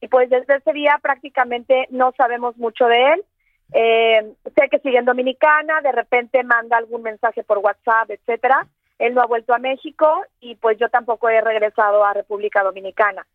[0.00, 3.24] Y pues desde ese día prácticamente no sabemos mucho de él.
[3.72, 8.68] Eh, sé que sigue en Dominicana, de repente manda algún mensaje por WhatsApp, etcétera.
[9.00, 13.26] Él no ha vuelto a México y pues yo tampoco he regresado a República Dominicana.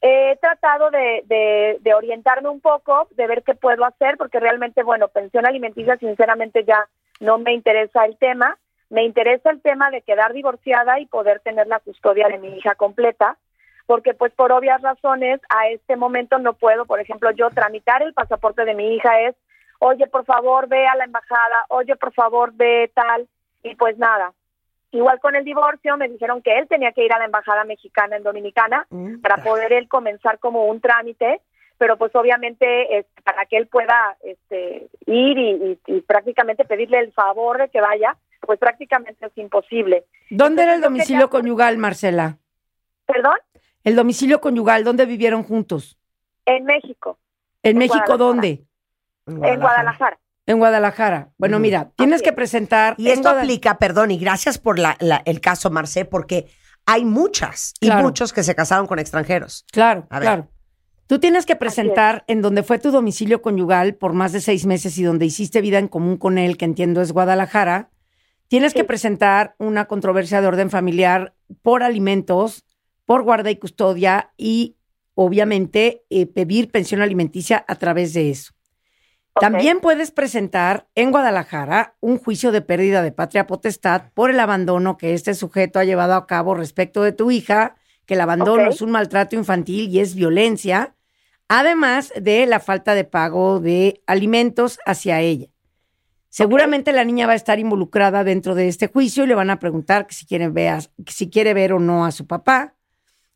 [0.00, 4.82] He tratado de, de, de orientarme un poco, de ver qué puedo hacer, porque realmente,
[4.82, 6.88] bueno, pensión alimenticia, sinceramente ya
[7.20, 8.58] no me interesa el tema.
[8.88, 12.76] Me interesa el tema de quedar divorciada y poder tener la custodia de mi hija
[12.76, 13.36] completa,
[13.86, 18.14] porque pues por obvias razones a este momento no puedo, por ejemplo, yo tramitar el
[18.14, 19.34] pasaporte de mi hija es,
[19.80, 23.26] oye, por favor, ve a la embajada, oye, por favor, ve tal,
[23.64, 24.32] y pues nada.
[24.92, 28.16] Igual con el divorcio me dijeron que él tenía que ir a la embajada mexicana
[28.16, 28.86] en Dominicana
[29.22, 31.40] para poder él comenzar como un trámite,
[31.78, 37.12] pero pues obviamente para que él pueda este, ir y, y- y prácticamente pedirle el
[37.12, 40.04] favor de que vaya, pues prácticamente es imposible.
[40.30, 42.38] ¿Dónde era el domicilio conyugal, Marcela?
[43.06, 43.36] ¿Perdón?
[43.84, 45.98] El domicilio conyugal, ¿dónde vivieron juntos?
[46.46, 47.18] En México,
[47.62, 48.62] ¿En, En México dónde?
[49.26, 50.18] en Guadalajara.
[50.46, 51.30] En Guadalajara.
[51.38, 52.34] Bueno, mira, tienes que es.
[52.36, 52.94] presentar.
[52.98, 56.46] Y esto aplica, perdón, y gracias por la- la- el caso Marcé, porque
[56.86, 59.64] hay muchas y muchos que se casaron con extranjeros.
[59.72, 60.26] Claro, A ver.
[60.28, 60.48] claro.
[61.08, 64.96] Tú tienes que presentar en donde fue tu domicilio conyugal por más de seis meses
[64.98, 67.90] y donde hiciste vida en común con él, que entiendo es Guadalajara.
[68.48, 72.64] Tienes que presentar una controversia de orden familiar por alimentos,
[73.04, 74.76] por guarda y custodia y,
[75.14, 78.52] obviamente, eh, pedir pensión alimenticia a través de eso.
[79.40, 84.96] También puedes presentar en Guadalajara un juicio de pérdida de patria potestad por el abandono
[84.96, 87.76] que este sujeto ha llevado a cabo respecto de tu hija,
[88.06, 90.94] que el abandono es un maltrato infantil y es violencia,
[91.48, 95.48] además de la falta de pago de alimentos hacia ella.
[96.30, 99.58] Seguramente la niña va a estar involucrada dentro de este juicio y le van a
[99.58, 102.74] preguntar que si quiere, veas, que si quiere ver o no a su papá.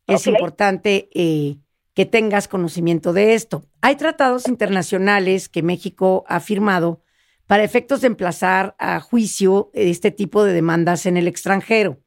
[0.07, 1.57] Es importante eh,
[1.93, 3.65] que tengas conocimiento de esto.
[3.81, 7.01] Hay tratados internacionales que México ha firmado
[7.47, 11.99] para efectos de emplazar a juicio este tipo de demandas en el extranjero.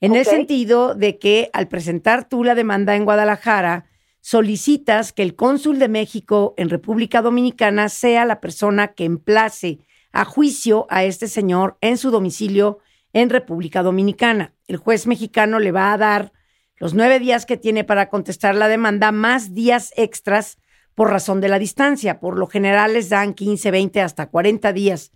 [0.00, 3.86] En el sentido de que al presentar tú la demanda en Guadalajara,
[4.20, 9.80] solicitas que el cónsul de México en República Dominicana sea la persona que emplace
[10.12, 12.78] a juicio a este señor en su domicilio
[13.12, 14.54] en República Dominicana.
[14.66, 16.32] El juez mexicano le va a dar
[16.78, 20.58] los nueve días que tiene para contestar la demanda, más días extras
[20.94, 22.20] por razón de la distancia.
[22.20, 25.12] Por lo general les dan 15, 20, hasta 40 días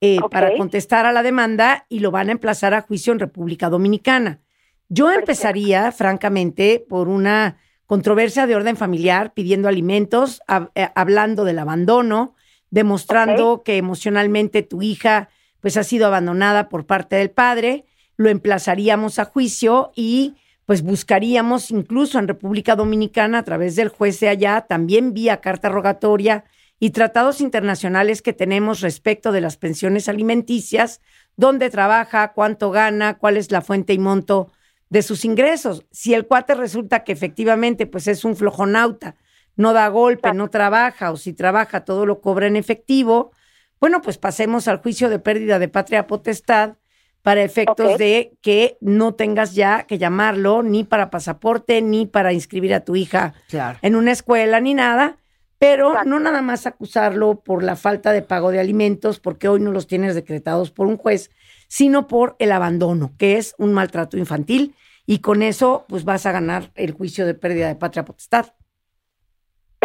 [0.00, 3.68] eh, para contestar a la demanda y lo van a emplazar a juicio en República
[3.70, 4.40] Dominicana.
[4.88, 5.20] Yo Perfecto.
[5.32, 12.34] empezaría, francamente, por una controversia de orden familiar, pidiendo alimentos, hab- eh, hablando del abandono,
[12.70, 15.28] demostrando que emocionalmente tu hija
[15.60, 17.84] pues ha sido abandonada por parte del padre,
[18.16, 20.34] lo emplazaríamos a juicio y
[20.72, 25.68] pues buscaríamos incluso en República Dominicana a través del juez de allá, también vía carta
[25.68, 26.44] rogatoria
[26.80, 31.02] y tratados internacionales que tenemos respecto de las pensiones alimenticias,
[31.36, 34.50] dónde trabaja, cuánto gana, cuál es la fuente y monto
[34.88, 35.84] de sus ingresos.
[35.90, 39.16] Si el cuate resulta que efectivamente pues es un flojonauta,
[39.56, 43.32] no da golpe, no trabaja o si trabaja todo lo cobra en efectivo,
[43.78, 46.76] bueno, pues pasemos al juicio de pérdida de patria potestad
[47.22, 52.74] para efectos de que no tengas ya que llamarlo ni para pasaporte ni para inscribir
[52.74, 53.34] a tu hija
[53.80, 55.18] en una escuela ni nada,
[55.58, 59.70] pero no nada más acusarlo por la falta de pago de alimentos, porque hoy no
[59.70, 61.30] los tienes decretados por un juez,
[61.68, 64.74] sino por el abandono, que es un maltrato infantil,
[65.06, 68.54] y con eso pues vas a ganar el juicio de pérdida de patria potestad.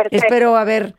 [0.09, 0.95] Espero haber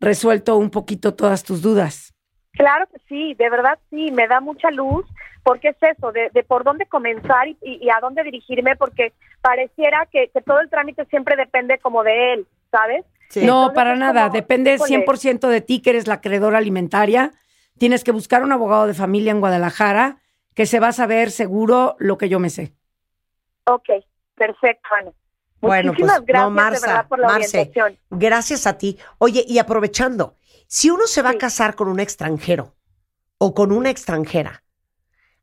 [0.00, 2.11] resuelto un poquito todas tus dudas.
[2.52, 5.06] Claro que sí, de verdad sí, me da mucha luz,
[5.42, 10.42] porque es eso, de, por dónde comenzar y, a dónde dirigirme, porque pareciera que, que
[10.42, 13.04] todo el trámite siempre depende como de él, ¿sabes?
[13.40, 14.28] No, para nada.
[14.28, 17.32] Depende 100% de ti, que eres la acreedora alimentaria.
[17.78, 20.18] Tienes que buscar un abogado de familia en Guadalajara
[20.54, 22.74] que se va a saber seguro lo que yo me sé.
[23.64, 23.88] Ok,
[24.34, 25.12] perfecto, Ana.
[25.60, 27.98] Bueno, Muchísimas pues gracias no, de verdad por la Marce, orientación.
[28.10, 28.98] gracias a ti.
[29.18, 30.34] Oye, y aprovechando,
[30.74, 32.74] si uno se va a casar con un extranjero
[33.36, 34.64] o con una extranjera,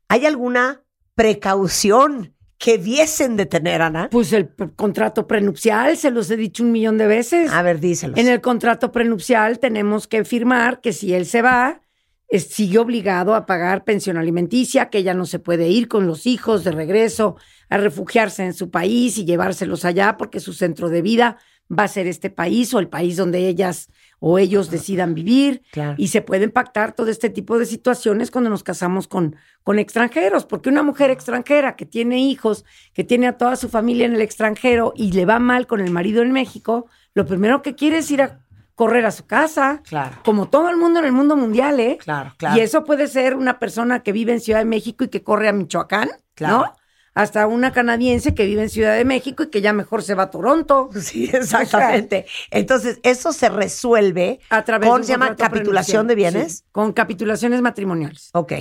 [0.08, 0.82] ¿hay alguna
[1.14, 4.08] precaución que diesen de tener, Ana?
[4.10, 7.52] Pues el contrato prenupcial, se los he dicho un millón de veces.
[7.52, 8.18] A ver, díselos.
[8.18, 11.80] En el contrato prenupcial tenemos que firmar que si él se va,
[12.26, 16.26] es- sigue obligado a pagar pensión alimenticia, que ella no se puede ir con los
[16.26, 17.36] hijos de regreso
[17.68, 21.38] a refugiarse en su país y llevárselos allá porque su centro de vida
[21.72, 23.88] va a ser este país o el país donde ellas
[24.18, 25.62] o ellos decidan vivir.
[25.72, 25.94] Claro.
[25.96, 30.44] Y se pueden pactar todo este tipo de situaciones cuando nos casamos con, con extranjeros,
[30.46, 34.20] porque una mujer extranjera que tiene hijos, que tiene a toda su familia en el
[34.20, 38.10] extranjero y le va mal con el marido en México, lo primero que quiere es
[38.10, 38.40] ir a
[38.74, 40.16] correr a su casa, Claro.
[40.24, 41.98] como todo el mundo en el mundo mundial, ¿eh?
[42.00, 42.56] Claro, claro.
[42.56, 45.48] Y eso puede ser una persona que vive en Ciudad de México y que corre
[45.48, 46.58] a Michoacán, Claro.
[46.58, 46.72] ¿no?
[47.14, 50.24] Hasta una canadiense que vive en Ciudad de México y que ya mejor se va
[50.24, 50.90] a Toronto.
[51.00, 52.26] Sí, exactamente.
[52.50, 56.58] Entonces, eso se resuelve A través con, de se llama capitulación de bienes.
[56.58, 58.30] Sí, con capitulaciones matrimoniales.
[58.32, 58.52] Ok.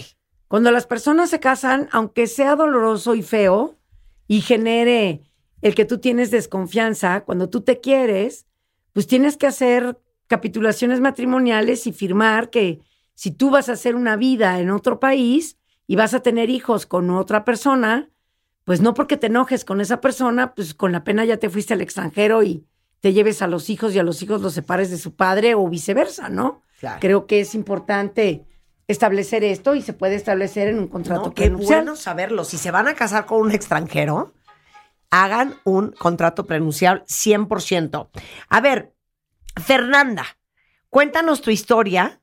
[0.47, 3.77] Cuando las personas se casan, aunque sea doloroso y feo
[4.27, 5.21] y genere
[5.61, 8.47] el que tú tienes desconfianza, cuando tú te quieres,
[8.93, 12.79] pues tienes que hacer capitulaciones matrimoniales y firmar que
[13.15, 15.57] si tú vas a hacer una vida en otro país
[15.87, 18.09] y vas a tener hijos con otra persona,
[18.65, 21.73] pues no porque te enojes con esa persona, pues con la pena ya te fuiste
[21.73, 22.65] al extranjero y
[22.99, 25.67] te lleves a los hijos y a los hijos los separes de su padre o
[25.67, 26.61] viceversa, ¿no?
[26.79, 26.99] Claro.
[26.99, 28.45] Creo que es importante
[28.87, 32.43] establecer esto y se puede establecer en un contrato No, qué bueno saberlo.
[32.43, 34.33] Si se van a casar con un extranjero,
[35.11, 38.09] hagan un contrato prenuncial 100%.
[38.49, 38.93] A ver,
[39.63, 40.25] Fernanda,
[40.89, 42.21] cuéntanos tu historia,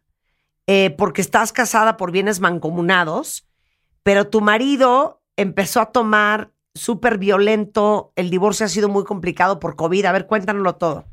[0.67, 3.47] eh, porque estás casada por bienes mancomunados,
[4.03, 9.77] pero tu marido empezó a tomar súper violento, el divorcio ha sido muy complicado por
[9.77, 10.05] COVID.
[10.07, 11.05] A ver, cuéntanoslo todo.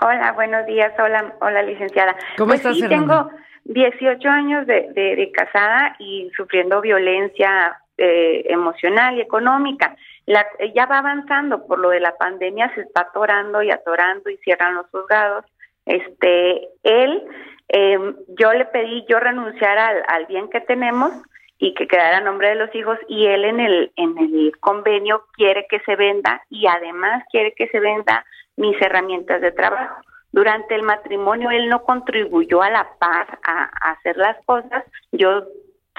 [0.00, 0.92] Hola, buenos días.
[0.98, 2.16] Hola, hola licenciada.
[2.36, 3.28] ¿Cómo pues estás, sí, Fernanda?
[3.28, 9.96] tengo 18 años de, de- de casada y sufriendo violencia eh, emocional y económica.
[10.26, 10.44] La,
[10.74, 14.74] ya va avanzando por lo de la pandemia, se está atorando y atorando y cierran
[14.74, 15.44] los juzgados.
[15.86, 17.22] Este, él,
[17.68, 17.98] eh,
[18.38, 21.12] yo le pedí yo renunciar al, al bien que tenemos
[21.58, 25.24] y que quedara a nombre de los hijos y él en el en el convenio
[25.32, 28.24] quiere que se venda y además quiere que se venda
[28.56, 30.00] mis herramientas de trabajo.
[30.32, 34.84] Durante el matrimonio él no contribuyó a la paz a, a hacer las cosas.
[35.12, 35.44] Yo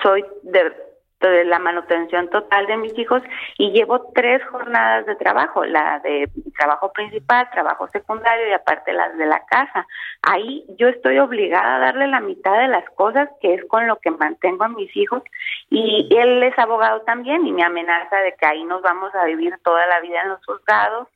[0.04, 0.72] soy de,
[1.20, 3.24] la manutención total de mis hijos
[3.58, 9.18] y llevo tres jornadas de trabajo, la de trabajo principal, trabajo secundario y aparte las
[9.18, 9.88] de la casa.
[10.22, 13.98] Ahí yo estoy obligada a darle la mitad de las cosas que es con lo
[13.98, 15.24] que mantengo a mis hijos
[15.72, 19.56] y él es abogado también y me amenaza de que ahí nos vamos a vivir
[19.64, 21.08] toda la vida en los juzgados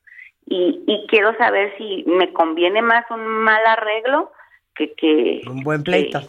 [0.46, 4.32] y, y quiero saber si me conviene más un mal arreglo
[4.74, 4.92] que...
[4.94, 6.20] que Un buen pleito.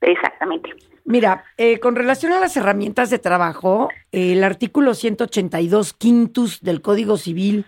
[0.00, 0.70] que- exactamente.
[1.04, 6.82] Mira, eh, con relación a las herramientas de trabajo, eh, el artículo 182 quintus del
[6.82, 7.64] Código Civil,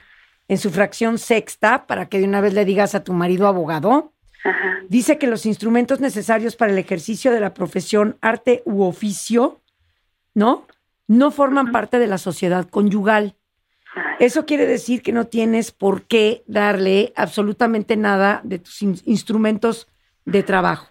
[0.48, 4.12] en su fracción sexta, para que de una vez le digas a tu marido abogado,
[4.88, 9.60] dice que los instrumentos necesarios para el ejercicio de la profesión, arte u oficio,
[10.34, 10.66] ¿no?
[11.08, 13.36] No forman parte de la sociedad conyugal.
[14.18, 19.88] Eso quiere decir que no tienes por qué darle absolutamente nada de tus in- instrumentos
[20.24, 20.88] de trabajo.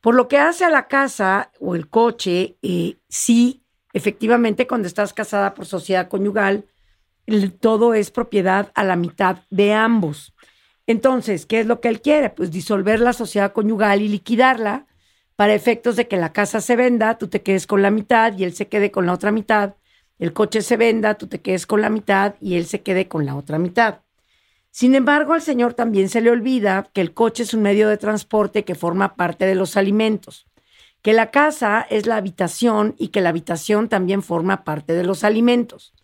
[0.00, 5.12] Por lo que hace a la casa o el coche, eh, sí, efectivamente, cuando estás
[5.12, 6.66] casada por sociedad conyugal,
[7.60, 10.34] todo es propiedad a la mitad de ambos.
[10.86, 12.30] Entonces, ¿qué es lo que él quiere?
[12.30, 14.86] Pues disolver la sociedad conyugal y liquidarla
[15.36, 18.44] para efectos de que la casa se venda, tú te quedes con la mitad y
[18.44, 19.74] él se quede con la otra mitad,
[20.18, 23.26] el coche se venda, tú te quedes con la mitad y él se quede con
[23.26, 24.00] la otra mitad.
[24.70, 27.96] Sin embargo, al señor también se le olvida que el coche es un medio de
[27.96, 30.46] transporte que forma parte de los alimentos,
[31.02, 35.24] que la casa es la habitación y que la habitación también forma parte de los
[35.24, 35.94] alimentos.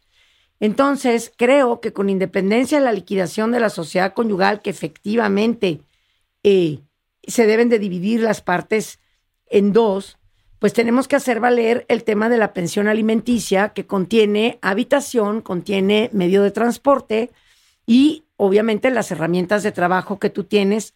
[0.60, 5.82] Entonces, creo que con independencia de la liquidación de la sociedad conyugal, que efectivamente
[6.42, 6.80] eh,
[7.26, 9.00] se deben de dividir las partes
[9.46, 10.18] en dos,
[10.58, 16.08] pues tenemos que hacer valer el tema de la pensión alimenticia que contiene habitación, contiene
[16.12, 17.30] medio de transporte
[17.86, 20.94] y obviamente las herramientas de trabajo que tú tienes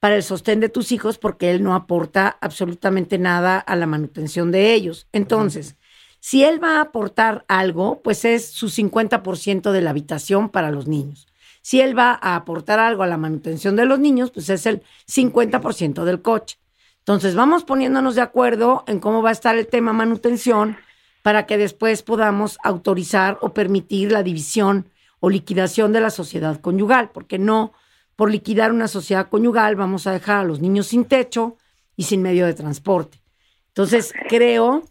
[0.00, 4.50] para el sostén de tus hijos porque él no aporta absolutamente nada a la manutención
[4.50, 5.06] de ellos.
[5.12, 5.76] Entonces,
[6.20, 10.86] si él va a aportar algo, pues es su 50% de la habitación para los
[10.86, 11.26] niños.
[11.62, 14.82] Si él va a aportar algo a la manutención de los niños, pues es el
[15.06, 16.58] 50% del coche.
[16.98, 20.78] Entonces, vamos poniéndonos de acuerdo en cómo va a estar el tema manutención
[21.22, 24.86] para que después podamos autorizar o permitir la división
[25.20, 27.72] o liquidación de la sociedad conyugal, porque no
[28.16, 31.56] por liquidar una sociedad conyugal vamos a dejar a los niños sin techo
[31.96, 33.22] y sin medio de transporte.
[33.68, 34.82] Entonces, creo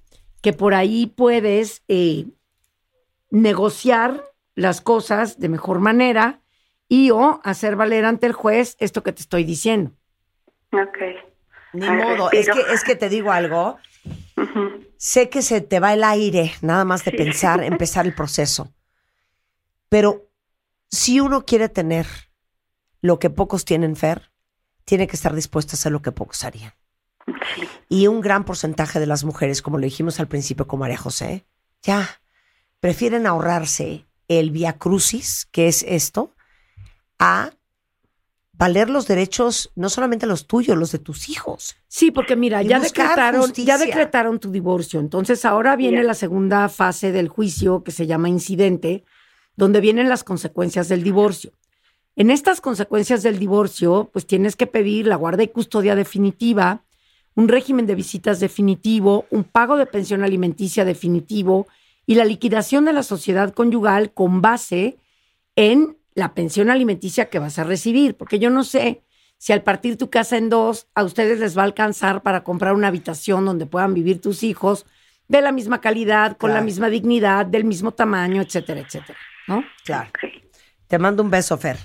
[0.42, 2.26] que por ahí puedes eh,
[3.30, 4.24] negociar
[4.56, 6.42] las cosas de mejor manera
[6.88, 9.92] y o hacer valer ante el juez esto que te estoy diciendo.
[10.72, 10.98] Ok.
[11.74, 13.78] Ni modo, es que, es que te digo algo.
[14.98, 18.74] Sé que se te va el aire nada más de pensar, empezar el proceso.
[19.90, 20.32] Pero
[20.90, 22.08] si uno quiere tener
[23.02, 24.32] lo que pocos tienen, Fer,
[24.86, 26.74] tiene que estar dispuesto a hacer lo que pocos harían.
[27.88, 31.46] Y un gran porcentaje de las mujeres, como lo dijimos al principio con María José,
[31.82, 32.22] ya
[32.80, 36.36] prefieren ahorrarse el via crucis, que es esto,
[37.18, 37.52] a
[38.54, 41.78] valer los derechos, no solamente los tuyos, los de tus hijos.
[41.88, 45.00] Sí, porque mira, ya decretaron, ya decretaron tu divorcio.
[45.00, 49.06] Entonces ahora viene la segunda fase del juicio que se llama incidente,
[49.60, 51.52] donde vienen las consecuencias del divorcio.
[52.16, 56.86] En estas consecuencias del divorcio, pues tienes que pedir la guarda y custodia definitiva,
[57.36, 61.68] un régimen de visitas definitivo, un pago de pensión alimenticia definitivo
[62.06, 64.98] y la liquidación de la sociedad conyugal con base
[65.58, 69.04] en la pensión alimenticia que vas a recibir, porque yo no sé
[69.38, 72.76] si al partir tu casa en dos, a ustedes les va a alcanzar para comprar
[72.76, 74.86] una habitación donde puedan vivir tus hijos
[75.28, 79.20] de la misma calidad, con la misma dignidad, del mismo tamaño, etcétera, etcétera,
[79.50, 79.64] ¿no?
[79.84, 80.10] Claro.
[80.88, 81.78] Te mando un beso, Fer.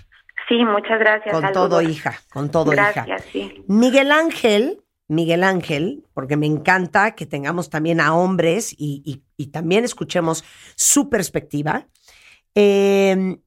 [0.49, 1.35] Sí, muchas gracias.
[1.35, 3.19] Con todo, hija, con todo, gracias, hija.
[3.33, 3.65] Sí.
[3.67, 9.85] Miguel Ángel, Miguel Ángel, porque me encanta que tengamos también a hombres y, y también
[9.85, 10.45] escuchemos
[10.77, 11.87] su perspectiva.
[12.55, 13.39] Eh,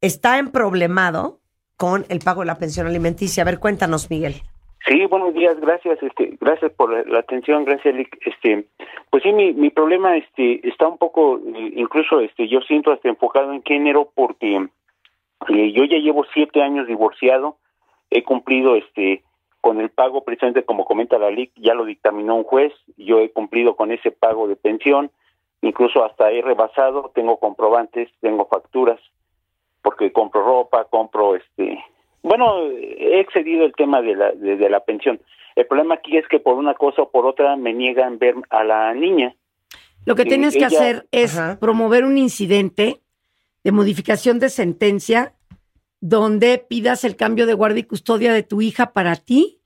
[0.00, 1.42] está emproblemado
[1.76, 3.42] con el pago de la pensión alimenticia.
[3.42, 4.42] A ver, cuéntanos, Miguel.
[4.86, 7.94] Sí, buenos días, gracias, este, gracias por la, atención, gracias.
[8.24, 8.66] Este,
[9.10, 13.08] pues sí, mi, mi problema, este, está un poco, eh, incluso, este, yo siento hasta
[13.08, 14.68] enfocado en género porque
[15.48, 17.56] eh, yo ya llevo siete años divorciado,
[18.10, 19.24] he cumplido, este,
[19.60, 23.30] con el pago, precisamente como comenta la LIC, ya lo dictaminó un juez, yo he
[23.30, 25.10] cumplido con ese pago de pensión,
[25.60, 29.00] incluso hasta he rebasado, tengo comprobantes, tengo facturas,
[29.82, 31.84] porque compro ropa, compro este,
[32.22, 35.20] bueno, he excedido el tema de la, de, la pensión.
[35.56, 38.64] El problema aquí es que por una cosa o por otra me niegan ver a
[38.64, 39.34] la niña.
[40.04, 43.00] Lo que tienes que ella- hacer es promover un incidente
[43.64, 45.34] de modificación de sentencia
[46.00, 49.60] donde pidas el cambio de guardia y custodia de tu hija para ti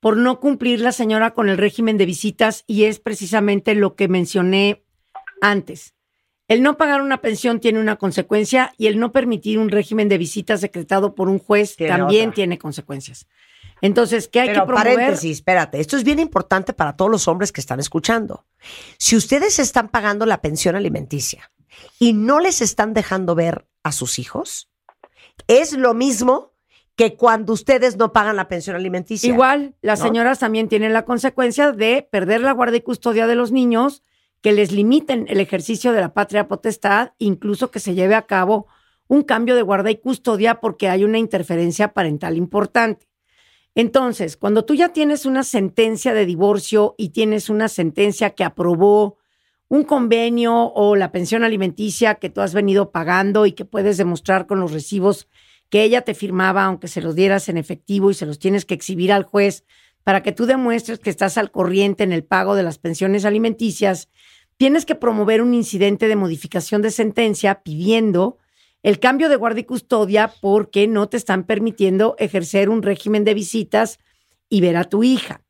[0.00, 4.06] por no cumplir la señora con el régimen de visitas y es precisamente lo que
[4.06, 4.84] mencioné
[5.40, 5.94] antes.
[6.48, 10.18] El no pagar una pensión tiene una consecuencia y el no permitir un régimen de
[10.18, 12.34] visitas decretado por un juez Tiene también otra.
[12.36, 13.26] tiene consecuencias.
[13.80, 14.94] Entonces, ¿qué hay Pero que promover?
[14.96, 18.44] paréntesis, espérate, esto es bien importante para todos los hombres que están escuchando.
[18.96, 21.52] Si ustedes están pagando la pensión alimenticia
[21.98, 24.68] y no les están dejando ver a sus hijos,
[25.46, 26.52] es lo mismo
[26.96, 29.28] que cuando ustedes no pagan la pensión alimenticia.
[29.32, 30.06] Igual, las ¿no?
[30.06, 34.02] señoras también tienen la consecuencia de perder la guardia y custodia de los niños,
[34.40, 38.66] que les limiten el ejercicio de la patria potestad, incluso que se lleve a cabo
[39.08, 43.08] un cambio de guarda y custodia porque hay una interferencia parental importante.
[43.74, 49.18] Entonces, cuando tú ya tienes una sentencia de divorcio y tienes una sentencia que aprobó
[49.68, 54.46] un convenio o la pensión alimenticia que tú has venido pagando y que puedes demostrar
[54.46, 55.28] con los recibos
[55.68, 58.74] que ella te firmaba, aunque se los dieras en efectivo y se los tienes que
[58.74, 59.64] exhibir al juez
[60.02, 64.08] para que tú demuestres que estás al corriente en el pago de las pensiones alimenticias,
[64.58, 68.38] tienes que promover un incidente de modificación de sentencia pidiendo
[68.82, 73.34] el cambio de guardia y custodia porque no te están permitiendo ejercer un régimen de
[73.34, 73.98] visitas
[74.48, 75.42] y ver a tu hija.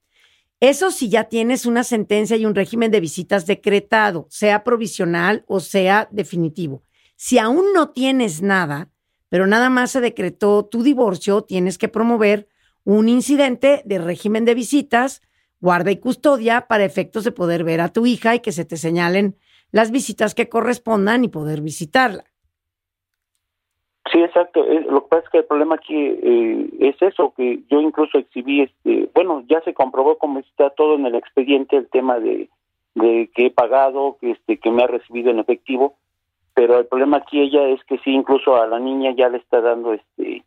[0.61, 5.61] Eso si ya tienes una sentencia y un régimen de visitas decretado, sea provisional o
[5.61, 6.83] sea definitivo.
[7.17, 8.91] Si aún no tienes nada,
[9.29, 12.49] pero nada más se decretó tu divorcio, tienes que promover
[12.85, 15.23] un incidente de régimen de visitas,
[15.61, 18.77] guarda y custodia para efectos de poder ver a tu hija y que se te
[18.77, 19.37] señalen
[19.73, 22.25] las visitas que correspondan y poder visitarla.
[24.13, 24.65] Sí, exacto.
[24.65, 28.63] Lo que pasa es que el problema aquí eh, es eso, que yo incluso exhibí,
[28.63, 32.49] este, bueno, ya se comprobó como está todo en el expediente el tema de,
[32.95, 35.97] que he pagado, que, este, que me ha recibido en efectivo,
[36.55, 39.61] pero el problema aquí ella es que sí, incluso a la niña ya le está
[39.61, 40.43] dando, este, eh,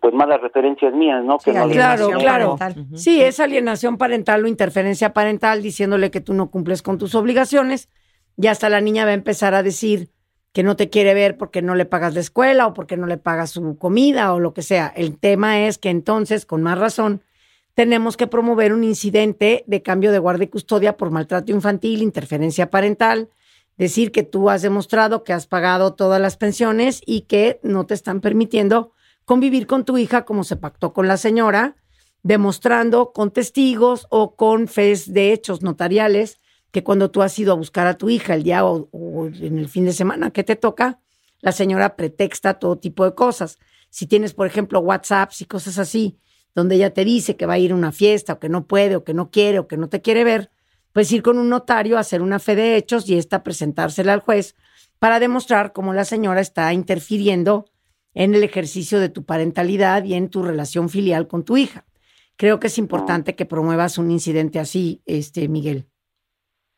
[0.00, 1.38] pues malas referencias mías, ¿no?
[1.38, 2.56] Que no claro, claro.
[2.94, 7.88] Sí, es alienación parental o interferencia parental diciéndole que tú no cumples con tus obligaciones
[8.36, 10.10] y hasta la niña va a empezar a decir
[10.52, 13.16] que no te quiere ver porque no le pagas la escuela o porque no le
[13.16, 14.92] pagas su comida o lo que sea.
[14.94, 17.22] El tema es que entonces, con más razón,
[17.74, 22.68] tenemos que promover un incidente de cambio de guardia y custodia por maltrato infantil, interferencia
[22.70, 23.30] parental,
[23.78, 27.94] decir que tú has demostrado que has pagado todas las pensiones y que no te
[27.94, 28.92] están permitiendo
[29.24, 31.76] convivir con tu hija como se pactó con la señora,
[32.22, 36.40] demostrando con testigos o con fes de hechos notariales
[36.70, 38.88] que cuando tú has ido a buscar a tu hija el día o,
[39.26, 41.00] en el fin de semana que te toca,
[41.40, 43.58] la señora pretexta todo tipo de cosas.
[43.90, 46.18] Si tienes, por ejemplo, WhatsApps y cosas así,
[46.54, 48.96] donde ella te dice que va a ir a una fiesta o que no puede
[48.96, 50.50] o que no quiere o que no te quiere ver,
[50.92, 54.20] pues ir con un notario a hacer una fe de hechos y esta presentársela al
[54.20, 54.54] juez
[54.98, 57.66] para demostrar cómo la señora está interfiriendo
[58.14, 61.84] en el ejercicio de tu parentalidad y en tu relación filial con tu hija.
[62.36, 65.86] Creo que es importante que promuevas un incidente así, este Miguel.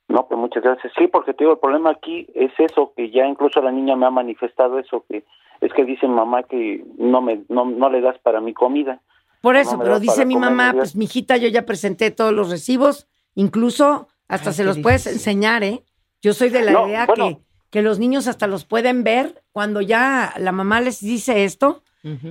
[0.09, 0.93] No, pues muchas gracias.
[0.99, 4.07] Sí, porque te digo, el problema aquí es eso, que ya incluso la niña me
[4.07, 5.25] ha manifestado eso, que
[5.61, 9.01] es que dice mamá que no me no, no le das para mi comida.
[9.41, 13.09] Por eso, pero dice mi mamá, pues mi hijita, yo ya presenté todos los recibos,
[13.35, 15.83] incluso hasta se los puedes enseñar, ¿eh?
[16.23, 17.39] Yo soy de la idea que,
[17.75, 21.83] que los niños hasta los pueden ver cuando ya la mamá les dice esto.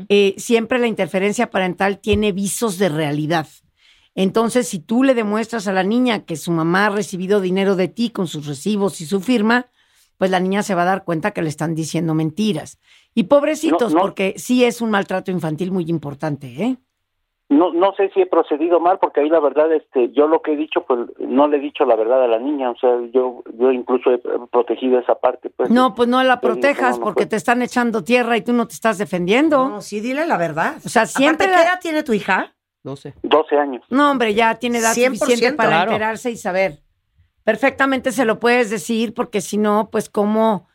[0.07, 3.47] eh, siempre la interferencia parental tiene visos de realidad.
[4.15, 7.89] Entonces, si tú le demuestras a la niña que su mamá ha recibido dinero de
[7.89, 9.67] ti con sus recibos y su firma,
[10.17, 12.79] pues la niña se va a dar cuenta que le están diciendo mentiras.
[13.13, 16.77] Y pobrecitos, porque sí es un maltrato infantil muy importante, ¿eh?
[17.53, 20.53] No, no sé si he procedido mal, porque ahí la verdad, este, yo lo que
[20.53, 23.43] he dicho, pues no le he dicho la verdad a la niña, o sea, yo,
[23.59, 24.19] yo incluso he
[24.51, 25.49] protegido esa parte.
[25.49, 28.73] Pues, no, pues no la protejas porque te están echando tierra y tú no te
[28.73, 29.69] estás defendiendo.
[29.69, 30.75] No, sí, dile la verdad.
[30.85, 31.47] O sea, siempre.
[31.47, 32.55] Aparte, ¿Qué edad tiene tu hija?
[32.83, 33.13] 12.
[33.21, 33.83] 12 años.
[33.89, 35.91] No, hombre, ya tiene edad 100%, suficiente para claro.
[35.91, 36.79] enterarse y saber.
[37.43, 40.67] Perfectamente se lo puedes decir, porque si no, pues cómo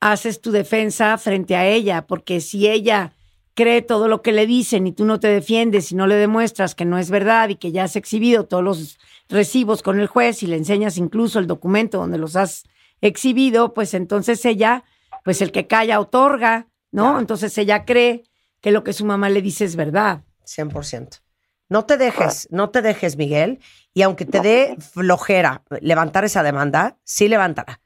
[0.00, 3.12] haces tu defensa frente a ella, porque si ella
[3.58, 6.76] cree todo lo que le dicen y tú no te defiendes y no le demuestras
[6.76, 8.98] que no es verdad y que ya has exhibido todos los
[9.28, 12.62] recibos con el juez y le enseñas incluso el documento donde los has
[13.00, 14.84] exhibido, pues entonces ella,
[15.24, 17.18] pues el que calla otorga, ¿no?
[17.18, 18.22] Entonces ella cree
[18.60, 20.22] que lo que su mamá le dice es verdad.
[20.46, 21.20] 100%.
[21.68, 23.58] No te dejes, no te dejes, Miguel.
[23.92, 27.80] Y aunque te dé flojera levantar esa demanda, sí levantará.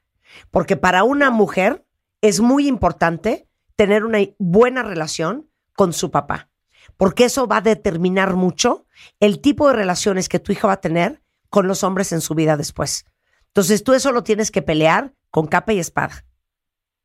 [0.51, 1.83] Porque para una mujer
[2.21, 6.49] es muy importante tener una buena relación con su papá.
[6.97, 8.85] Porque eso va a determinar mucho
[9.19, 12.35] el tipo de relaciones que tu hija va a tener con los hombres en su
[12.35, 13.05] vida después.
[13.47, 16.25] Entonces tú eso lo tienes que pelear con capa y espada.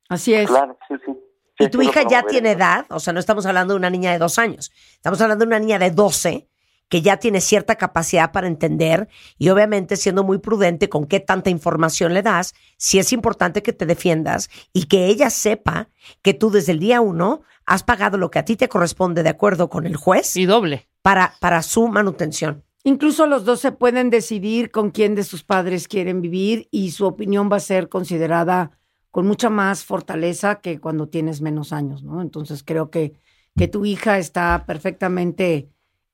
[0.08, 0.48] Así es.
[0.48, 1.12] Claro, sí, sí.
[1.58, 4.18] Y tu hija ya tiene edad, o sea, no estamos hablando de una niña de
[4.18, 6.48] dos años, estamos hablando de una niña de 12
[6.88, 11.50] que ya tiene cierta capacidad para entender y obviamente siendo muy prudente con qué tanta
[11.50, 15.90] información le das, sí es importante que te defiendas y que ella sepa
[16.22, 19.28] que tú desde el día uno has pagado lo que a ti te corresponde de
[19.28, 20.36] acuerdo con el juez.
[20.36, 20.88] Y doble.
[21.02, 22.64] Para, para su manutención.
[22.82, 27.06] Incluso los dos se pueden decidir con quién de sus padres quieren vivir y su
[27.06, 28.70] opinión va a ser considerada
[29.10, 32.22] con mucha más fortaleza que cuando tienes menos años, ¿no?
[32.22, 33.14] Entonces creo que,
[33.56, 35.68] que tu hija está perfectamente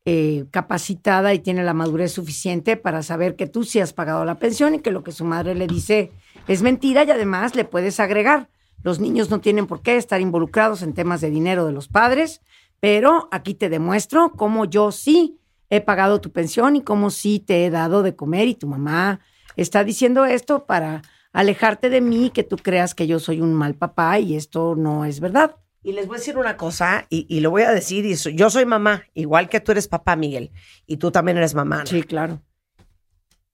[0.05, 4.39] eh, capacitada y tiene la madurez suficiente para saber que tú sí has pagado la
[4.39, 6.13] pensión y que lo que su madre le dice
[6.49, 8.49] es mentira y además le puedes agregar.
[8.85, 12.41] Los niños no tienen por qué estar involucrados en temas de dinero de los padres,
[12.79, 15.41] pero aquí te demuestro cómo yo sí
[15.71, 19.21] he pagado tu pensión y cómo sí te he dado de comer y tu mamá
[19.57, 21.01] está diciendo esto para
[21.33, 25.05] alejarte de mí, que tú creas que yo soy un mal papá y esto no
[25.05, 25.57] es verdad.
[25.83, 28.31] Y les voy a decir una cosa, y, y lo voy a decir, y so-
[28.31, 30.53] yo soy mamá, igual que tú eres papá, Miguel,
[30.87, 31.77] y tú también eres mamá.
[31.77, 31.87] Ana.
[31.87, 32.41] Sí, claro.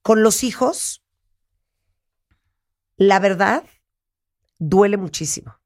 [0.01, 1.03] Con los hijos,
[2.97, 3.63] la verdad
[4.61, 5.57] duele muchísimo.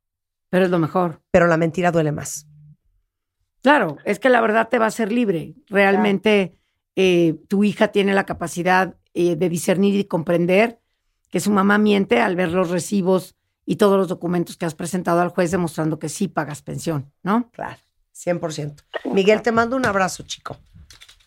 [0.49, 1.22] Pero es lo mejor.
[1.31, 2.47] Pero la mentira duele más.
[3.61, 5.55] Claro, es que la verdad te va a hacer libre.
[5.67, 6.57] Realmente
[6.95, 10.80] eh, tu hija tiene la capacidad eh, de discernir y comprender
[11.30, 13.35] que su mamá miente al ver los recibos
[13.65, 17.49] y todos los documentos que has presentado al juez demostrando que sí pagas pensión, ¿no?
[17.51, 17.80] Claro,
[18.13, 18.84] 100%.
[19.11, 20.57] Miguel, te mando un abrazo, chico.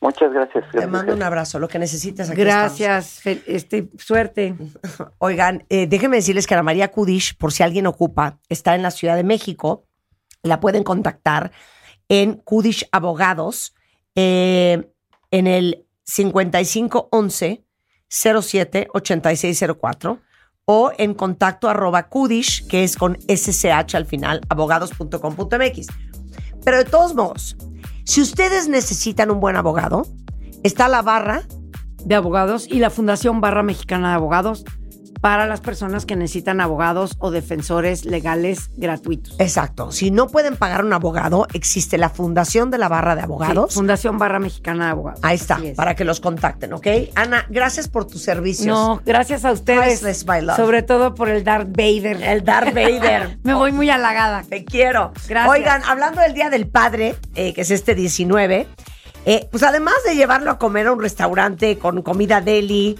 [0.01, 0.65] Muchas gracias.
[0.70, 4.55] Te mando un abrazo, lo que necesites aquí Gracias, este, suerte.
[5.19, 8.93] Oigan, eh, déjenme decirles que Ana María Kudish, por si alguien ocupa, está en la
[8.93, 9.87] Ciudad de México.
[10.43, 11.51] La pueden contactar
[12.09, 13.75] en Kudish Abogados
[14.15, 14.89] eh,
[15.33, 17.65] en el 5511
[18.09, 20.20] 07 8604
[20.65, 25.87] o en contacto arroba kudish, que es con SCH al final, abogados.com.mx.
[26.62, 27.57] Pero de todos modos,
[28.09, 30.06] si ustedes necesitan un buen abogado,
[30.62, 31.43] está la barra
[32.02, 34.64] de abogados y la Fundación Barra Mexicana de Abogados
[35.20, 39.36] para las personas que necesitan abogados o defensores legales gratuitos.
[39.39, 39.93] Exacto.
[39.93, 43.72] Si no pueden pagar un abogado, existe la Fundación de la Barra de Abogados.
[43.72, 45.20] Sí, Fundación Barra Mexicana de Abogados.
[45.22, 46.86] Ahí está, para que los contacten, ¿ok?
[47.14, 48.66] Ana, gracias por tus servicios.
[48.66, 50.01] No, gracias a ustedes.
[50.01, 50.56] Priceless, my love.
[50.56, 52.22] Sobre todo por el Darth Vader.
[52.22, 53.39] El Darth Vader.
[53.43, 54.44] Me voy muy halagada.
[54.48, 55.12] Te quiero.
[55.28, 55.48] Gracias.
[55.55, 58.66] Oigan, hablando del Día del Padre, eh, que es este 19,
[59.26, 62.98] eh, pues además de llevarlo a comer a un restaurante con comida deli,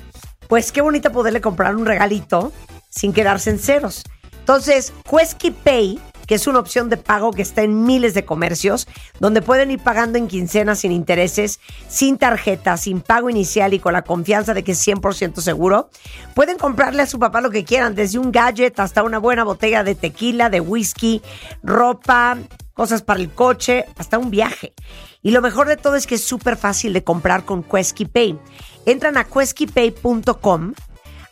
[0.49, 2.53] pues qué bonito poderle comprar un regalito
[2.89, 4.05] sin quedarse en ceros.
[4.41, 8.87] Entonces, Quesky Pay, que es una opción de pago que está en miles de comercios,
[9.21, 13.93] donde pueden ir pagando en quincenas sin intereses, sin tarjeta, sin pago inicial y con
[13.93, 15.91] la confianza de que es 100% seguro,
[16.35, 19.85] pueden comprarle a su papá lo que quieran, desde un gadget hasta una buena botella
[19.85, 21.23] de tequila, de whisky,
[21.63, 22.39] ropa,
[22.75, 24.73] cosas para el coche, hasta un viaje.
[25.21, 28.39] Y lo mejor de todo es que es súper fácil de comprar con Quesky Pay.
[28.87, 30.75] Entran a queskypay.com,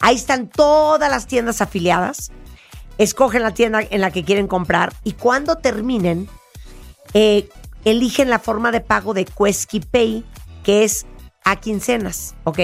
[0.00, 2.30] ahí están todas las tiendas afiliadas,
[2.98, 6.28] escogen la tienda en la que quieren comprar y cuando terminen,
[7.14, 7.48] eh,
[7.84, 10.24] eligen la forma de pago de Quesky Pay,
[10.64, 11.06] que es
[11.44, 12.58] a quincenas, ¿ok?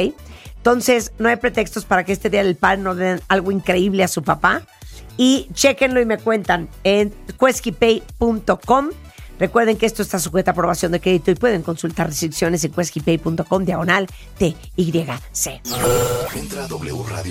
[0.56, 4.08] Entonces, no hay pretextos para que este día del padre no den algo increíble a
[4.08, 4.62] su papá.
[5.16, 8.90] Y chequenlo y me cuentan en queskypay.com.
[9.42, 13.64] Recuerden que esto está sujeto a aprobación de crédito y pueden consultar restricciones en queskypay.com
[13.64, 14.06] diagonal
[14.38, 15.60] TYC.
[16.36, 17.26] Entra a wradio.com.mx.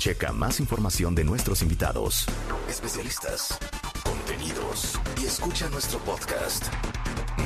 [0.00, 2.26] Checa más información de nuestros invitados,
[2.68, 3.56] especialistas,
[4.02, 6.64] contenidos y escucha nuestro podcast.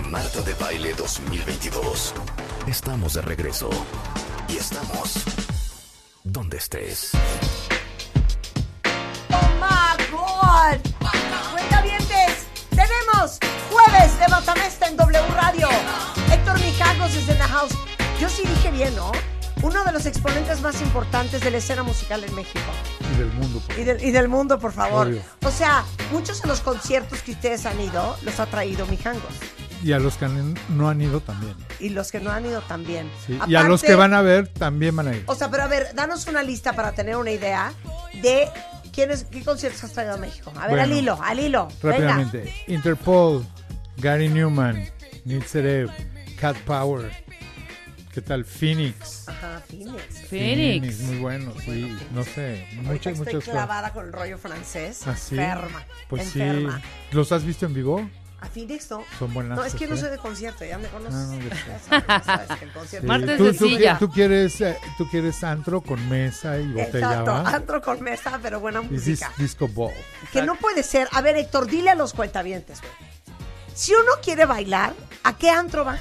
[0.09, 2.15] Marta de Baile 2022.
[2.69, 3.69] Estamos de regreso
[4.49, 5.23] y estamos
[6.25, 7.11] donde estés.
[9.29, 9.96] ¡Oh,
[13.27, 13.39] ¡Tenemos
[13.71, 15.69] jueves de Matamesta en W Radio!
[16.33, 17.73] Héctor Mijangos es en the house.
[18.21, 19.11] Yo sí dije bien, ¿no?
[19.63, 22.61] Uno de los exponentes más importantes de la escena musical en México.
[23.13, 23.63] Y del mundo.
[23.77, 25.09] Y del, y del mundo, por favor.
[25.09, 25.23] Obvio.
[25.45, 29.35] O sea, muchos de los conciertos que ustedes han ido los ha traído Mijangos.
[29.83, 31.55] Y a los que no han ido también.
[31.81, 33.11] Y los que no han ido también.
[33.27, 35.25] Sí, y a los que van a ver también van a ir.
[35.27, 37.73] O sea, pero a ver, danos una lista para tener una idea
[38.23, 38.49] de
[38.97, 40.51] quiénes, qué conciertos has traído a México.
[40.57, 41.69] A ver, Bueno, al hilo, al hilo.
[41.83, 41.99] Venga.
[41.99, 42.55] Rápidamente.
[42.67, 43.47] Interpol,
[43.99, 44.89] Gary Newman,
[45.25, 45.91] Nitzerev,
[46.41, 47.13] Cat Power.
[48.13, 48.47] ¿Qué tal?
[48.47, 49.29] Phoenix.
[49.29, 50.03] Ajá, Phoenix.
[50.31, 51.01] Phoenix.
[51.01, 51.95] Muy bueno, sí.
[52.15, 52.67] No sé.
[52.77, 55.07] Muchas, estoy muchas clavada con el rollo francés.
[55.07, 55.37] ¿Ah, sí?
[55.39, 55.85] Enferma.
[56.09, 56.81] Pues enferma.
[56.81, 57.15] sí.
[57.15, 58.11] ¿Los has visto en vivo?
[58.41, 59.03] A Phoenix no.
[59.19, 59.57] Son buenas.
[59.57, 61.15] No, es que no soy de concierto, ya me conoces.
[61.15, 61.89] Ah, no, ya sé.
[61.89, 63.09] sabes, ya sabes que el concierto.
[63.09, 63.99] Martes tú, de tú, silla.
[63.99, 67.49] tú quieres, eh, tú quieres antro con mesa y botella, Exacto, ¿va?
[67.49, 69.33] antro con mesa, pero buena Y dis- música.
[69.39, 69.95] disco ball.
[70.33, 71.09] Que no puede ser.
[71.13, 72.93] A ver, Héctor, dile a los cuentavientes, güey.
[73.75, 74.93] Si uno quiere bailar,
[75.23, 75.99] ¿a qué antro va?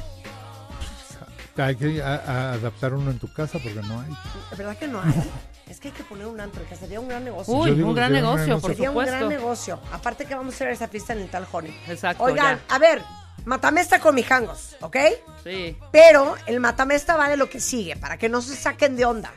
[1.58, 4.12] Hay que a- a adaptar uno en tu casa porque no hay.
[4.58, 5.14] Verdad que no hay.
[5.70, 7.54] Es que hay que poner un antro, que sería un gran negocio.
[7.54, 9.30] Uy, digo un gran sería negocio, por Sería un gran supuesto.
[9.30, 9.80] negocio.
[9.92, 11.76] Aparte que vamos a hacer esa fiesta en el tal Honey.
[11.88, 12.24] Exacto.
[12.24, 12.76] Oigan, ya.
[12.76, 13.02] a ver,
[13.46, 14.98] matamesta con mijangos, ¿ok?
[15.44, 15.76] Sí.
[15.92, 19.34] Pero el matamesta vale lo que sigue, para que no se saquen de onda.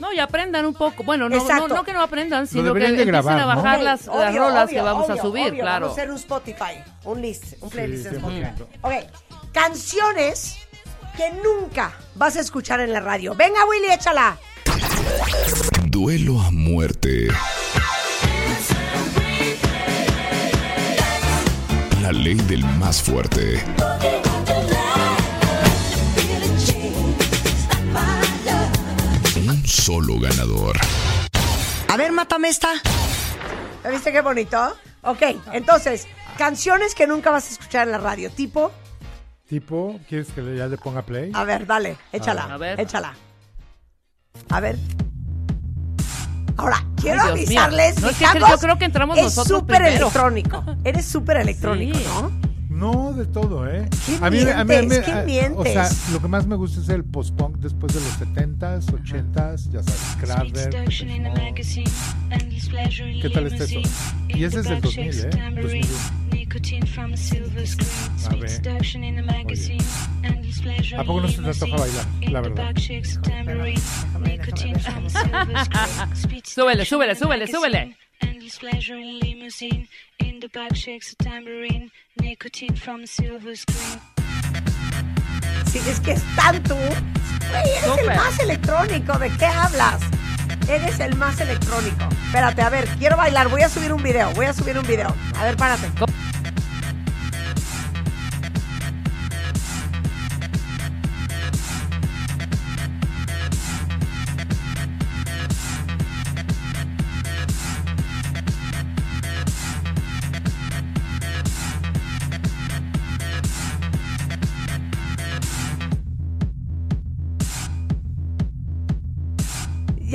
[0.00, 1.04] No, y aprendan un poco.
[1.04, 3.46] Bueno, no, no, no que no aprendan, sino que empiecen grabar, a ¿no?
[3.48, 5.60] bajar Ok, las, las obvio, rolas obvio, que vamos obvio, a subir, obvio.
[5.62, 5.86] claro.
[5.86, 8.48] Vamos a hacer un Spotify, un list, un playlist Sí, en 100%.
[8.48, 8.64] Spotify.
[8.80, 10.56] Ok, canciones
[11.16, 13.34] que nunca vas a escuchar en la radio.
[13.34, 14.38] Venga, Willy, échala.
[15.86, 17.28] Duelo a muerte.
[22.02, 23.62] La ley del más fuerte.
[29.36, 30.76] Un solo ganador.
[31.88, 32.68] A ver, mátame esta.
[33.82, 34.76] ¿Ya viste qué bonito?
[35.02, 35.22] Ok,
[35.52, 36.06] entonces,
[36.38, 38.30] canciones que nunca vas a escuchar en la radio.
[38.30, 38.70] Tipo,
[39.48, 41.32] Tipo, ¿quieres que le- ya le ponga play?
[41.34, 42.44] a ver, dale, échala.
[42.44, 42.78] A ver.
[42.78, 43.14] Échala.
[44.48, 44.78] A ver.
[46.56, 50.02] Ahora, quiero Ay, avisarles No, es que yo creo que entramos es nosotros súper primero.
[50.08, 50.64] electrónico.
[50.84, 52.04] Eres súper electrónico, Sí.
[52.04, 52.50] ¿no?
[52.68, 53.88] No, de todo, ¿eh?
[54.06, 55.00] ¿Qué a mí, a mí- a mí- mientes?
[55.04, 55.58] ¿Qué a- mientes?
[55.58, 59.70] O sea, lo que más me gusta es el post-punk después de los 70s, 80s,
[59.70, 60.88] ya sabes, Kraftwerk.
[63.20, 63.80] ¿Qué tal está eso?
[64.28, 65.30] Y ese es del 2000, ¿eh?
[65.60, 65.88] 2001.
[68.26, 68.50] A ver.
[69.44, 69.54] Oye.
[70.96, 72.06] ¿A poco no se te antoja bailar?
[72.30, 72.74] La verdad.
[76.44, 77.96] súbele, súbele, súbele, súbele.
[78.20, 79.88] Endless pleasure in limousine.
[80.18, 81.90] In the back shakes a tambourine.
[82.20, 84.00] Nicotine from a silver screen.
[85.66, 86.14] Sí, es que
[86.68, 86.74] tú.
[86.74, 89.18] Güey, eres el más electrónico.
[89.18, 90.00] ¿De qué hablas?
[90.68, 92.08] Eres el más electrónico.
[92.26, 93.48] Espérate, a ver, quiero bailar.
[93.48, 94.30] Voy a subir un video.
[94.34, 95.14] Voy a subir un video.
[95.36, 95.88] A ver, párate.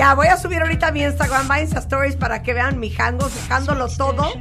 [0.06, 3.34] Ya, voy a subir ahorita a mi Instagram, Insta Stories para que vean mi hangos,
[3.34, 4.32] dejándolo todo,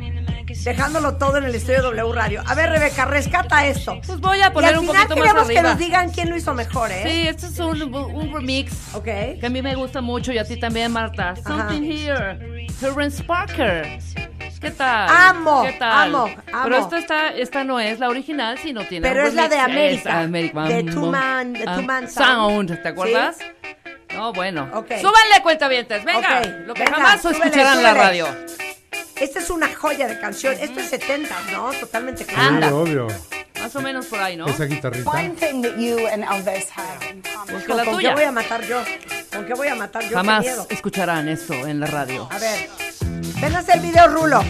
[0.63, 2.43] dejándolo todo en el estudio W Radio.
[2.47, 3.99] A ver, Rebeca, rescata esto.
[4.07, 5.71] Pues voy a poner y al un final poquito más queremos que arriba.
[5.71, 7.03] nos digan quién lo hizo mejor, ¿eh?
[7.07, 8.95] Sí, este es un, un remix.
[8.95, 9.05] Ok.
[9.05, 11.35] Que a mí me gusta mucho y a ti también, Marta.
[11.37, 12.67] Something Here.
[12.79, 13.99] Terrence Parker.
[14.61, 15.09] ¿Qué tal?
[15.11, 16.15] Amo, ¿Qué tal?
[16.15, 16.77] amo, Pero amo.
[16.77, 19.59] esta, está, esta no es la original, sino tiene Pero un es la de.
[19.61, 20.63] América, Es América.
[20.65, 22.69] de Two Man- Ah, Two Man Sound.
[22.69, 22.83] Sound.
[22.83, 23.39] ¿Te acuerdas?
[24.15, 24.69] No, bueno.
[24.73, 24.89] Ok.
[25.01, 26.05] Súbanle, cuentavientes.
[26.05, 26.41] Venga.
[26.67, 28.27] Lo que venga, jamás súbele, escucharán en la radio.
[29.17, 30.57] Esta es una joya de canción.
[30.61, 31.73] Esto es 70, ¿no?
[31.73, 32.49] Totalmente claro.
[32.49, 32.75] Anda.
[32.75, 33.17] Obvio, obvio.
[33.61, 34.47] Más o menos por ahí, ¿no?
[34.47, 35.11] Esa guitarrita.
[35.39, 37.47] thing that you and Elvis have in common.
[37.47, 38.15] Pues que ¿Con, la con qué tuya.
[38.15, 38.83] voy a matar yo?
[39.33, 40.09] ¿Con qué voy a matar yo?
[40.11, 42.29] Qué Jamás escucharán esto en la radio.
[42.31, 42.69] A ver,
[43.41, 44.45] ven a hacer video, Rulo.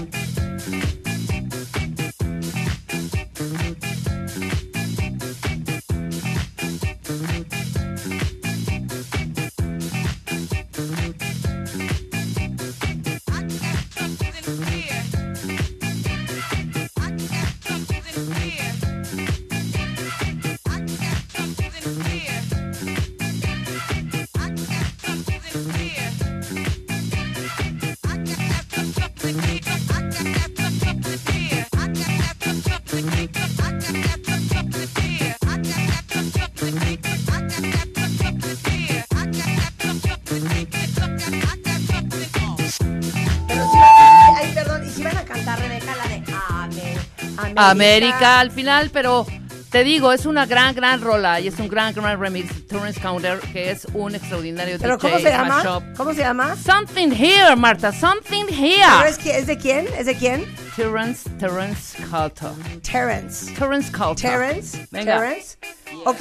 [47.57, 48.09] América.
[48.17, 49.27] América al final, pero
[49.71, 52.67] te digo, es una gran, gran rola y es un gran, gran remix.
[52.69, 55.01] Terrence Counter, que es un extraordinario ¿Pero DJ.
[55.11, 55.63] cómo se llama?
[55.63, 55.97] mashup.
[55.97, 56.57] ¿Cómo se llama?
[56.57, 59.09] Something here, Marta, something ¿Pero here.
[59.09, 59.87] es, que- es de quién?
[59.99, 60.45] ¿Es de quién?
[60.77, 62.51] Terrence, Terrence Counter.
[62.83, 63.53] Terrence.
[63.55, 64.31] Terrence Counter.
[64.31, 64.87] Terrence.
[64.91, 65.19] Venga.
[65.19, 65.57] Terrence.
[66.05, 66.21] Ok.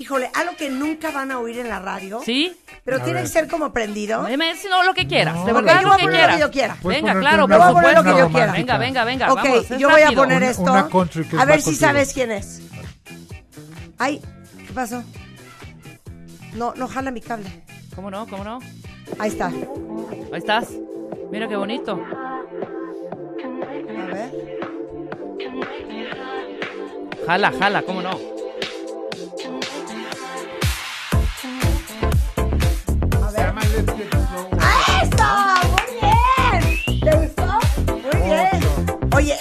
[0.00, 2.22] Híjole, algo que nunca van a oír en la radio.
[2.24, 2.56] ¿Sí?
[2.86, 3.24] Pero A tiene ver.
[3.24, 4.24] que ser como prendido.
[4.24, 5.44] Dime, si no, lo que quieras.
[5.44, 6.30] de No, verdad, yo lo voy a que quieras.
[6.30, 6.76] lo que yo quiera.
[6.82, 8.02] Venga, claro, por poner lo supuesto.
[8.04, 8.52] que yo quiera.
[8.52, 9.30] Venga, venga, venga.
[9.30, 10.62] ok, vamos, yo voy a poner esto.
[10.62, 10.88] una
[11.38, 11.86] a ver si contigo.
[11.86, 12.62] sabes quién es.
[13.98, 14.22] Ay,
[14.66, 15.04] ¿qué pasó?
[16.54, 17.50] No, no jala mi cable.
[17.94, 18.26] ¿Cómo no?
[18.26, 18.58] ¿Cómo no?
[19.18, 19.48] Ahí está.
[19.48, 20.68] Ahí estás.
[21.30, 22.02] Mira qué bonito.
[23.92, 24.30] A ver.
[27.26, 28.18] Jala, jala, ¿cómo no?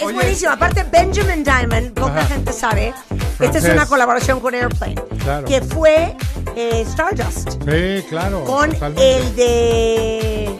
[0.10, 0.52] Oye, buenísimo.
[0.52, 2.27] Aparte, Benjamin Diamond, poca Ajá.
[2.27, 2.94] gente sabe.
[3.40, 4.95] Esta es una colaboración con Airplane.
[5.23, 5.45] Claro.
[5.45, 6.15] Que fue
[6.56, 7.52] eh, Stardust.
[7.52, 8.44] Sí, claro.
[8.44, 9.18] Con totalmente.
[9.18, 10.60] el de.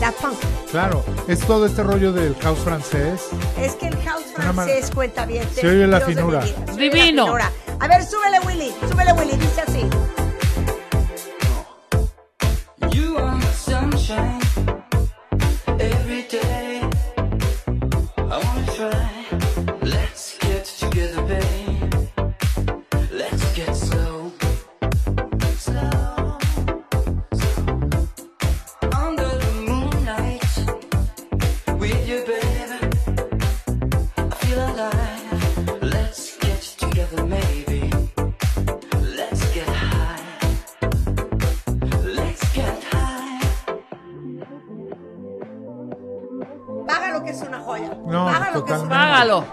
[0.00, 0.38] Daft Punk.
[0.70, 3.22] Claro, es todo este rollo del house francés.
[3.60, 5.46] Es que el house francés cuenta bien.
[5.52, 6.42] Se oye la finura.
[6.76, 7.36] Divino.
[7.80, 8.72] A ver, súbele, Willy.
[8.88, 9.36] Súbele, Willy.
[9.36, 9.86] Dice así.
[12.90, 14.49] You are my sunshine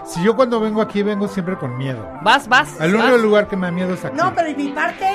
[0.06, 2.08] Si yo cuando vengo aquí vengo siempre con miedo.
[2.22, 2.68] Vas, vas.
[2.80, 3.02] El vas.
[3.04, 4.16] único lugar que me da miedo es aquí.
[4.16, 5.06] No, pero en mi parte,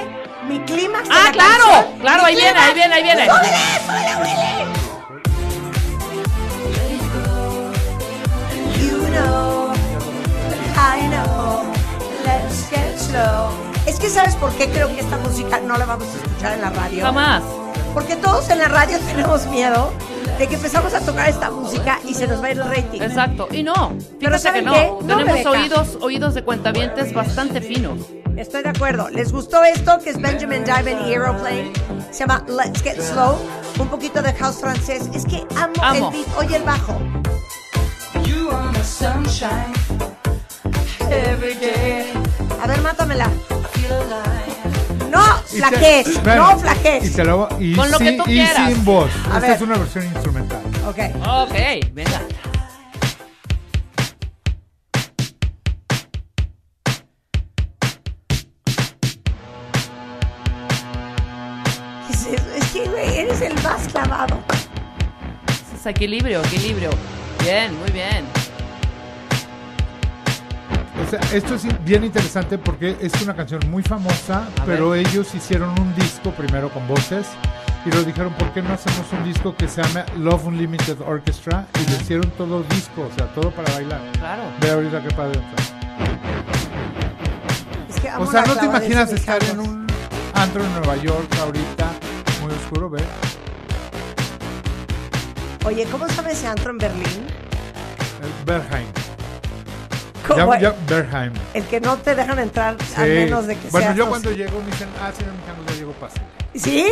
[0.48, 1.08] mi clímax.
[1.10, 3.26] de Ah, la claro, canción, claro, mi ahí viene, ahí viene, ahí viene.
[3.26, 4.74] ¡Súbele, súbele, Willy!
[8.80, 9.74] You know,
[10.76, 11.64] I know,
[12.26, 13.52] let's get slow.
[13.86, 16.62] Es que ¿sabes por qué creo que esta música no la vamos a escuchar en
[16.62, 17.04] la radio?
[17.04, 17.44] Jamás.
[17.94, 19.92] Porque todos en la radio tenemos miedo
[20.40, 23.02] de que empezamos a tocar esta música y se nos va a ir el rating.
[23.02, 23.48] Exacto.
[23.52, 24.74] Y no, Pero fíjate que ¿saben no.
[24.74, 24.92] qué?
[25.06, 28.00] No, Tenemos oídos, oídos de cuentavientes bastante finos.
[28.36, 29.10] Estoy de acuerdo.
[29.10, 31.72] ¿Les gustó esto que es Benjamin Diamond y Aeroplane?
[32.10, 33.38] Se llama Let's Get Slow.
[33.80, 35.04] Un poquito de house francés.
[35.14, 36.12] Es que amo, Amo.
[36.12, 36.38] el beat.
[36.40, 36.98] Oye el bajo.
[38.26, 39.72] You are my sunshine.
[41.12, 42.12] Every day.
[42.64, 43.26] A ver, mátamela.
[43.28, 44.53] I feel alive.
[45.14, 47.16] No, espera, No Y, flaquez.
[47.16, 48.68] te lo- y Con lo que sin- tú y quieras.
[48.74, 49.12] sin voz.
[49.26, 49.52] A Esta ver.
[49.52, 50.62] es una versión instrumental.
[50.88, 51.00] Ok.
[51.28, 51.54] Ok,
[51.94, 52.22] venga.
[62.10, 64.40] Es, es- es que, güey, eres el más clavado.
[65.80, 66.90] Es equilibrio, equilibrio.
[67.44, 68.26] Bien, muy bien.
[71.02, 75.06] O sea, esto es bien interesante porque es una canción muy famosa, A pero ver.
[75.08, 77.26] ellos hicieron un disco primero con voces
[77.86, 81.66] y lo dijeron, ¿por qué no hacemos un disco que se llama Love Unlimited Orchestra?
[81.84, 84.02] Y le hicieron todo disco, o sea, todo para bailar.
[84.20, 84.44] Claro.
[84.62, 85.40] Ve ahorita qué padre.
[85.40, 85.64] está.
[87.90, 89.88] Es que O sea, no te imaginas estar en un
[90.36, 91.92] antro en Nueva York ahorita,
[92.42, 93.04] muy oscuro, ¿ve?
[95.66, 97.26] Oye, ¿cómo se llama ese antro en Berlín?
[98.22, 98.88] El Berheim.
[100.28, 100.54] ¿Cómo?
[100.56, 101.34] Ya, ya, Berheim.
[101.54, 103.02] El que no te dejan entrar a Sí.
[103.10, 105.74] menos de que Bueno, seas yo no cuando llego me dicen, ah, señor mexicano, ya
[105.76, 106.20] llego pase.
[106.56, 106.92] ¿Sí?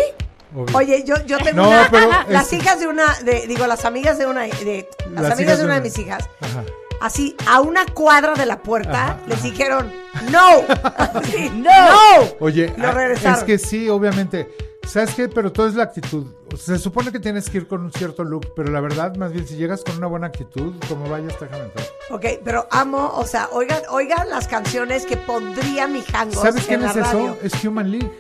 [0.56, 0.78] Obvio.
[0.78, 1.88] Oye, yo, yo tengo No, una.
[1.90, 3.06] pero las es- hijas de una.
[3.24, 4.42] De, digo, las amigas de una.
[4.42, 6.28] De, las, Las amigas de una de mis hijas.
[6.42, 6.64] Ajá.
[7.00, 9.92] Así, a una cuadra de la puerta, Ajá, les dijeron:
[10.30, 10.62] ¡No!
[11.56, 12.36] ¡No!
[12.42, 13.38] Oye, Lo ah, regresaron.
[13.40, 14.50] es que sí, obviamente.
[14.92, 15.30] ¿Sabes qué?
[15.30, 16.26] Pero todo es la actitud.
[16.54, 19.16] O sea, se supone que tienes que ir con un cierto look, pero la verdad,
[19.16, 21.86] más bien, si llegas con una buena actitud, como vayas, déjame entrar.
[22.10, 26.68] Ok, pero amo, o sea, oigan, oigan las canciones que pondría mi jangos ¿Sabes en
[26.68, 27.38] quién la es radio.
[27.42, 27.56] eso?
[27.58, 28.12] Es Human League.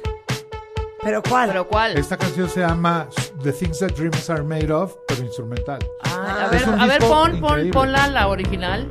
[1.03, 1.49] ¿Pero cuál?
[1.49, 1.97] ¿Pero cuál?
[1.97, 3.07] Esta canción se llama
[3.43, 5.79] The Things That Dreams Are Made Of, pero instrumental.
[6.03, 7.71] Ah, a Es ver, a ver, pon, pon, increíble.
[7.73, 8.87] ponla la original.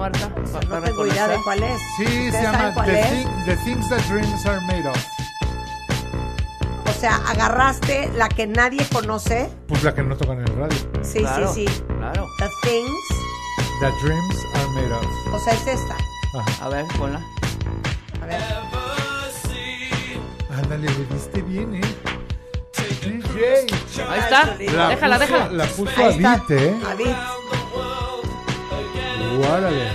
[0.00, 0.68] A ver, pon la marca.
[0.68, 1.80] pa- No tengo idea de cuál es.
[1.96, 3.10] Sí, se ¿Ustedes llama The, es?
[3.10, 5.06] Thing- The Things That Dreams Are Made Of.
[6.88, 9.48] O sea, agarraste la que nadie conoce.
[9.68, 10.78] Pues la que no tocan en el radio.
[11.02, 11.82] Sí, Claro, sí, sí.
[11.98, 12.26] Claro.
[12.38, 13.08] The Things.
[13.80, 15.06] That Dreams Are Made Of.
[15.34, 15.96] O sea, es esta.
[16.40, 16.64] Ajá.
[16.64, 17.20] A ver, ponla.
[18.22, 18.42] A ver.
[20.56, 21.80] Ándale, le diste bien, ¿eh?
[23.02, 23.66] DJ.
[24.10, 24.44] Ahí está.
[24.74, 25.50] La déjala, puso- déjala.
[25.52, 26.76] La puso Ahí a beat, ¿eh?
[26.90, 27.16] A beat.
[29.38, 29.88] Guárale.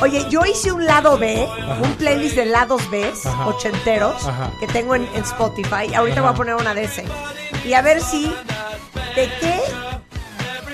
[0.00, 1.44] Oye, yo hice un lado B,
[1.82, 3.46] un playlist de lados B, Ajá.
[3.48, 4.50] ochenteros, Ajá.
[4.60, 5.92] que tengo en, en Spotify.
[5.94, 6.28] Ahorita Ajá.
[6.28, 7.04] voy a poner una de ese.
[7.64, 8.26] Y a ver si,
[9.16, 9.60] ¿de qué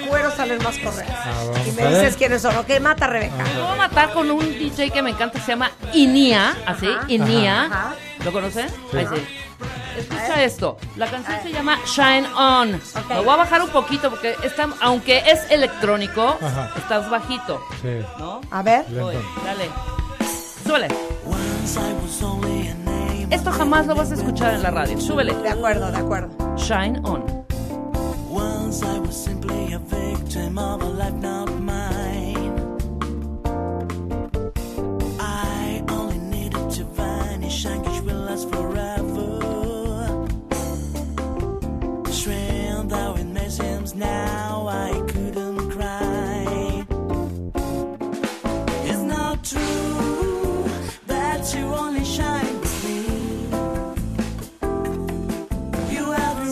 [0.07, 1.09] cuero salen más correas?
[1.11, 1.33] Ah,
[1.67, 2.55] y me dices quiénes son.
[2.59, 3.43] Ok, mata Rebeca.
[3.57, 7.07] Lo voy a matar con un DJ que me encanta, se llama Inia, así, Ajá.
[7.09, 7.65] Inia.
[7.65, 7.95] Ajá.
[8.27, 8.71] ¿Lo conoces?
[8.91, 8.97] Sí.
[8.99, 9.27] Ahí sí.
[9.99, 10.77] Escucha esto.
[10.97, 12.73] La canción se llama Shine On.
[13.11, 16.71] Lo voy a bajar un poquito porque está, aunque es electrónico, Ajá.
[16.77, 17.61] estás bajito.
[17.83, 18.01] Sí.
[18.19, 18.41] ¿No?
[18.51, 18.85] A ver.
[18.93, 19.71] Dale.
[20.67, 20.89] Súbele.
[23.31, 25.01] Esto jamás lo vas a escuchar en la radio.
[25.01, 25.35] Súbele.
[25.35, 26.57] De acuerdo, de acuerdo.
[26.57, 27.45] Shine On.
[28.31, 31.84] Once I was simply a victim of a life not mine.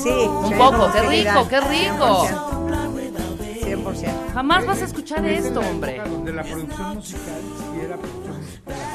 [0.05, 0.93] Un poco.
[0.93, 2.27] Qué rico, qué rico.
[3.63, 4.33] 100%.
[4.33, 6.01] Jamás vas a escuchar esto, hombre.
[6.05, 8.22] Donde la producción musical sí era producción musical.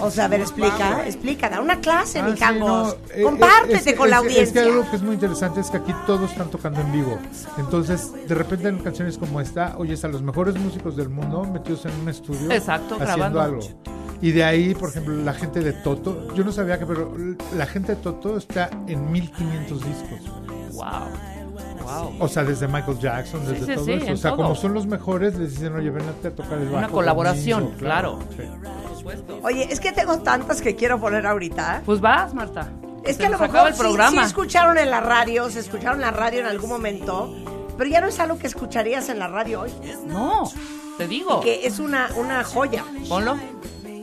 [0.01, 2.69] O sea, a ver, explica, explica, da una clase, Ah, mi sí, Cangos.
[2.69, 4.43] no, eh, Compártete es con la es audiencia.
[4.43, 7.17] Es que algo que es muy interesante es que aquí todos están tocando en vivo.
[7.57, 11.85] Entonces, de repente en canciones como esta, oyes a los mejores músicos del mundo metidos
[11.85, 13.41] en un estudio Exacto, haciendo grabando.
[13.41, 13.59] algo.
[14.21, 17.13] Y de ahí, por ejemplo, la gente de Toto, yo no sabía que, pero
[17.55, 20.19] la gente de Toto está en 1500 discos.
[20.73, 20.83] Wow.
[21.83, 22.15] Wow.
[22.19, 24.11] O sea, desde Michael Jackson, desde sí, todo sí, eso.
[24.13, 24.43] O sea, todo.
[24.43, 26.77] como son los mejores, les dicen, oye, ven a tocar el bajo.
[26.77, 28.19] Una colaboración, conmigo", claro.
[29.43, 31.81] Oye, es que tengo tantas que quiero poner ahorita.
[31.85, 32.69] Pues vas, Marta.
[33.03, 34.21] Es Se que a lo mejor el sí- programa.
[34.21, 37.33] sí escucharon en la radio, se escucharon en la radio en algún momento
[37.77, 39.71] Pero ya no es algo que escucharías en la radio hoy.
[40.07, 40.51] No,
[40.97, 41.41] te digo.
[41.41, 42.83] Que es una, una joya.
[43.07, 43.37] Ponlo.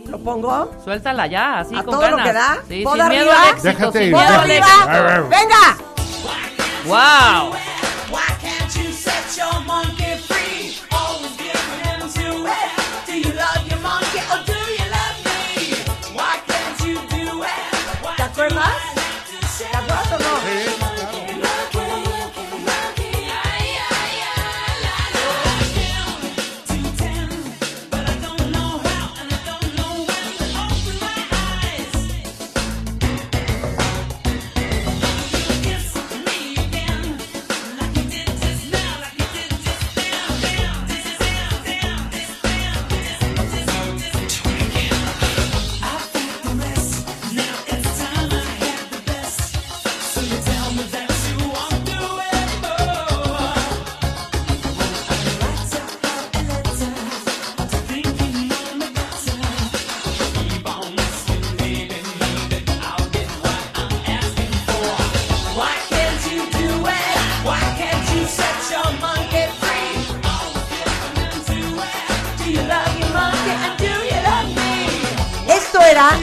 [0.07, 0.71] ¿Lo pongo?
[0.85, 2.19] Suéltala ya, así ¿A con todo ganas.
[2.19, 2.59] lo que da?
[2.69, 3.43] Sí, ¿Pod sin miedo arriba?
[3.43, 3.69] al éxito.
[3.69, 4.15] Déjate sin ir.
[4.15, 4.67] miedo ¡Pod al arriba!
[5.17, 5.29] éxito.
[5.29, 5.77] ¡Venga!
[6.87, 7.53] ¡Wow!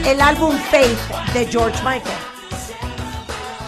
[0.06, 0.98] El álbum Faith
[1.32, 2.18] de George Michael.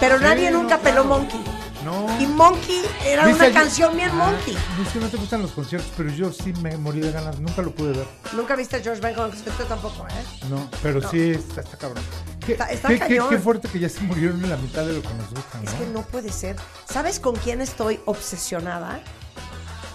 [0.00, 1.42] Pero nadie nunca peló Monkey.
[1.84, 2.06] No.
[2.18, 4.56] Y Monkey era ¿Viste una canción bien Ah, Monkey.
[5.00, 7.38] No te gustan los conciertos, pero yo sí me morí de ganas.
[7.40, 8.06] Nunca lo pude ver.
[8.32, 10.44] Nunca viste a George Michael, esto tampoco, ¿eh?
[10.48, 11.10] No, pero No.
[11.10, 12.02] sí, está, está cabrón.
[12.44, 13.28] Qué, Está- está qué- qué- cañón.
[13.28, 15.70] qué fuerte que ya se murieron en la mitad de lo que nos gusta, ¿no?
[15.70, 16.56] Es que no puede ser.
[16.90, 19.00] ¿Sabes con quién estoy obsesionada?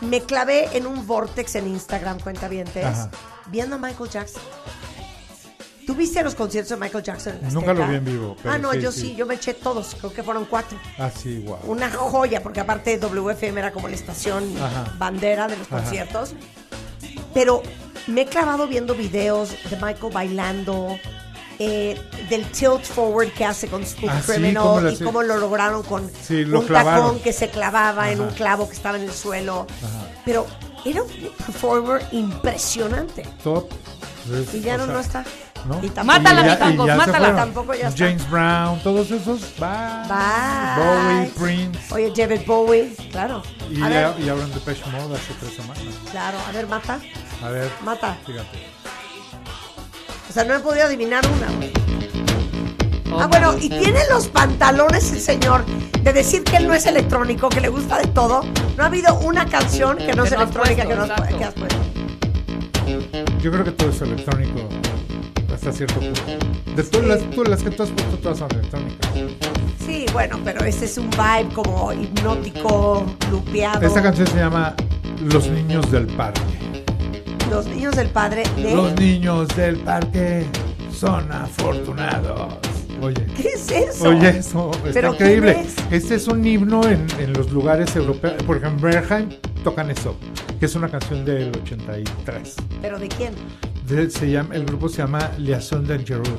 [0.02, 3.10] Me clavé en un vortex en Instagram, cuenta bien, Ajá.
[3.48, 4.42] viendo a Michael Jackson.
[5.90, 7.40] ¿Tú viste los conciertos de Michael Jackson?
[7.42, 9.00] en Nunca lo vi en vivo, pero ah, no, sí, yo sí.
[9.02, 9.16] sí.
[9.16, 10.78] yo me eché todos, creo que fueron cuatro.
[11.00, 11.58] Ah, sí, wow.
[11.66, 14.94] Una joya, porque aparte WFM era como la estación Ajá.
[15.00, 15.82] bandera de los Ajá.
[15.82, 16.34] conciertos.
[17.34, 17.64] Pero
[18.06, 20.96] me he clavado viendo videos de Michael bailando,
[21.58, 22.00] eh,
[22.30, 25.04] del tilt forward que hace con Spook Ah, sí, Criminal lo y hace.
[25.04, 27.06] cómo lo lograron con Sí, lo un clavaron.
[27.08, 28.30] tacón que se clavaba en Ajá.
[28.30, 29.66] un clavo que estaba en el suelo.
[29.84, 30.08] Ajá.
[30.24, 30.46] Pero
[30.86, 33.24] era un performer impresionante.
[33.44, 33.72] Top.
[34.54, 35.26] Y ya no, no está.
[35.66, 35.80] ¿No?
[35.84, 37.36] Y tampoco, Mátala, Y ya- mi ya se mátala.
[37.36, 38.06] Tampoco ya está.
[38.06, 39.42] James Brown, todos esos.
[39.60, 40.08] Bye.
[40.08, 40.78] Bye.
[40.78, 41.94] Bowie, Prince.
[41.94, 43.44] Oye, David Bowie, claro.
[43.70, 45.84] Y, a ver, a- y ahora en Depeche Mode hace tres semanas.
[46.12, 47.00] claro, a ver, mata.
[47.44, 47.70] A ver.
[47.84, 48.18] Mata.
[48.26, 48.68] Fíjate.
[50.30, 51.72] O sea, no he podido adivinar una, güey.
[53.12, 55.66] Oh, Ah, bueno, y tiene los pantalones el señor
[56.04, 58.44] de decir que él no es electrónico, que le gusta de todo.
[58.78, 61.38] No ha habido una canción que no Que es electrónica puesto, que, no has, exacto.
[61.40, 61.78] que has puesto.
[63.42, 64.60] Yo creo que todo es electrónico
[65.60, 66.22] hasta cierto punto.
[66.76, 69.10] De todas las, todas las que tú has puesto, todas son electrónicas.
[69.86, 73.86] Sí, bueno, pero ese es un vibe como hipnótico, lupeado.
[73.86, 74.74] Esta canción se llama
[75.22, 76.42] Los niños del parque.
[77.50, 78.74] Los niños del padre de...
[78.76, 80.46] Los niños del parque
[80.94, 82.54] son afortunados.
[83.02, 83.26] Oye.
[83.36, 84.10] ¿Qué es eso?
[84.10, 85.62] Oye, eso está ¿Pero increíble.
[85.62, 85.76] es?
[85.92, 88.42] Este es un himno en, en los lugares europeos.
[88.44, 89.30] Por ejemplo, en Bergheim
[89.64, 90.16] tocan eso,
[90.60, 92.56] que es una canción del 83.
[92.82, 93.34] ¿Pero de quién?
[93.90, 96.30] De- se llama, el grupo se llama Liaison Dangereux.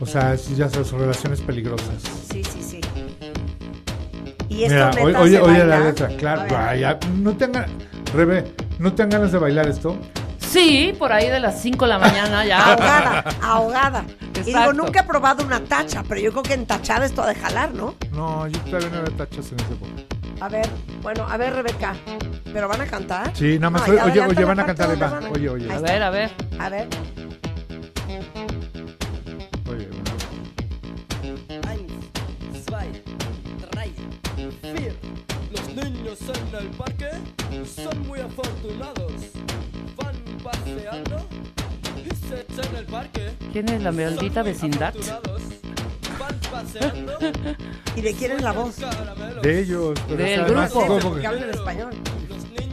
[0.00, 2.02] O sea, es- ya sabes, relaciones peligrosas.
[2.30, 2.80] Sí, sí, sí.
[4.48, 5.80] Y esto Mira, neta oye, oye, se oye la baila.
[5.80, 6.42] letra, claro.
[6.50, 7.66] Vaya, no tengan,
[8.14, 9.96] Rebe, ¿no te dan ganas de bailar esto?
[10.38, 12.72] Sí, por ahí de las 5 de la mañana ya.
[12.72, 14.04] Ahogada, ahogada.
[14.34, 14.72] Y digo, Exacto.
[14.72, 17.94] nunca he probado una tacha, pero yo creo que en tachada esto de jalar, ¿no?
[18.12, 20.16] No, yo todavía no veo tachas en ese época.
[20.40, 20.68] A ver,
[21.02, 21.94] bueno, a ver, Rebeca.
[22.52, 23.30] ¿Pero van a cantar?
[23.36, 25.10] Sí, nada más, No, oye, oye, van a cantar, donde va.
[25.10, 25.72] van a- Oye, oye.
[25.72, 26.30] A ver, a ver.
[26.58, 26.88] A ver.
[29.68, 29.88] Oye,
[31.68, 32.88] Eins, zwei,
[33.72, 33.92] drei,
[34.62, 34.94] vier.
[35.50, 37.10] Los niños en el parque
[37.66, 39.12] son muy afortunados.
[39.96, 41.26] Van paseando
[41.96, 43.30] y se echan el parque.
[43.52, 44.94] ¿Quién es la maldita vecindad?
[46.18, 47.18] Van paseando.
[47.98, 48.76] ¿Y de quién es la voz?
[49.42, 50.86] De ellos, pero Del además, grupo.
[50.86, 51.90] ¿cómo Porque que- hablan español.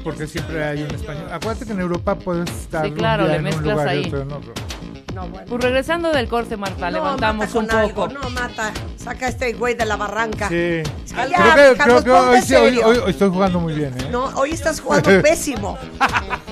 [0.03, 1.27] porque siempre hay un español.
[1.31, 3.87] Acuérdate que en Europa puedes estar Sí, claro, un día le en un mezclas lugar
[3.87, 4.05] y ahí.
[4.05, 4.53] otro en otro.
[5.15, 5.45] No, bueno.
[5.49, 8.03] Pues regresando del corte, Marta, No, levantamos mata un poco.
[8.03, 8.71] algo, No, mata.
[8.97, 10.47] Saca a este güey de la barranca.
[10.49, 10.55] Sí.
[10.55, 12.87] Es que creo ya, que, Carlos, creo que hoy, sí, hoy- serio.
[12.87, 14.09] hoy- hoy estoy jugando muy bien, ¿eh?
[14.11, 15.77] No, hoy estás jugando pésimo.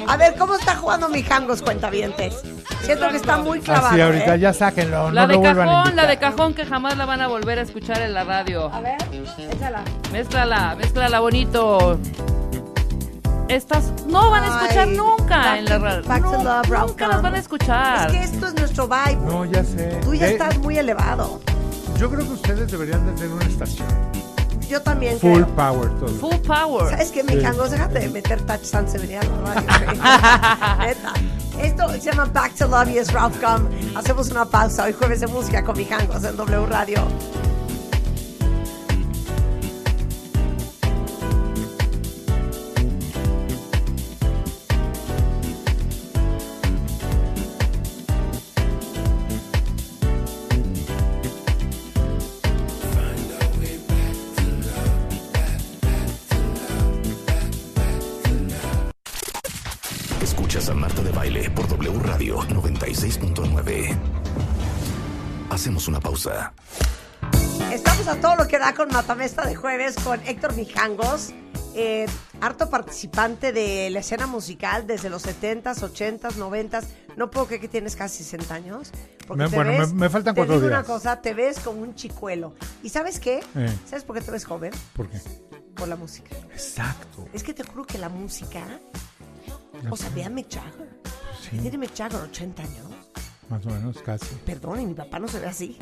[0.08, 2.36] A ver, ¿cómo está jugando mi jangos, cuentavientes?
[2.84, 3.88] Siento que está muy clavado.
[3.88, 4.40] Así ahorita ¿eh?
[4.40, 7.06] ya sáquenlo, La no de lo vuelvan a cajón, la de cajón que jamás la
[7.06, 8.72] van a volver a escuchar en la radio.
[8.74, 8.98] A ver,
[9.52, 9.82] échala.
[10.12, 12.00] Mézclala, mézclala bonito.
[13.50, 16.04] Estas no van a escuchar Ay, nunca back en la radio.
[16.08, 18.08] back to No, love, Ralph nunca las van a escuchar.
[18.10, 19.16] Es que esto es nuestro vibe.
[19.26, 20.00] No, ya sé.
[20.04, 21.40] Tú ya estás muy elevado.
[21.98, 23.88] Yo creo que ustedes deberían de tener una estación.
[24.74, 25.56] Yo también Full creo.
[25.56, 26.10] power todo.
[26.10, 26.90] Full power.
[26.90, 27.36] ¿Sabes qué, Sí.
[27.36, 27.72] Mecangos?
[27.72, 29.70] Déjate de meter Touch San Severidad en la radio.
[29.86, 29.98] güey.
[30.88, 31.14] Neta.
[31.62, 33.68] Esto se llama Back to Love y es Ralph Gum.
[33.95, 34.84] Hacemos una pausa.
[34.86, 36.98] Hoy jueves de música con Mecangos en W Radio.
[68.94, 71.34] Matamesta de jueves con Héctor Mijangos,
[71.76, 72.06] eh,
[72.41, 76.86] harto participante de la escena musical desde los 70s, 80s, 90s.
[77.18, 78.91] No puedo creer que tienes casi 60 años.
[79.28, 81.57] porque Me- te bueno, me- ves- me faltan te cuatro digo una cosa, te ves
[81.60, 82.53] como un chicuelo.
[82.84, 83.41] ¿Y sabes qué?
[83.56, 83.74] Eh.
[83.86, 84.72] ¿Sabes por qué te ves joven?
[84.95, 85.18] ¿Por qué?
[85.76, 86.36] Por la música.
[86.52, 87.28] Exacto.
[87.34, 88.61] Es que te juro que la música...
[89.90, 90.90] O sea, ve a Mick Jagger.
[91.41, 91.57] Sí.
[91.57, 92.86] Tiene Mick Jagger 80 años.
[93.49, 94.26] Más o menos, casi.
[94.45, 95.78] Perdón, y mi papá no se ve así.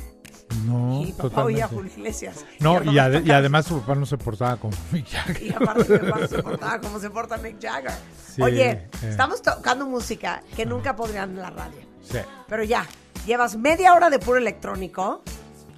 [0.66, 1.68] No, y papá oía a.
[1.68, 2.46] Julio Iglesias.
[2.60, 5.44] No, y, ade- y además su papá no se portaba como Mick Jagger.
[5.44, 7.92] Y aparte mi papá se portaba como se porta Mick Jagger.
[8.36, 8.90] Sí, Oye, eh.
[9.04, 11.80] estamos tocando música que nunca podrían en la radio.
[12.04, 12.18] Sí.
[12.48, 12.86] Pero ya,
[13.26, 15.24] llevas media hora de puro electrónico.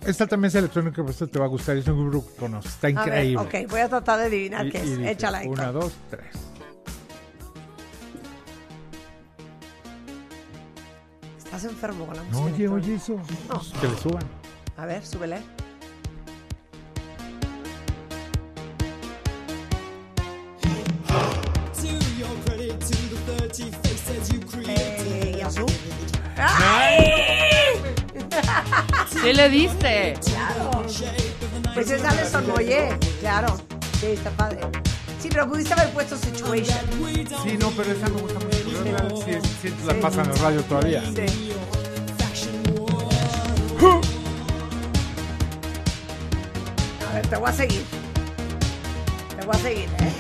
[0.06, 1.78] Esta también es electrónica, pero esta te va a gustar.
[1.78, 2.74] Es un grupo que conoces.
[2.74, 3.64] Está A ver, increíble.
[3.66, 5.00] ok, voy a tratar de adivinar Y- qué es.
[5.08, 5.60] Échala, Héctor.
[5.60, 6.26] Una, dos, tres.
[11.38, 12.40] Estás enfermo con la música.
[12.42, 13.14] No, oye, oye, eso.
[13.50, 13.62] No.
[13.80, 14.24] Que le suban.
[14.78, 15.42] A ver, súbele.
[24.68, 25.66] Eh, ¿y azul?
[26.38, 27.14] ¡Ay!
[29.22, 30.16] ¿Qué le diste?
[30.26, 30.84] Claro.
[31.74, 33.56] Pues es Alison Moye, claro.
[34.00, 34.60] Sí, está padre.
[35.20, 36.80] Sí, pero pudiste haber puesto Situation.
[37.44, 39.26] Sí, no, pero esa me gusta mucho.
[39.26, 39.32] Sí,
[39.62, 41.04] sí, la pasan en el radio todavía.
[41.16, 41.54] Sí.
[47.34, 47.82] Te voy a seguir.
[49.40, 50.14] Te voy a seguir, ¿eh?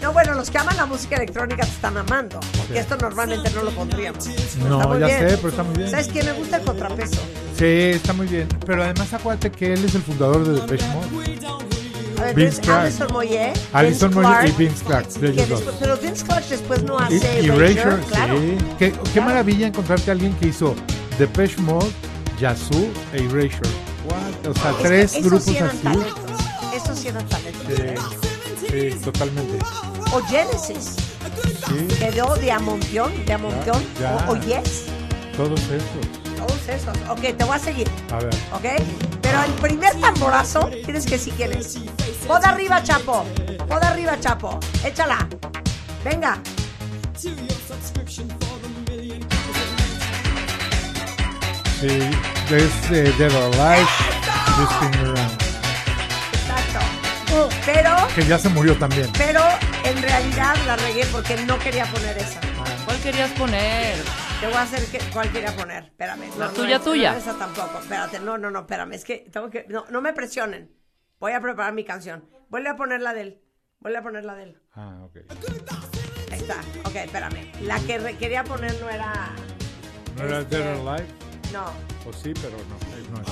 [0.00, 2.40] No, bueno, los que aman la música electrónica te están amando.
[2.56, 2.78] Porque Sí.
[2.78, 4.26] esto normalmente no lo pondríamos.
[4.66, 5.28] No, ya bien.
[5.28, 5.90] sé, pero está muy bien.
[5.90, 6.22] ¿Sabes qué?
[6.22, 7.20] Me gusta el contrapeso.
[7.58, 8.48] Sí, está muy bien.
[8.64, 11.38] Pero además acuérdate que él es el fundador de Depeche Mode.
[12.18, 12.86] A ver, Vince Clarke.
[12.86, 13.52] Alison Moye.
[13.74, 14.84] Alison Vince Moye y Vince
[15.22, 18.38] ellos después- pero Vince Clarke después no hace y Erasure, Erasure, claro.
[18.40, 18.56] sí.
[18.78, 20.74] Qué, qué maravilla encontrarte a alguien que hizo
[21.18, 21.90] Depeche Mode,
[22.38, 23.68] Yazoo e Erasure.
[24.08, 24.46] What?
[24.50, 25.78] O sea, tres grupos sí eran así.
[25.82, 26.30] talentos.
[26.74, 27.64] Esos sí eran talentos.
[28.70, 29.58] Sí, sí, totalmente.
[30.12, 30.96] O Genesis.
[31.66, 33.82] Sí, Quedó de Amontión, de Amontión.
[34.00, 34.28] Ya, ya.
[34.28, 34.84] O, o Yes.
[35.36, 36.36] todos esos.
[36.36, 36.96] Todos esos.
[37.10, 37.88] Ok, te voy a seguir.
[38.12, 38.34] A ver.
[38.52, 38.82] ¿Ok?
[39.20, 41.76] Pero el primer tamborazo, tienes que decir quién es.
[42.26, 43.24] Pod arriba, Chapo.
[43.68, 44.58] Pod arriba, Chapo.
[44.84, 45.28] Échala.
[46.04, 46.40] Venga.
[51.80, 51.86] Sí,
[52.54, 53.86] es eh, Dead or Alive,
[54.56, 55.42] This Thing Around.
[56.32, 57.50] Exacto.
[57.64, 59.08] Pero, Que ya se murió también.
[59.16, 59.40] pero
[59.84, 62.40] en realidad la regué porque no quería poner esa.
[62.84, 63.96] ¿Cuál querías poner?
[64.40, 65.84] Te voy a hacer que, cuál quería poner.
[65.84, 66.22] Espérame.
[66.38, 67.12] La No, no tuya, es- tuya.
[67.12, 67.78] No, esa tampoco.
[67.80, 68.18] Espérate.
[68.20, 68.92] No, no, no, espérame.
[68.94, 69.66] Es que tengo que.
[69.68, 70.72] No, no me presionen.
[71.20, 72.28] Voy a preparar mi canción.
[72.48, 73.42] Vuelve a poner la de él.
[73.80, 74.62] Vuelve a poner la de él.
[74.74, 75.16] Ah, ok.
[76.32, 76.56] Ahí está.
[76.84, 77.52] Ok, espérame.
[77.62, 79.30] La que re- quería poner no era.
[80.16, 81.08] ¿No era este, Dead or Alive?
[81.52, 81.64] No.
[82.08, 82.76] O sí, pero no.
[83.16, 83.28] no es.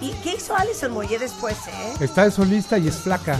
[0.00, 1.94] ¿Y qué hizo Alison Moye después, eh?
[2.00, 3.38] Está de solista y es flaca.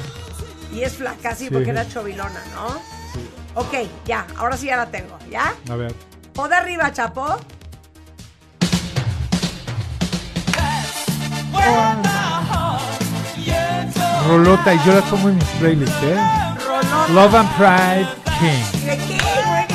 [0.73, 1.51] Y es flaca, sí, Sí.
[1.51, 2.69] porque era chovilona, ¿no?
[3.13, 3.29] Sí.
[3.55, 4.27] Ok, ya.
[4.37, 5.19] Ahora sí ya la tengo.
[5.31, 5.55] ¿Ya?
[5.71, 5.95] A ver.
[6.35, 7.39] Pod arriba, Chapo.
[14.29, 16.17] Rolota, y yo la pongo en mis playlists, ¿eh?
[16.67, 17.09] Rolota.
[17.13, 18.09] Love and Pride
[18.39, 18.85] King.
[18.87, 19.70] ¿De qué?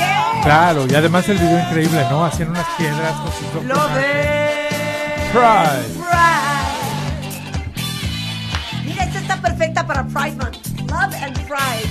[0.45, 2.23] Claro, y además el video increíble, ¿no?
[2.23, 4.05] Haciendo unas piedras con sus personajes.
[4.05, 5.31] it.
[5.31, 5.89] Pride.
[5.97, 6.76] Pride.
[8.85, 10.67] Mira, esta está perfecta para Pride Month.
[10.81, 11.89] Love and Pride.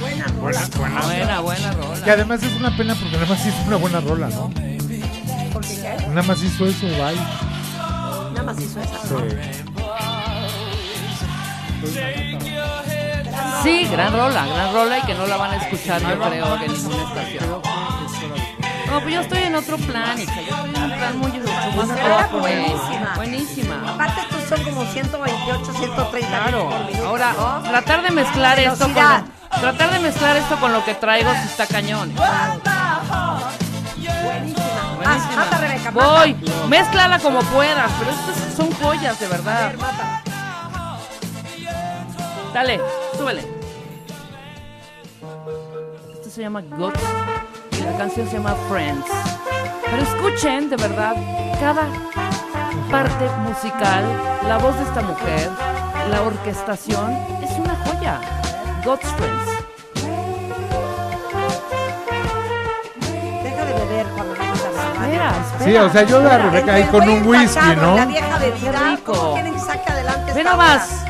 [0.00, 0.60] Buena rola.
[0.76, 1.00] Buena, buena.
[1.06, 2.04] Buena, buena rola.
[2.04, 4.50] Que además es una pena porque nada más hizo una buena rola, ¿no?
[5.52, 5.96] ¿Por qué qué?
[6.08, 7.14] Nada más hizo eso, bye.
[8.34, 8.98] Nada más hizo esa.
[9.06, 9.14] Sí.
[13.62, 16.72] Sí, gran rola, gran rola y que no la van a escuchar, yo creo, en
[16.72, 17.62] ninguna estación.
[18.90, 20.40] No, pues yo estoy en otro plan, hija.
[20.42, 21.30] Yo estoy en un plan muy
[21.76, 23.12] mucho más era rock, buenísima.
[23.16, 23.92] Buenísima.
[23.92, 26.70] Aparte, estos son como 128, 130 Claro.
[26.70, 27.08] por minuto.
[27.08, 27.62] Ahora, ¿no?
[27.68, 29.24] tratar de mezclar esto con lo,
[29.60, 32.14] tratar de mezclar esto con lo que traigo sí está cañón.
[34.22, 34.94] Buenísima.
[34.96, 35.32] Buenísima.
[35.32, 36.06] Ah, mata, Rebeca, mata.
[36.06, 36.36] Voy,
[36.68, 39.72] mézclala como puedas, pero estas son joyas de verdad.
[42.54, 42.80] Dale,
[43.16, 43.42] súbele.
[46.12, 47.00] Esto se llama Guts
[47.78, 49.06] y la canción se llama Friends.
[49.84, 51.14] Pero escuchen, de verdad,
[51.60, 51.86] cada
[52.90, 54.04] parte musical,
[54.48, 55.50] la voz de esta mujer,
[56.10, 57.12] la orquestación,
[57.42, 58.20] es una joya.
[58.84, 59.50] God's Friends.
[63.42, 65.14] Deja de beber cuando vengas a la radio.
[65.14, 67.96] Espera, Sí, o sea, yo la Rebeca ahí con un whisky, ¿no?
[67.96, 69.12] La vieja bebida, Qué rico.
[69.12, 71.05] ¿cómo quieren que saque adelante Ve esta nomás.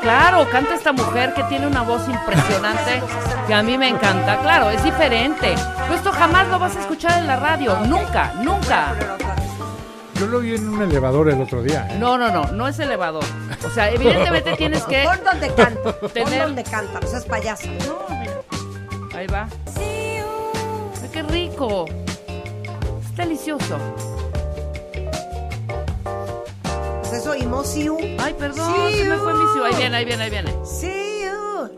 [0.00, 3.02] Claro, canta esta mujer que tiene una voz impresionante
[3.46, 4.38] que a mí me encanta.
[4.40, 5.54] Claro, es diferente.
[5.82, 7.76] Pero esto jamás lo vas a escuchar en la radio.
[7.86, 8.94] Nunca, nunca.
[10.14, 11.86] Yo lo vi en un elevador el otro día.
[11.90, 11.96] ¿eh?
[11.98, 13.24] No, no, no, no es elevador.
[13.64, 15.92] O sea, evidentemente tienes que Pon donde canta.
[16.00, 16.42] Pon tener.
[16.42, 17.68] donde canta, no seas payaso.
[19.14, 19.48] Ahí va.
[19.76, 21.86] Ay, qué rico.
[21.86, 23.78] Es delicioso.
[27.08, 27.96] Pues eso, y mo see you.
[28.22, 29.66] Ay, perdón, See se me fue mi ciudad.
[29.68, 30.54] Ahí viene, ahí viene, ahí viene.
[30.64, 31.70] See you.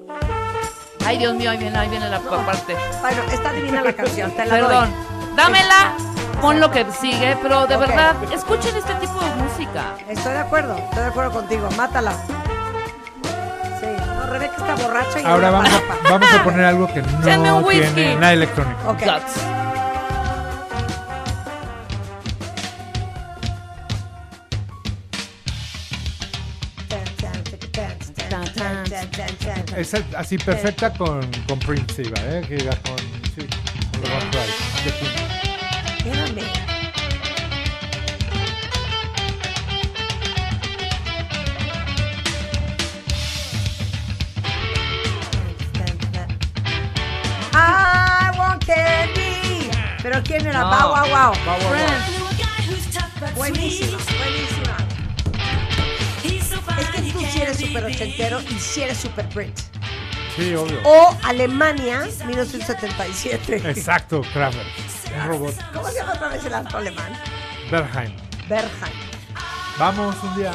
[1.06, 2.76] Ay, Dios mío, ahí viene, ahí viene la parte.
[3.00, 4.90] Bueno, está divina la canción, te la Perdón.
[4.90, 5.36] doy.
[5.36, 5.94] Dámela.
[6.40, 7.80] Pon lo que sigue, pero de Ok.
[7.82, 9.94] verdad, escuchen este tipo de música.
[10.08, 12.12] Estoy de acuerdo, estoy de acuerdo contigo, mátala.
[13.78, 16.86] Sí, no, Rebeca está borracha y Ahora no la vamos a, vamos a poner algo
[16.86, 17.86] que no whisky.
[17.94, 18.90] tiene nada electrónico.
[18.90, 19.00] Ok.
[19.00, 19.40] Guts.
[29.76, 32.42] Es así perfecta con, con Prince iba, ¿eh?
[32.46, 32.96] Que iba con,
[33.34, 33.46] sí,
[33.92, 34.10] con los
[48.38, 49.70] want candy.
[50.02, 50.64] Pero quién era?
[50.64, 51.10] Wow Wow.
[51.10, 51.60] Wow Wow.
[53.36, 54.59] Buenísima, buenísima.
[56.80, 59.58] Es que tú sí eres súper ochentero y sí eres súper Brit.
[60.36, 60.80] Sí, obvio.
[60.84, 63.56] O Alemania, 1977.
[63.68, 64.66] Exacto, Kramer.
[65.14, 65.54] Un robot.
[65.72, 67.12] ¿Cómo se llama otra vez el alto alemán?
[67.70, 68.16] Berheim.
[68.48, 68.94] Berheim.
[69.78, 70.52] Vamos un día.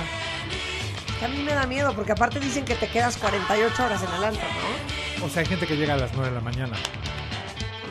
[1.20, 4.14] Que a mí me da miedo porque aparte dicen que te quedas 48 horas en
[4.16, 5.26] el antro, ¿no?
[5.26, 6.76] O sea, hay gente que llega a las 9 de la mañana.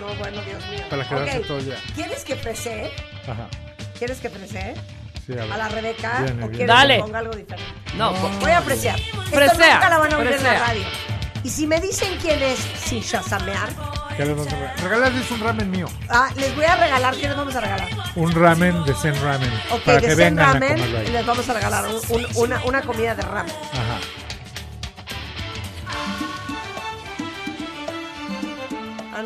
[0.01, 0.85] No, bueno, Dios mío.
[0.91, 1.77] Para quedarse todo el día.
[1.95, 2.91] ¿Quieres que presee?
[3.27, 3.49] Ajá.
[3.99, 4.75] ¿Quieres que presee?
[5.27, 6.49] Sí, a la Rebeca Viene, o viene.
[6.51, 6.97] quieres Dale.
[6.97, 7.73] que ponga algo diferente.
[7.97, 8.99] No, Voy a apreciar.
[8.99, 10.83] Esto Presea, nunca la van a oír en la radio.
[11.43, 13.69] Y si me dicen quién es sin shazamear,
[14.17, 14.81] ¿Qué les vamos a regalar?
[14.83, 15.87] Regalarles un ramen mío.
[16.09, 17.89] ah, les voy a regalar, ¿qué les vamos a regalar?
[18.15, 19.51] Un ramen de Zen Ramen.
[19.73, 22.83] Ok, para de que Zen vengan Ramen les vamos a regalar un- un- una, una
[22.83, 23.53] comida de ramen.
[23.73, 23.99] Ajá.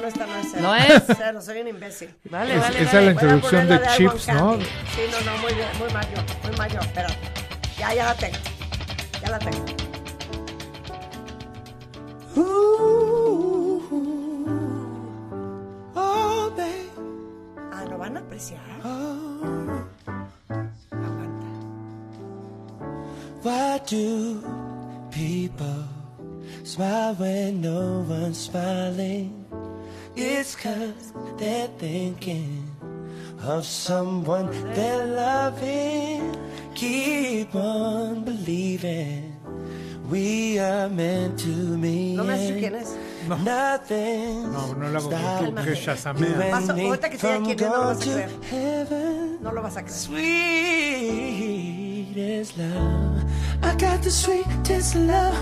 [0.08, 0.62] Esta no es cero.
[0.62, 1.02] No es.
[1.16, 2.14] Cero, soy un imbécil.
[2.30, 2.98] Vale, Es- vale, esa vale.
[2.98, 4.58] es la introducción de Iron chips, ¿no?
[4.58, 7.08] Sí, no, no, muy bien, muy mayor, muy mayor, pero
[7.78, 8.36] ya, ya la tengo.
[9.22, 9.64] Ya la tengo.
[15.94, 16.88] Oh, babe.
[17.72, 18.60] Ah, ¿lo van a apreciar?
[23.42, 24.42] Why do
[25.10, 25.84] people
[26.64, 29.46] smile when no one's smiling?
[30.20, 32.66] It's cause they're thinking
[33.42, 36.34] of someone they're loving.
[36.74, 39.36] Keep on believing
[40.10, 42.16] we are meant to meet.
[42.16, 42.96] No me has quién es.
[43.28, 44.50] Nothing.
[44.52, 46.50] No, no lo hago Stop tú, que you shazamean.
[46.50, 48.10] Vas a- and me ahorita que te diga from quién no lo vas a to
[48.10, 48.30] creer.
[48.50, 49.38] heaven.
[49.42, 49.94] No lo vas a creer.
[51.28, 53.22] Sweetest love.
[53.62, 55.36] I got the sweetest love.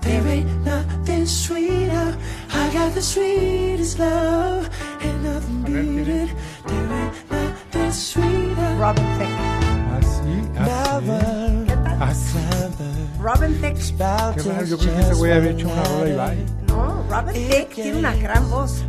[0.00, 2.16] There ain't nothing sweeter.
[2.52, 4.68] I got the sweetest love.
[5.02, 6.30] Ain't nothing beat it.
[6.66, 8.74] There ain't nothing sweeter.
[8.78, 9.38] Robin Thicke.
[9.98, 11.98] Así, así.
[12.00, 12.38] Así.
[13.20, 13.78] Robin Thicke.
[13.98, 16.46] Qué raro, yo creo que ese güey había hecho una rola y bye.
[16.68, 18.84] No, Robin Thicke tiene una gran voz.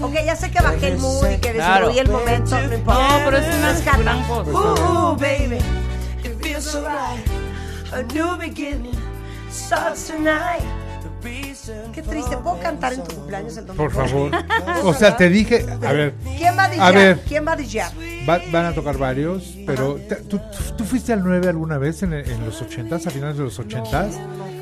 [0.00, 1.86] Ok, ya sé que bajé el mood y que Claro.
[1.88, 3.08] destruí el momento, no importa.
[3.18, 4.48] No, pero es una gran voz.
[4.48, 5.58] Ooh, baby,
[6.24, 7.24] it feels so right.
[7.92, 8.94] A new beginning.
[11.92, 13.84] Qué triste, ¿puedo cantar en tu cumpleaños el domingo?
[13.84, 14.30] Por favor.
[14.84, 17.56] O sea, te dije, a ver, ¿Quién va a a ver, ¿Quién va a
[18.28, 20.40] va- van a tocar varios, pero te- ¿tú,
[20.76, 24.12] tú fuiste al 9 alguna vez en, en los 80s, a finales de los 80s?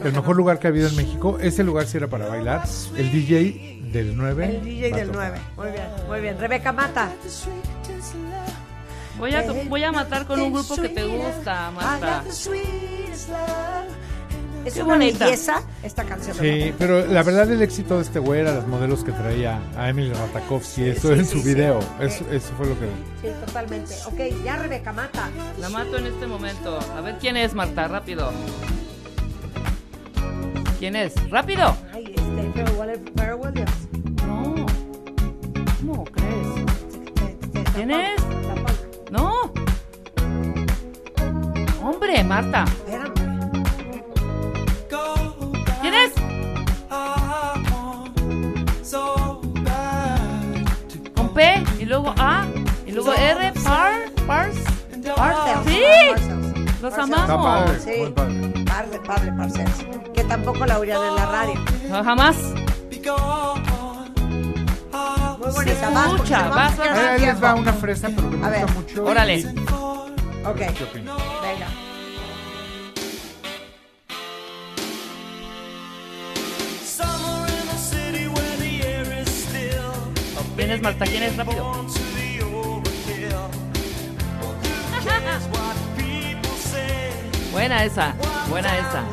[0.04, 2.62] El mejor lugar que ha habido en México, ese lugar sí era para bailar.
[2.96, 4.44] El DJ del 9.
[4.56, 5.32] El DJ del tocar.
[5.32, 5.40] 9.
[5.56, 6.38] Muy bien, muy bien.
[6.38, 7.08] Rebeca Mata.
[9.18, 12.24] Voy a, voy a matar con un grupo que te gusta, Marta.
[14.64, 15.24] Es Qué una bonita.
[15.26, 16.36] belleza esta canción.
[16.38, 19.88] Sí, pero la verdad el éxito de este güey era los modelos que traía a
[19.90, 21.48] Emily Ratajkowski, eso sí, en sí, su sí.
[21.54, 22.86] video, eso, eso fue lo que...
[23.22, 23.94] Sí, totalmente.
[24.06, 25.28] Ok, ya Rebeca mata.
[25.60, 26.78] La mato en este momento.
[26.96, 28.32] A ver quién es, Marta, rápido.
[30.78, 31.14] ¿Quién es?
[31.30, 31.76] ¡Rápido!
[31.92, 32.22] Ay, este,
[32.54, 33.72] Pharrell Williams- Pharrell Williams.
[34.26, 34.66] No.
[35.80, 36.46] ¿Cómo crees?
[37.74, 38.20] ¿Quién es?
[39.10, 39.52] No.
[41.82, 42.64] Hombre, Marta.
[42.86, 43.02] ¿Quién
[51.34, 52.46] P y luego A
[52.86, 53.92] y luego R, Par,
[54.26, 54.56] Pars.
[55.16, 55.66] Parcels.
[55.66, 55.80] Sí.
[56.10, 56.46] Parcels.
[56.80, 57.20] Los Parcels.
[57.20, 57.20] amamos.
[57.20, 58.00] Está padre, Sí.
[58.00, 58.64] muy padre.
[58.64, 59.86] Padre, padre, Parcels.
[60.14, 61.54] Que tampoco la oirían en la radio.
[61.90, 62.36] No, jamás.
[65.38, 65.90] Muy bonita.
[65.90, 67.02] Vas, porque Escucha, nos vamos vas, a quedar vas.
[67.04, 68.62] sin Ahí les va una fresa, pero que me A ver.
[68.62, 69.04] gusta mucho.
[69.04, 69.36] Órale.
[71.42, 71.68] venga.
[80.64, 81.04] ¿Quién es Marta?
[81.04, 81.36] ¿Quién es?
[81.36, 81.74] Rápido.
[87.52, 88.14] Buena esa,
[88.48, 89.04] buena esa.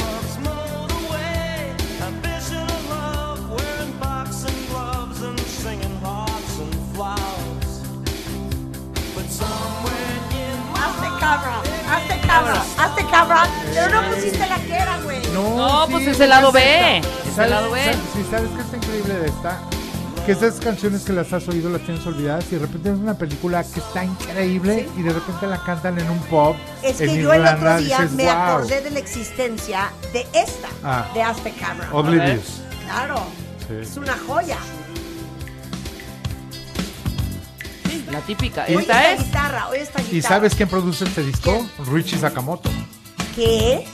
[10.76, 13.44] Hazte cabra, hazte cabra, hazte cabra.
[13.73, 15.22] Pero no pusiste la que era, güey.
[15.34, 16.98] No, pues es sí, el lado es B.
[16.98, 17.07] esta.
[17.07, 17.94] Es el ¿Sabes- lado B.
[18.14, 19.60] Sí, ¿sabes qué está increíble de esta?
[20.31, 23.15] Que esas canciones que las has oído las tienes olvidadas y de repente es una
[23.17, 27.21] película que está increíble y de repente la cantan en un pop Es en que
[27.21, 28.31] yo el otro Irlanda, día dices, me "Wow".
[28.33, 31.05] acordé de la existencia de esta, Ah.
[31.13, 31.89] de Hazte cabra.
[31.91, 32.61] Oblivious.
[32.85, 33.15] Claro,
[33.67, 33.73] Sí.
[33.81, 34.55] es una joya.
[38.09, 38.63] La típica.
[38.69, 39.25] Oye Esta esta es.
[39.25, 40.17] guitarra, oye esta guitarra.
[40.17, 41.65] ¿Y sabes quién produce este disco?
[41.91, 42.69] Richie Sakamoto.
[43.35, 43.85] ¿Qué?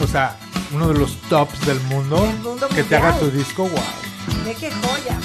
[0.00, 0.36] O sea,
[0.72, 2.26] uno de los tops del mundo,
[2.74, 4.44] que te haga tu disco, wow.
[4.44, 5.18] ¿De qué joya?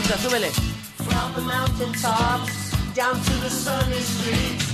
[0.00, 0.50] Súbele.
[0.96, 4.66] From the mountaintops down to the sunny streets,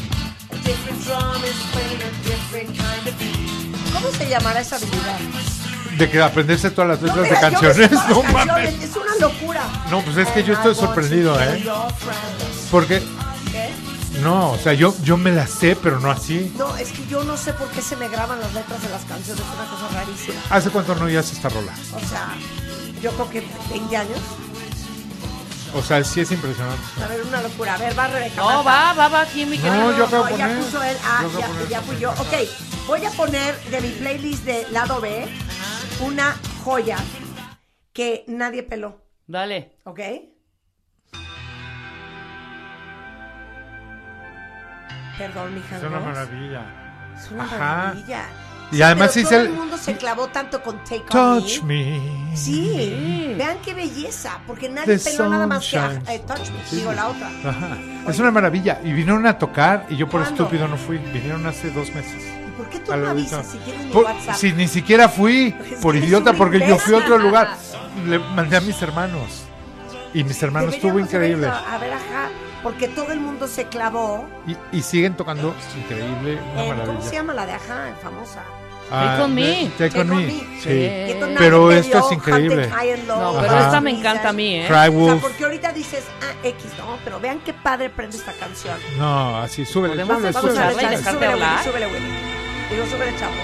[0.51, 3.93] a different drum is playing a different kind of beat.
[3.93, 5.19] ¿Cómo se llamará esa habilidad?
[5.98, 8.82] De que aprenderse todas las letras de me sé canciones, no las canciones, mames.
[8.82, 9.62] Es una locura.
[9.90, 11.65] No, pues es que yo estoy sorprendido, ¿eh?
[12.70, 13.03] Porque,
[13.53, 14.20] ¿Qué?
[14.23, 16.53] no, o sea, yo, yo me la sé, pero no así.
[16.57, 19.05] No, es que yo no sé por qué se me graban las letras de las
[19.05, 20.40] canciones, es una cosa rarísima.
[20.51, 21.73] ¿Hace cuánto no oías esta rola?
[21.94, 22.35] O sea,
[23.03, 24.19] yo creo que 20 años.
[25.77, 26.82] O sea, sí es impresionante.
[27.05, 27.74] A ver, una locura.
[27.74, 28.36] A ver, va Rebeca.
[28.36, 29.97] No, va, va, va aquí, mi No, querido.
[29.98, 30.97] yo acabo No, ya puso él.
[31.05, 31.24] Ah,
[31.69, 32.11] ya, fui yo.
[32.12, 32.32] Ok,
[32.86, 35.27] voy a poner de mi playlist de lado B
[36.01, 36.35] una
[36.65, 36.97] joya
[37.93, 39.03] que nadie peló.
[39.27, 39.77] Dale.
[39.85, 40.01] ¿Ok?
[45.19, 45.77] Perdón, mija.
[45.77, 46.07] Es una ¿no?
[46.07, 46.62] maravilla.
[47.16, 47.59] Es una Ajá.
[47.59, 48.24] maravilla.
[48.73, 52.01] Y además Pero todo el- el mundo se clavó tanto con Take On Touch Me.
[52.31, 52.37] me.
[52.37, 56.77] Sí, vean qué belleza, porque nadie The peló nada más que eh, Touch Me, Sí.
[56.77, 57.29] digo la otra.
[57.45, 57.79] Ajá.
[58.09, 58.81] Es una maravilla.
[58.83, 60.43] Y vinieron a tocar y yo por ¿Cuándo?
[60.43, 60.99] estúpido no fui.
[60.99, 62.23] Vinieron hace dos meses.
[62.25, 64.35] ¿Y por qué tú no avisas si tienes mi Por- WhatsApp?
[64.37, 67.51] si ni siquiera fui Es por idiota porque yo fui a otro lugar.
[68.07, 69.45] Le mandé a mis hermanos.
[70.13, 71.47] Y mis hermanos estuvo increíble.
[71.47, 72.31] A ver, ajá,
[72.63, 76.87] porque todo el mundo se clavó Y, y siguen tocando increíble, una en, maravilla.
[76.87, 78.43] ¿cómo se llama la de ajá, famosa?
[78.91, 79.71] Ah, Take on de- me.
[79.79, 80.29] Take on me.
[80.61, 81.17] Sí.
[81.39, 82.69] Pero esto es increíble.
[83.07, 83.67] No, pero Ajá.
[83.67, 84.65] esta me encanta a mí, ¿eh?
[84.67, 85.23] Cry O sea, Wolf.
[85.23, 88.77] porque ahorita dices, ah, X, no, pero vean qué padre prende esta canción.
[88.99, 89.95] No, así, súbele.
[90.05, 91.65] Podemos súbele, escucharla súbele, y dejarte hablar.
[91.65, 92.07] Súbele, Willy.
[92.71, 93.35] Digo, súbele, chapo.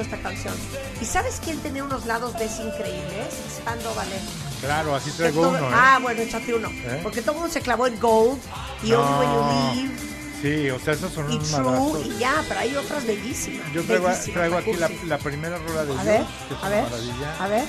[0.00, 0.54] Esta canción.
[1.00, 3.34] ¿Y sabes quién tenía unos lados B increíbles?
[3.58, 4.20] Spando Ballet.
[4.60, 5.68] Claro, así traigo todo- uno.
[5.70, 5.74] ¿eh?
[5.74, 6.68] Ah, bueno, échate uno.
[6.68, 7.00] ¿Eh?
[7.02, 8.40] Porque todo el mundo se clavó en Gold
[8.82, 9.00] y No.
[9.02, 10.08] Only When You Leave
[10.40, 12.06] Sí, o sea, esos son y unos True madrazos.
[12.06, 13.72] y ya, pero hay otras bellísimas.
[13.72, 16.66] Yo traigo, bellísimas, traigo aquí la, la primera rola de A ver, que es a
[16.66, 17.36] una ver, maravilla.
[17.44, 17.64] a ver.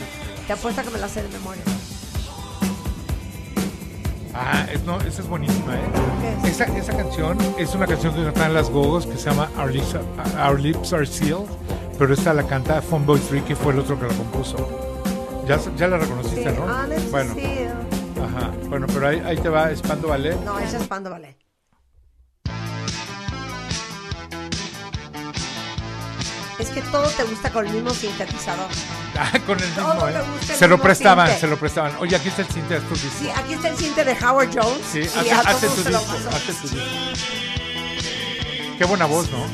[0.45, 1.63] Te apuesto que me la sé de memoria.
[4.41, 5.79] Ah, es- no, esa es buenísima, ¿eh?
[6.45, 9.95] Esa, esa canción es una canción que cantan las Gogos que se llama Our Lips,
[9.95, 11.45] Are- Our Lips Are Sealed,
[11.97, 14.55] pero esta la canta Funboy 3, que fue el otro que la compuso.
[15.45, 16.63] Ya, ya la reconociste, ¿no?
[16.63, 17.35] Honest Bueno,
[18.17, 18.51] ajá.
[18.69, 20.39] Bueno, pero ahí, ahí te va Espando Ballet.
[20.45, 21.35] No, es Pando Ballet.
[26.59, 28.67] Es que todo te gusta con el mismo sintetizador.
[29.21, 30.13] Ah, con el mismo, Todo ¿eh?
[30.13, 31.41] te gusta el Se lo prestaban, cinte.
[31.41, 31.91] se lo prestaban.
[31.99, 32.99] Oye, aquí está el cinte de discos.
[33.19, 34.79] Sí, aquí está el cinte de Howard Jones.
[34.89, 36.29] Sí, y hace, a hace todos tu se lo disco, pasó.
[36.29, 36.85] hace tu disco.
[38.77, 39.45] Qué buena voz, ¿no?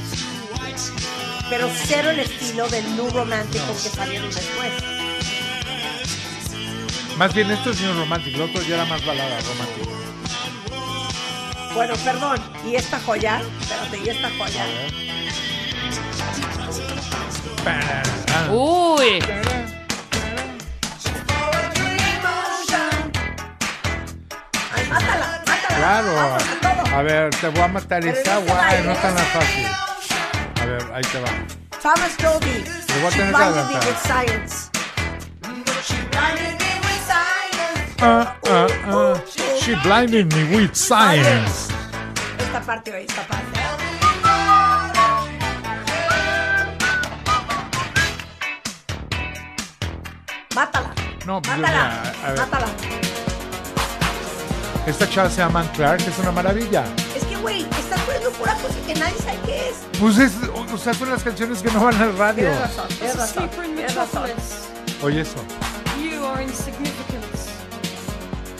[1.49, 4.71] Pero cero el estilo del New Romantic que salieron después.
[7.17, 9.89] Más bien esto es New Romantic, lo otro ya era más balada romántica.
[11.73, 12.39] Bueno, perdón.
[12.67, 13.41] ¿Y esta joya?
[13.61, 14.65] Espérate, ¿y esta joya?
[18.51, 19.21] Uy.
[24.75, 25.77] Ay, mátala, mátala.
[25.77, 26.37] Claro.
[26.95, 28.11] A ver, te voy a matar se
[28.45, 29.67] guay, no es tan fácil.
[30.61, 31.29] A ver, ahí te va.
[31.81, 32.63] Thomas Dolby.
[32.87, 33.85] Le voy a She tener que blinded me adelantar.
[33.85, 34.69] with science.
[35.85, 38.01] She blinded me with science.
[38.01, 39.21] Ah, ah, ah.
[39.61, 41.69] She blinded me with science.
[42.39, 43.54] Esta parte hoy, esta parte.
[50.55, 50.91] Mátala.
[51.25, 52.01] No, pues Mátala.
[52.23, 52.39] a ver.
[52.39, 52.67] Mátala.
[54.87, 56.85] Esta chava se llama Clark, es una maravilla.
[57.15, 59.75] Es que, güey, estás poniendo pura cosa que nadie sabe qué es.
[59.99, 60.33] Pues es,
[60.73, 62.49] o sea, son las canciones que no van al radio.
[62.49, 63.49] Tienes razón, tienes razón.
[63.49, 64.29] Tienes razón.
[65.01, 65.37] Oye eso.
[66.01, 67.23] You are insignificant.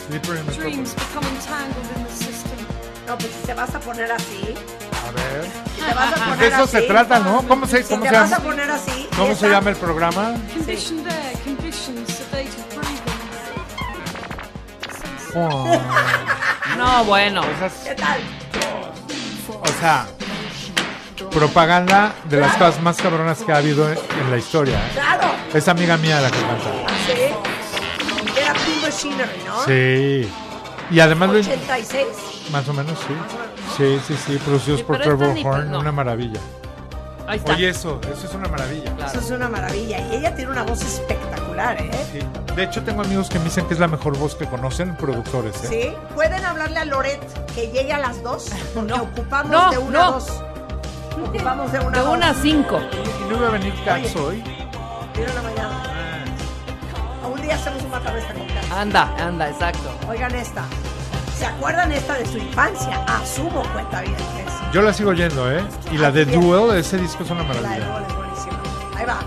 [0.08, 2.58] Slippery in the Dreams become entangled in the system.
[3.06, 4.54] No, pues si te vas a poner así,
[5.22, 5.44] ver.
[5.76, 6.70] si te vas a poner De eso así.
[6.72, 7.42] se trata, ¿no?
[7.48, 8.44] ¿Cómo se, Si cómo te se vas a llama?
[8.44, 9.08] poner así.
[9.16, 10.34] ¿Cómo esa- se llama el programa?
[10.54, 13.06] Sedated breathing.
[15.34, 15.78] Oh.
[16.78, 17.42] No, bueno.
[17.84, 18.20] ¿Qué tal?
[19.60, 20.06] O sea,
[21.30, 24.76] propaganda de las cosas más cabronas que ha habido en, en la historia.
[24.78, 24.90] ¿eh?
[24.94, 25.24] Claro.
[25.52, 26.70] Es amiga mía la que canta.
[27.06, 27.12] Sí.
[28.40, 29.64] Era Pink Machinery, ¿no?
[29.64, 30.30] Sí.
[30.90, 32.06] Y además lo- 86.
[32.52, 33.14] Más o menos, sí.
[33.76, 35.80] Sí, sí, sí, producidos Sí, por Trevor Horn, no.
[35.80, 36.40] una maravilla.
[37.28, 37.52] Ahí está.
[37.54, 38.94] Oye, eso, eso es una maravilla.
[39.04, 39.98] Eso es una maravilla.
[39.98, 41.90] Y ella tiene una voz espectacular, ¿eh?
[42.12, 42.20] Sí.
[42.54, 45.56] De hecho, tengo amigos que me dicen que es la mejor voz que conocen, productores.
[45.64, 45.68] ¿eh?
[45.92, 46.14] ¿Sí?
[46.14, 47.20] ¿Pueden hablarle a Loret
[47.52, 48.46] que llegue a las dos?
[48.74, 50.12] Porque ocupamos No, de una a no.
[50.12, 50.28] dos.
[51.28, 52.16] Ocupamos de una De a dos.
[52.16, 52.78] una a cinco.
[53.26, 54.44] ¿Y no iba a venir Cax hoy?
[55.18, 55.82] Mira la mañana.
[57.26, 58.70] Un día hacemos un matamesta con Cax.
[58.72, 59.90] Anda, anda, exacto.
[60.08, 60.64] Oigan esta.
[61.36, 63.04] ¿Se acuerdan esta de su infancia?
[63.04, 64.16] Asumo cuenta bien.
[64.72, 65.62] Yo la sigo oyendo, ¿eh?
[65.92, 66.40] Y la de Bien.
[66.40, 67.86] Duel, ese disco es una La de maravilla.
[67.86, 68.62] Lola es buenísima.
[68.96, 69.18] Ahí va.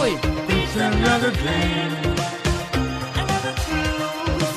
[0.00, 0.18] Uy.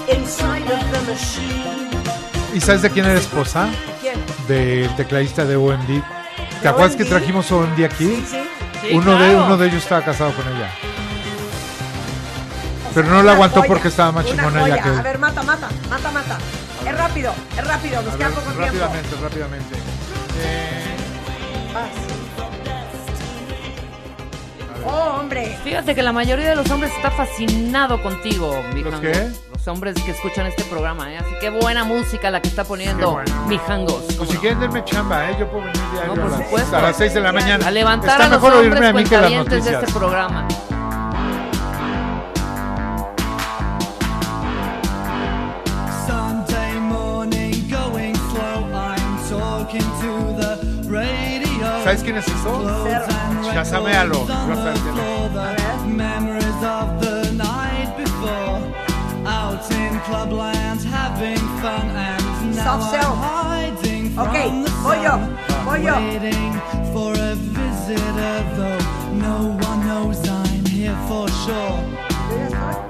[0.07, 1.89] Inside of the machine.
[2.53, 3.67] ¿Y sabes de quién era esposa?
[4.01, 4.15] ¿Quién?
[4.47, 6.01] Del tecladista de OMD.
[6.61, 8.05] ¿Te acuerdas que trajimos OMD aquí?
[8.05, 8.44] Sí, sí.
[8.93, 9.45] Uno, de, claro.
[9.45, 10.69] uno de ellos estaba casado con ella.
[12.93, 15.69] Pero no la aguantó Joya, porque estaba más chingona ella que A ver, mata, mata,
[15.89, 16.37] mata, mata.
[16.85, 18.61] Es rápido, es rápido, nos queda poco tiempo.
[18.61, 19.75] rápidamente, rápidamente.
[20.39, 20.95] Eh,
[21.73, 21.89] Vas.
[24.85, 25.57] Oh, hombre.
[25.63, 29.31] Fíjate que la mayoría de los hombres está fascinado contigo, mi ¿Los qué?
[29.65, 31.17] Los hombres que escuchan este programa, ¿eh?
[31.17, 33.47] Así que buena música la que está poniendo bueno.
[33.47, 34.03] mi Jangos.
[34.15, 35.37] Pues si quieren denme chamba, ¿eh?
[35.39, 36.77] Yo puedo venir diario No, por a, las, supuesto.
[36.77, 37.67] a las 6 de la mañana.
[37.67, 39.91] A levantar Está a los mejor oírme hombres a mí que las cuentavientes de este
[39.91, 40.47] programa.
[51.83, 52.85] ¿Sabes quién es eso?
[53.51, 54.27] Chasamealo.
[56.69, 57.14] A ver
[60.05, 62.95] clubland having fun and now Soft.
[62.95, 65.37] I'm hiding from Ok, the voy yo, sun.
[65.65, 65.95] voy yo.
[65.95, 66.53] Waiting
[66.93, 68.79] for a visitor though
[69.13, 72.85] no one knows I'm here for sure.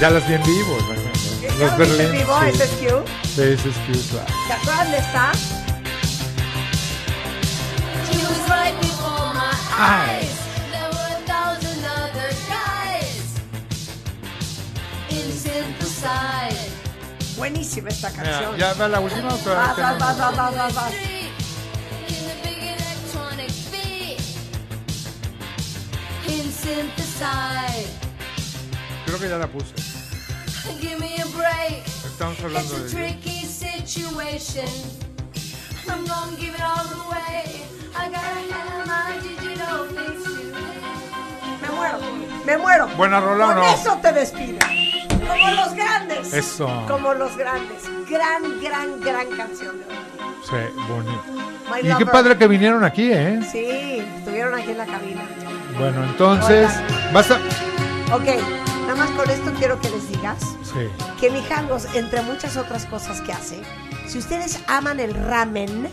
[0.00, 0.76] Ya las vi en vivo.
[0.86, 1.20] por ejemplo.
[1.42, 2.18] ¿Ya Los lo viste en Berlín.
[2.18, 2.38] vivo?
[2.40, 2.48] sí.
[2.48, 3.04] ¿Ese es Q?
[3.34, 4.26] Sí, ese es Q, claro.
[4.46, 5.32] ¿Se acuerdan de esta?
[9.80, 10.30] Eyes.
[10.72, 13.40] There were a thousand other guys
[15.08, 16.68] in synthesize.
[17.36, 18.56] Buenísima esta canción.
[18.58, 20.36] ¿Ya va la última o todavía Vas, vas, vas, tenemos?
[20.36, 20.92] vas, vas, vas.
[20.92, 24.20] In the big electronic beat.
[26.28, 27.88] In synthesize.
[29.06, 29.72] Creo que ya la puse.
[30.80, 31.84] Give me a break.
[32.04, 32.90] Estamos It's hablando a de...
[32.90, 34.68] tricky situation.
[35.88, 37.62] I'm gonna give it all away.
[37.96, 38.79] I gotta have
[42.44, 42.88] Me muero.
[42.96, 43.64] ¿Buena rola Con no?
[43.64, 44.58] eso te despido.
[45.26, 46.32] Como los grandes.
[46.32, 46.84] Eso.
[46.88, 47.82] Como los grandes.
[48.08, 50.00] Gran, gran, gran canción de hoy.
[50.48, 51.22] Sí, bonito.
[51.70, 53.40] My Y qué padre que vinieron aquí, ¿eh?
[53.50, 55.22] Sí, estuvieron aquí en la cabina.
[55.78, 56.68] Bueno, entonces,
[57.12, 57.38] basta.
[58.12, 58.24] Ok,
[58.82, 60.88] nada más con esto quiero que les digas Sí.
[61.20, 63.60] que mi Jangos, entre muchas otras cosas que hace,
[64.08, 65.88] si ustedes aman el ramen,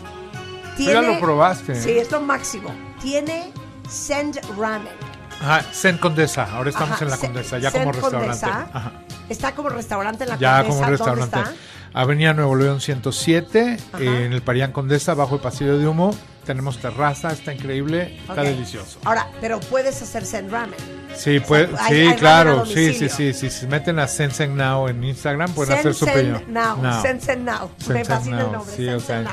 [0.76, 0.92] tiene...
[0.94, 1.74] ya lo probaste.
[1.80, 2.74] Sí, es lo máximo.
[3.00, 3.52] Tiene
[3.88, 4.92] Send Ramen.
[5.40, 6.48] Ajá, Zen Condesa.
[6.52, 8.46] Ahora estamos Ajá, en la Zen- Condesa, ya Zen como restaurante.
[8.46, 8.92] Ajá.
[9.28, 10.68] Está como restaurante en la Ya Condesa.
[10.78, 11.36] como restaurante.
[11.36, 11.98] ¿Dónde está?
[12.00, 14.02] Avenida Nuevo León 107, Ajá.
[14.02, 16.14] en el Parián Condesa, bajo el pasillo de humo.
[16.44, 18.98] Tenemos terraza, está increíble, está delicioso.
[19.04, 20.78] Ahora, pero puedes hacer Send Ramen.
[21.14, 23.34] Sí, pues, sí, hay claro, sí, sí, sí, sí.
[23.34, 26.40] Si se meten a Sensen Now en Instagram, pueden hacer su pedido.
[26.48, 27.02] Now.
[27.02, 27.70] Send Send Now.
[27.88, 28.76] Me Send fascina Now, el nombre.
[28.76, 29.32] sí, Send o sea, Now.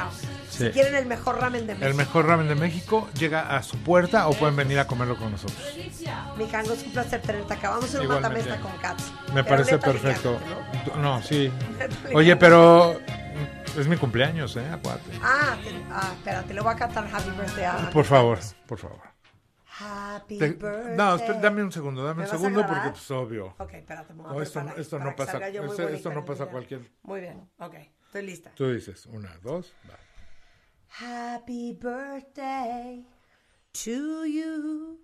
[0.58, 0.66] Sí.
[0.68, 1.88] Si quieren el mejor ramen de México.
[1.88, 5.32] El mejor ramen de México llega a su puerta o pueden venir a comerlo con
[5.32, 5.58] nosotros.
[6.38, 7.70] Mi Jango, es un placer tenerte acá.
[7.70, 8.50] Vamos a hacer un Igualmente.
[8.50, 9.12] matamesta con Katz.
[9.34, 10.40] Me Pero parece perfecto.
[10.98, 11.52] No, sí.
[12.14, 13.00] Oye, pero
[13.78, 14.66] es mi cumpleaños, ¿eh?
[14.70, 15.12] Acuérdate.
[15.22, 19.02] Ah, te- ah, espérate, le voy a cantar Happy Birthday a Por favor, por favor.
[19.78, 20.96] Happy Te- Birthday.
[20.96, 23.56] no, espera, dame un segundo, dame ¿Me un segundo porque pues obvio.
[23.58, 26.44] Ok, espérate, me voy a No, esto, esto para no pasa, esto, esto no pasa
[26.44, 26.52] a video.
[26.52, 26.82] cualquier.
[27.04, 27.74] Muy bien, ok,
[28.06, 28.52] estoy lista.
[28.56, 29.96] Tú dices, una, dos, va.
[31.00, 33.04] Happy birthday
[33.74, 34.98] to you.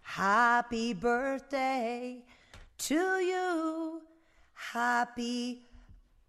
[0.00, 2.24] Happy birthday
[2.78, 4.00] to you.
[4.54, 5.66] Happy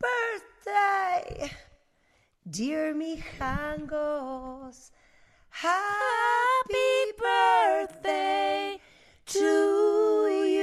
[0.01, 1.49] birthday,
[2.49, 4.91] dear Mijangos.
[5.49, 8.77] Happy birthday
[9.27, 10.54] to you.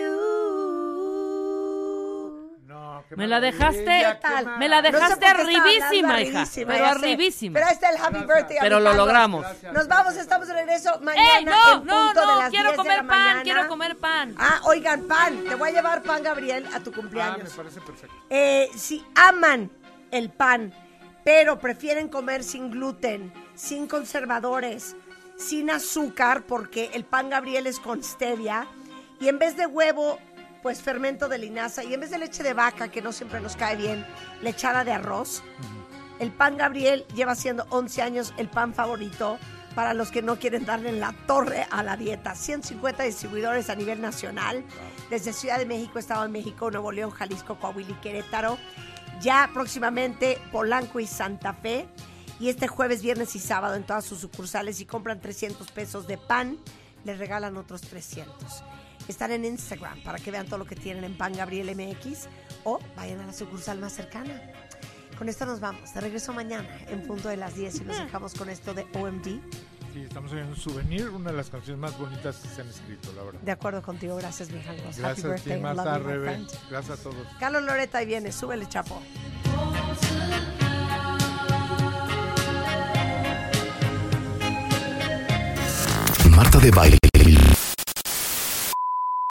[3.17, 4.59] Me la dejaste, ¿Qué tal?
[4.59, 6.41] me la No sé dejaste arribísima, hija.
[6.41, 7.55] arribísima, Pero arribísima.
[7.55, 8.57] Pero ahí está el happy birthday.
[8.61, 9.47] Pero lo logramos.
[9.73, 12.37] Nos vamos, estamos de regreso mañana ¡Eh, no, en no, punto de no!
[12.39, 13.43] las Quiero 10 de comer la pan, mañana.
[13.43, 14.35] quiero comer pan.
[14.39, 15.45] Ah, oigan, pan.
[15.49, 17.41] Te voy a llevar pan, Gabriel, a tu cumpleaños.
[17.41, 18.15] Ah, me parece perfecto.
[18.31, 19.71] Eh, si aman
[20.11, 20.73] el pan,
[21.25, 24.97] pero prefieren comer sin gluten, sin conservadores,
[25.37, 28.67] sin azúcar, porque el pan Gabriel es con stevia,
[29.21, 30.19] y en vez de huevo,
[30.63, 33.57] pues fermento de linaza, y en vez de leche de vaca, que no siempre nos
[33.57, 34.07] cae bien,
[34.43, 35.43] lechada de arroz,
[36.21, 39.39] el pan Gabriel lleva siendo 11 años el pan favorito
[39.75, 42.35] para los que no quieren darle en la torre a la dieta.
[42.35, 44.65] 150 distribuidores a nivel nacional,
[45.11, 48.59] desde Ciudad de México, Estado de México, Nuevo León, Jalisco, Coahuila y Querétaro.
[49.21, 51.89] Ya próximamente Polanco y Santa Fe.
[52.39, 56.19] Y este jueves, viernes y sábado en todas sus sucursales, si compran 300 pesos de
[56.19, 56.59] pan,
[57.05, 58.65] les regalan otros 300.
[59.09, 62.29] Están en Instagram para que vean todo lo que tienen en Pan Gabriel MX
[62.65, 64.41] o vayan a la sucursal más cercana.
[65.19, 65.93] Con esto nos vamos.
[65.95, 69.41] De regreso mañana en punto de las 10 y nos dejamos con esto de OMD.
[69.93, 73.13] Sí, estamos en un souvenir, una de las canciones más bonitas que se han escrito,
[73.15, 73.41] la verdad.
[73.41, 74.17] De acuerdo contigo.
[74.17, 76.03] Gracias, mi Happy Gracias a ti, birthday.
[76.03, 76.25] Rebe.
[76.25, 76.51] friend.
[76.71, 77.27] Gracias a todos.
[77.39, 78.33] Carlos Loreta ahí viene.
[78.33, 79.03] Súbele, chapo.
[86.31, 86.99] Marta de Baile.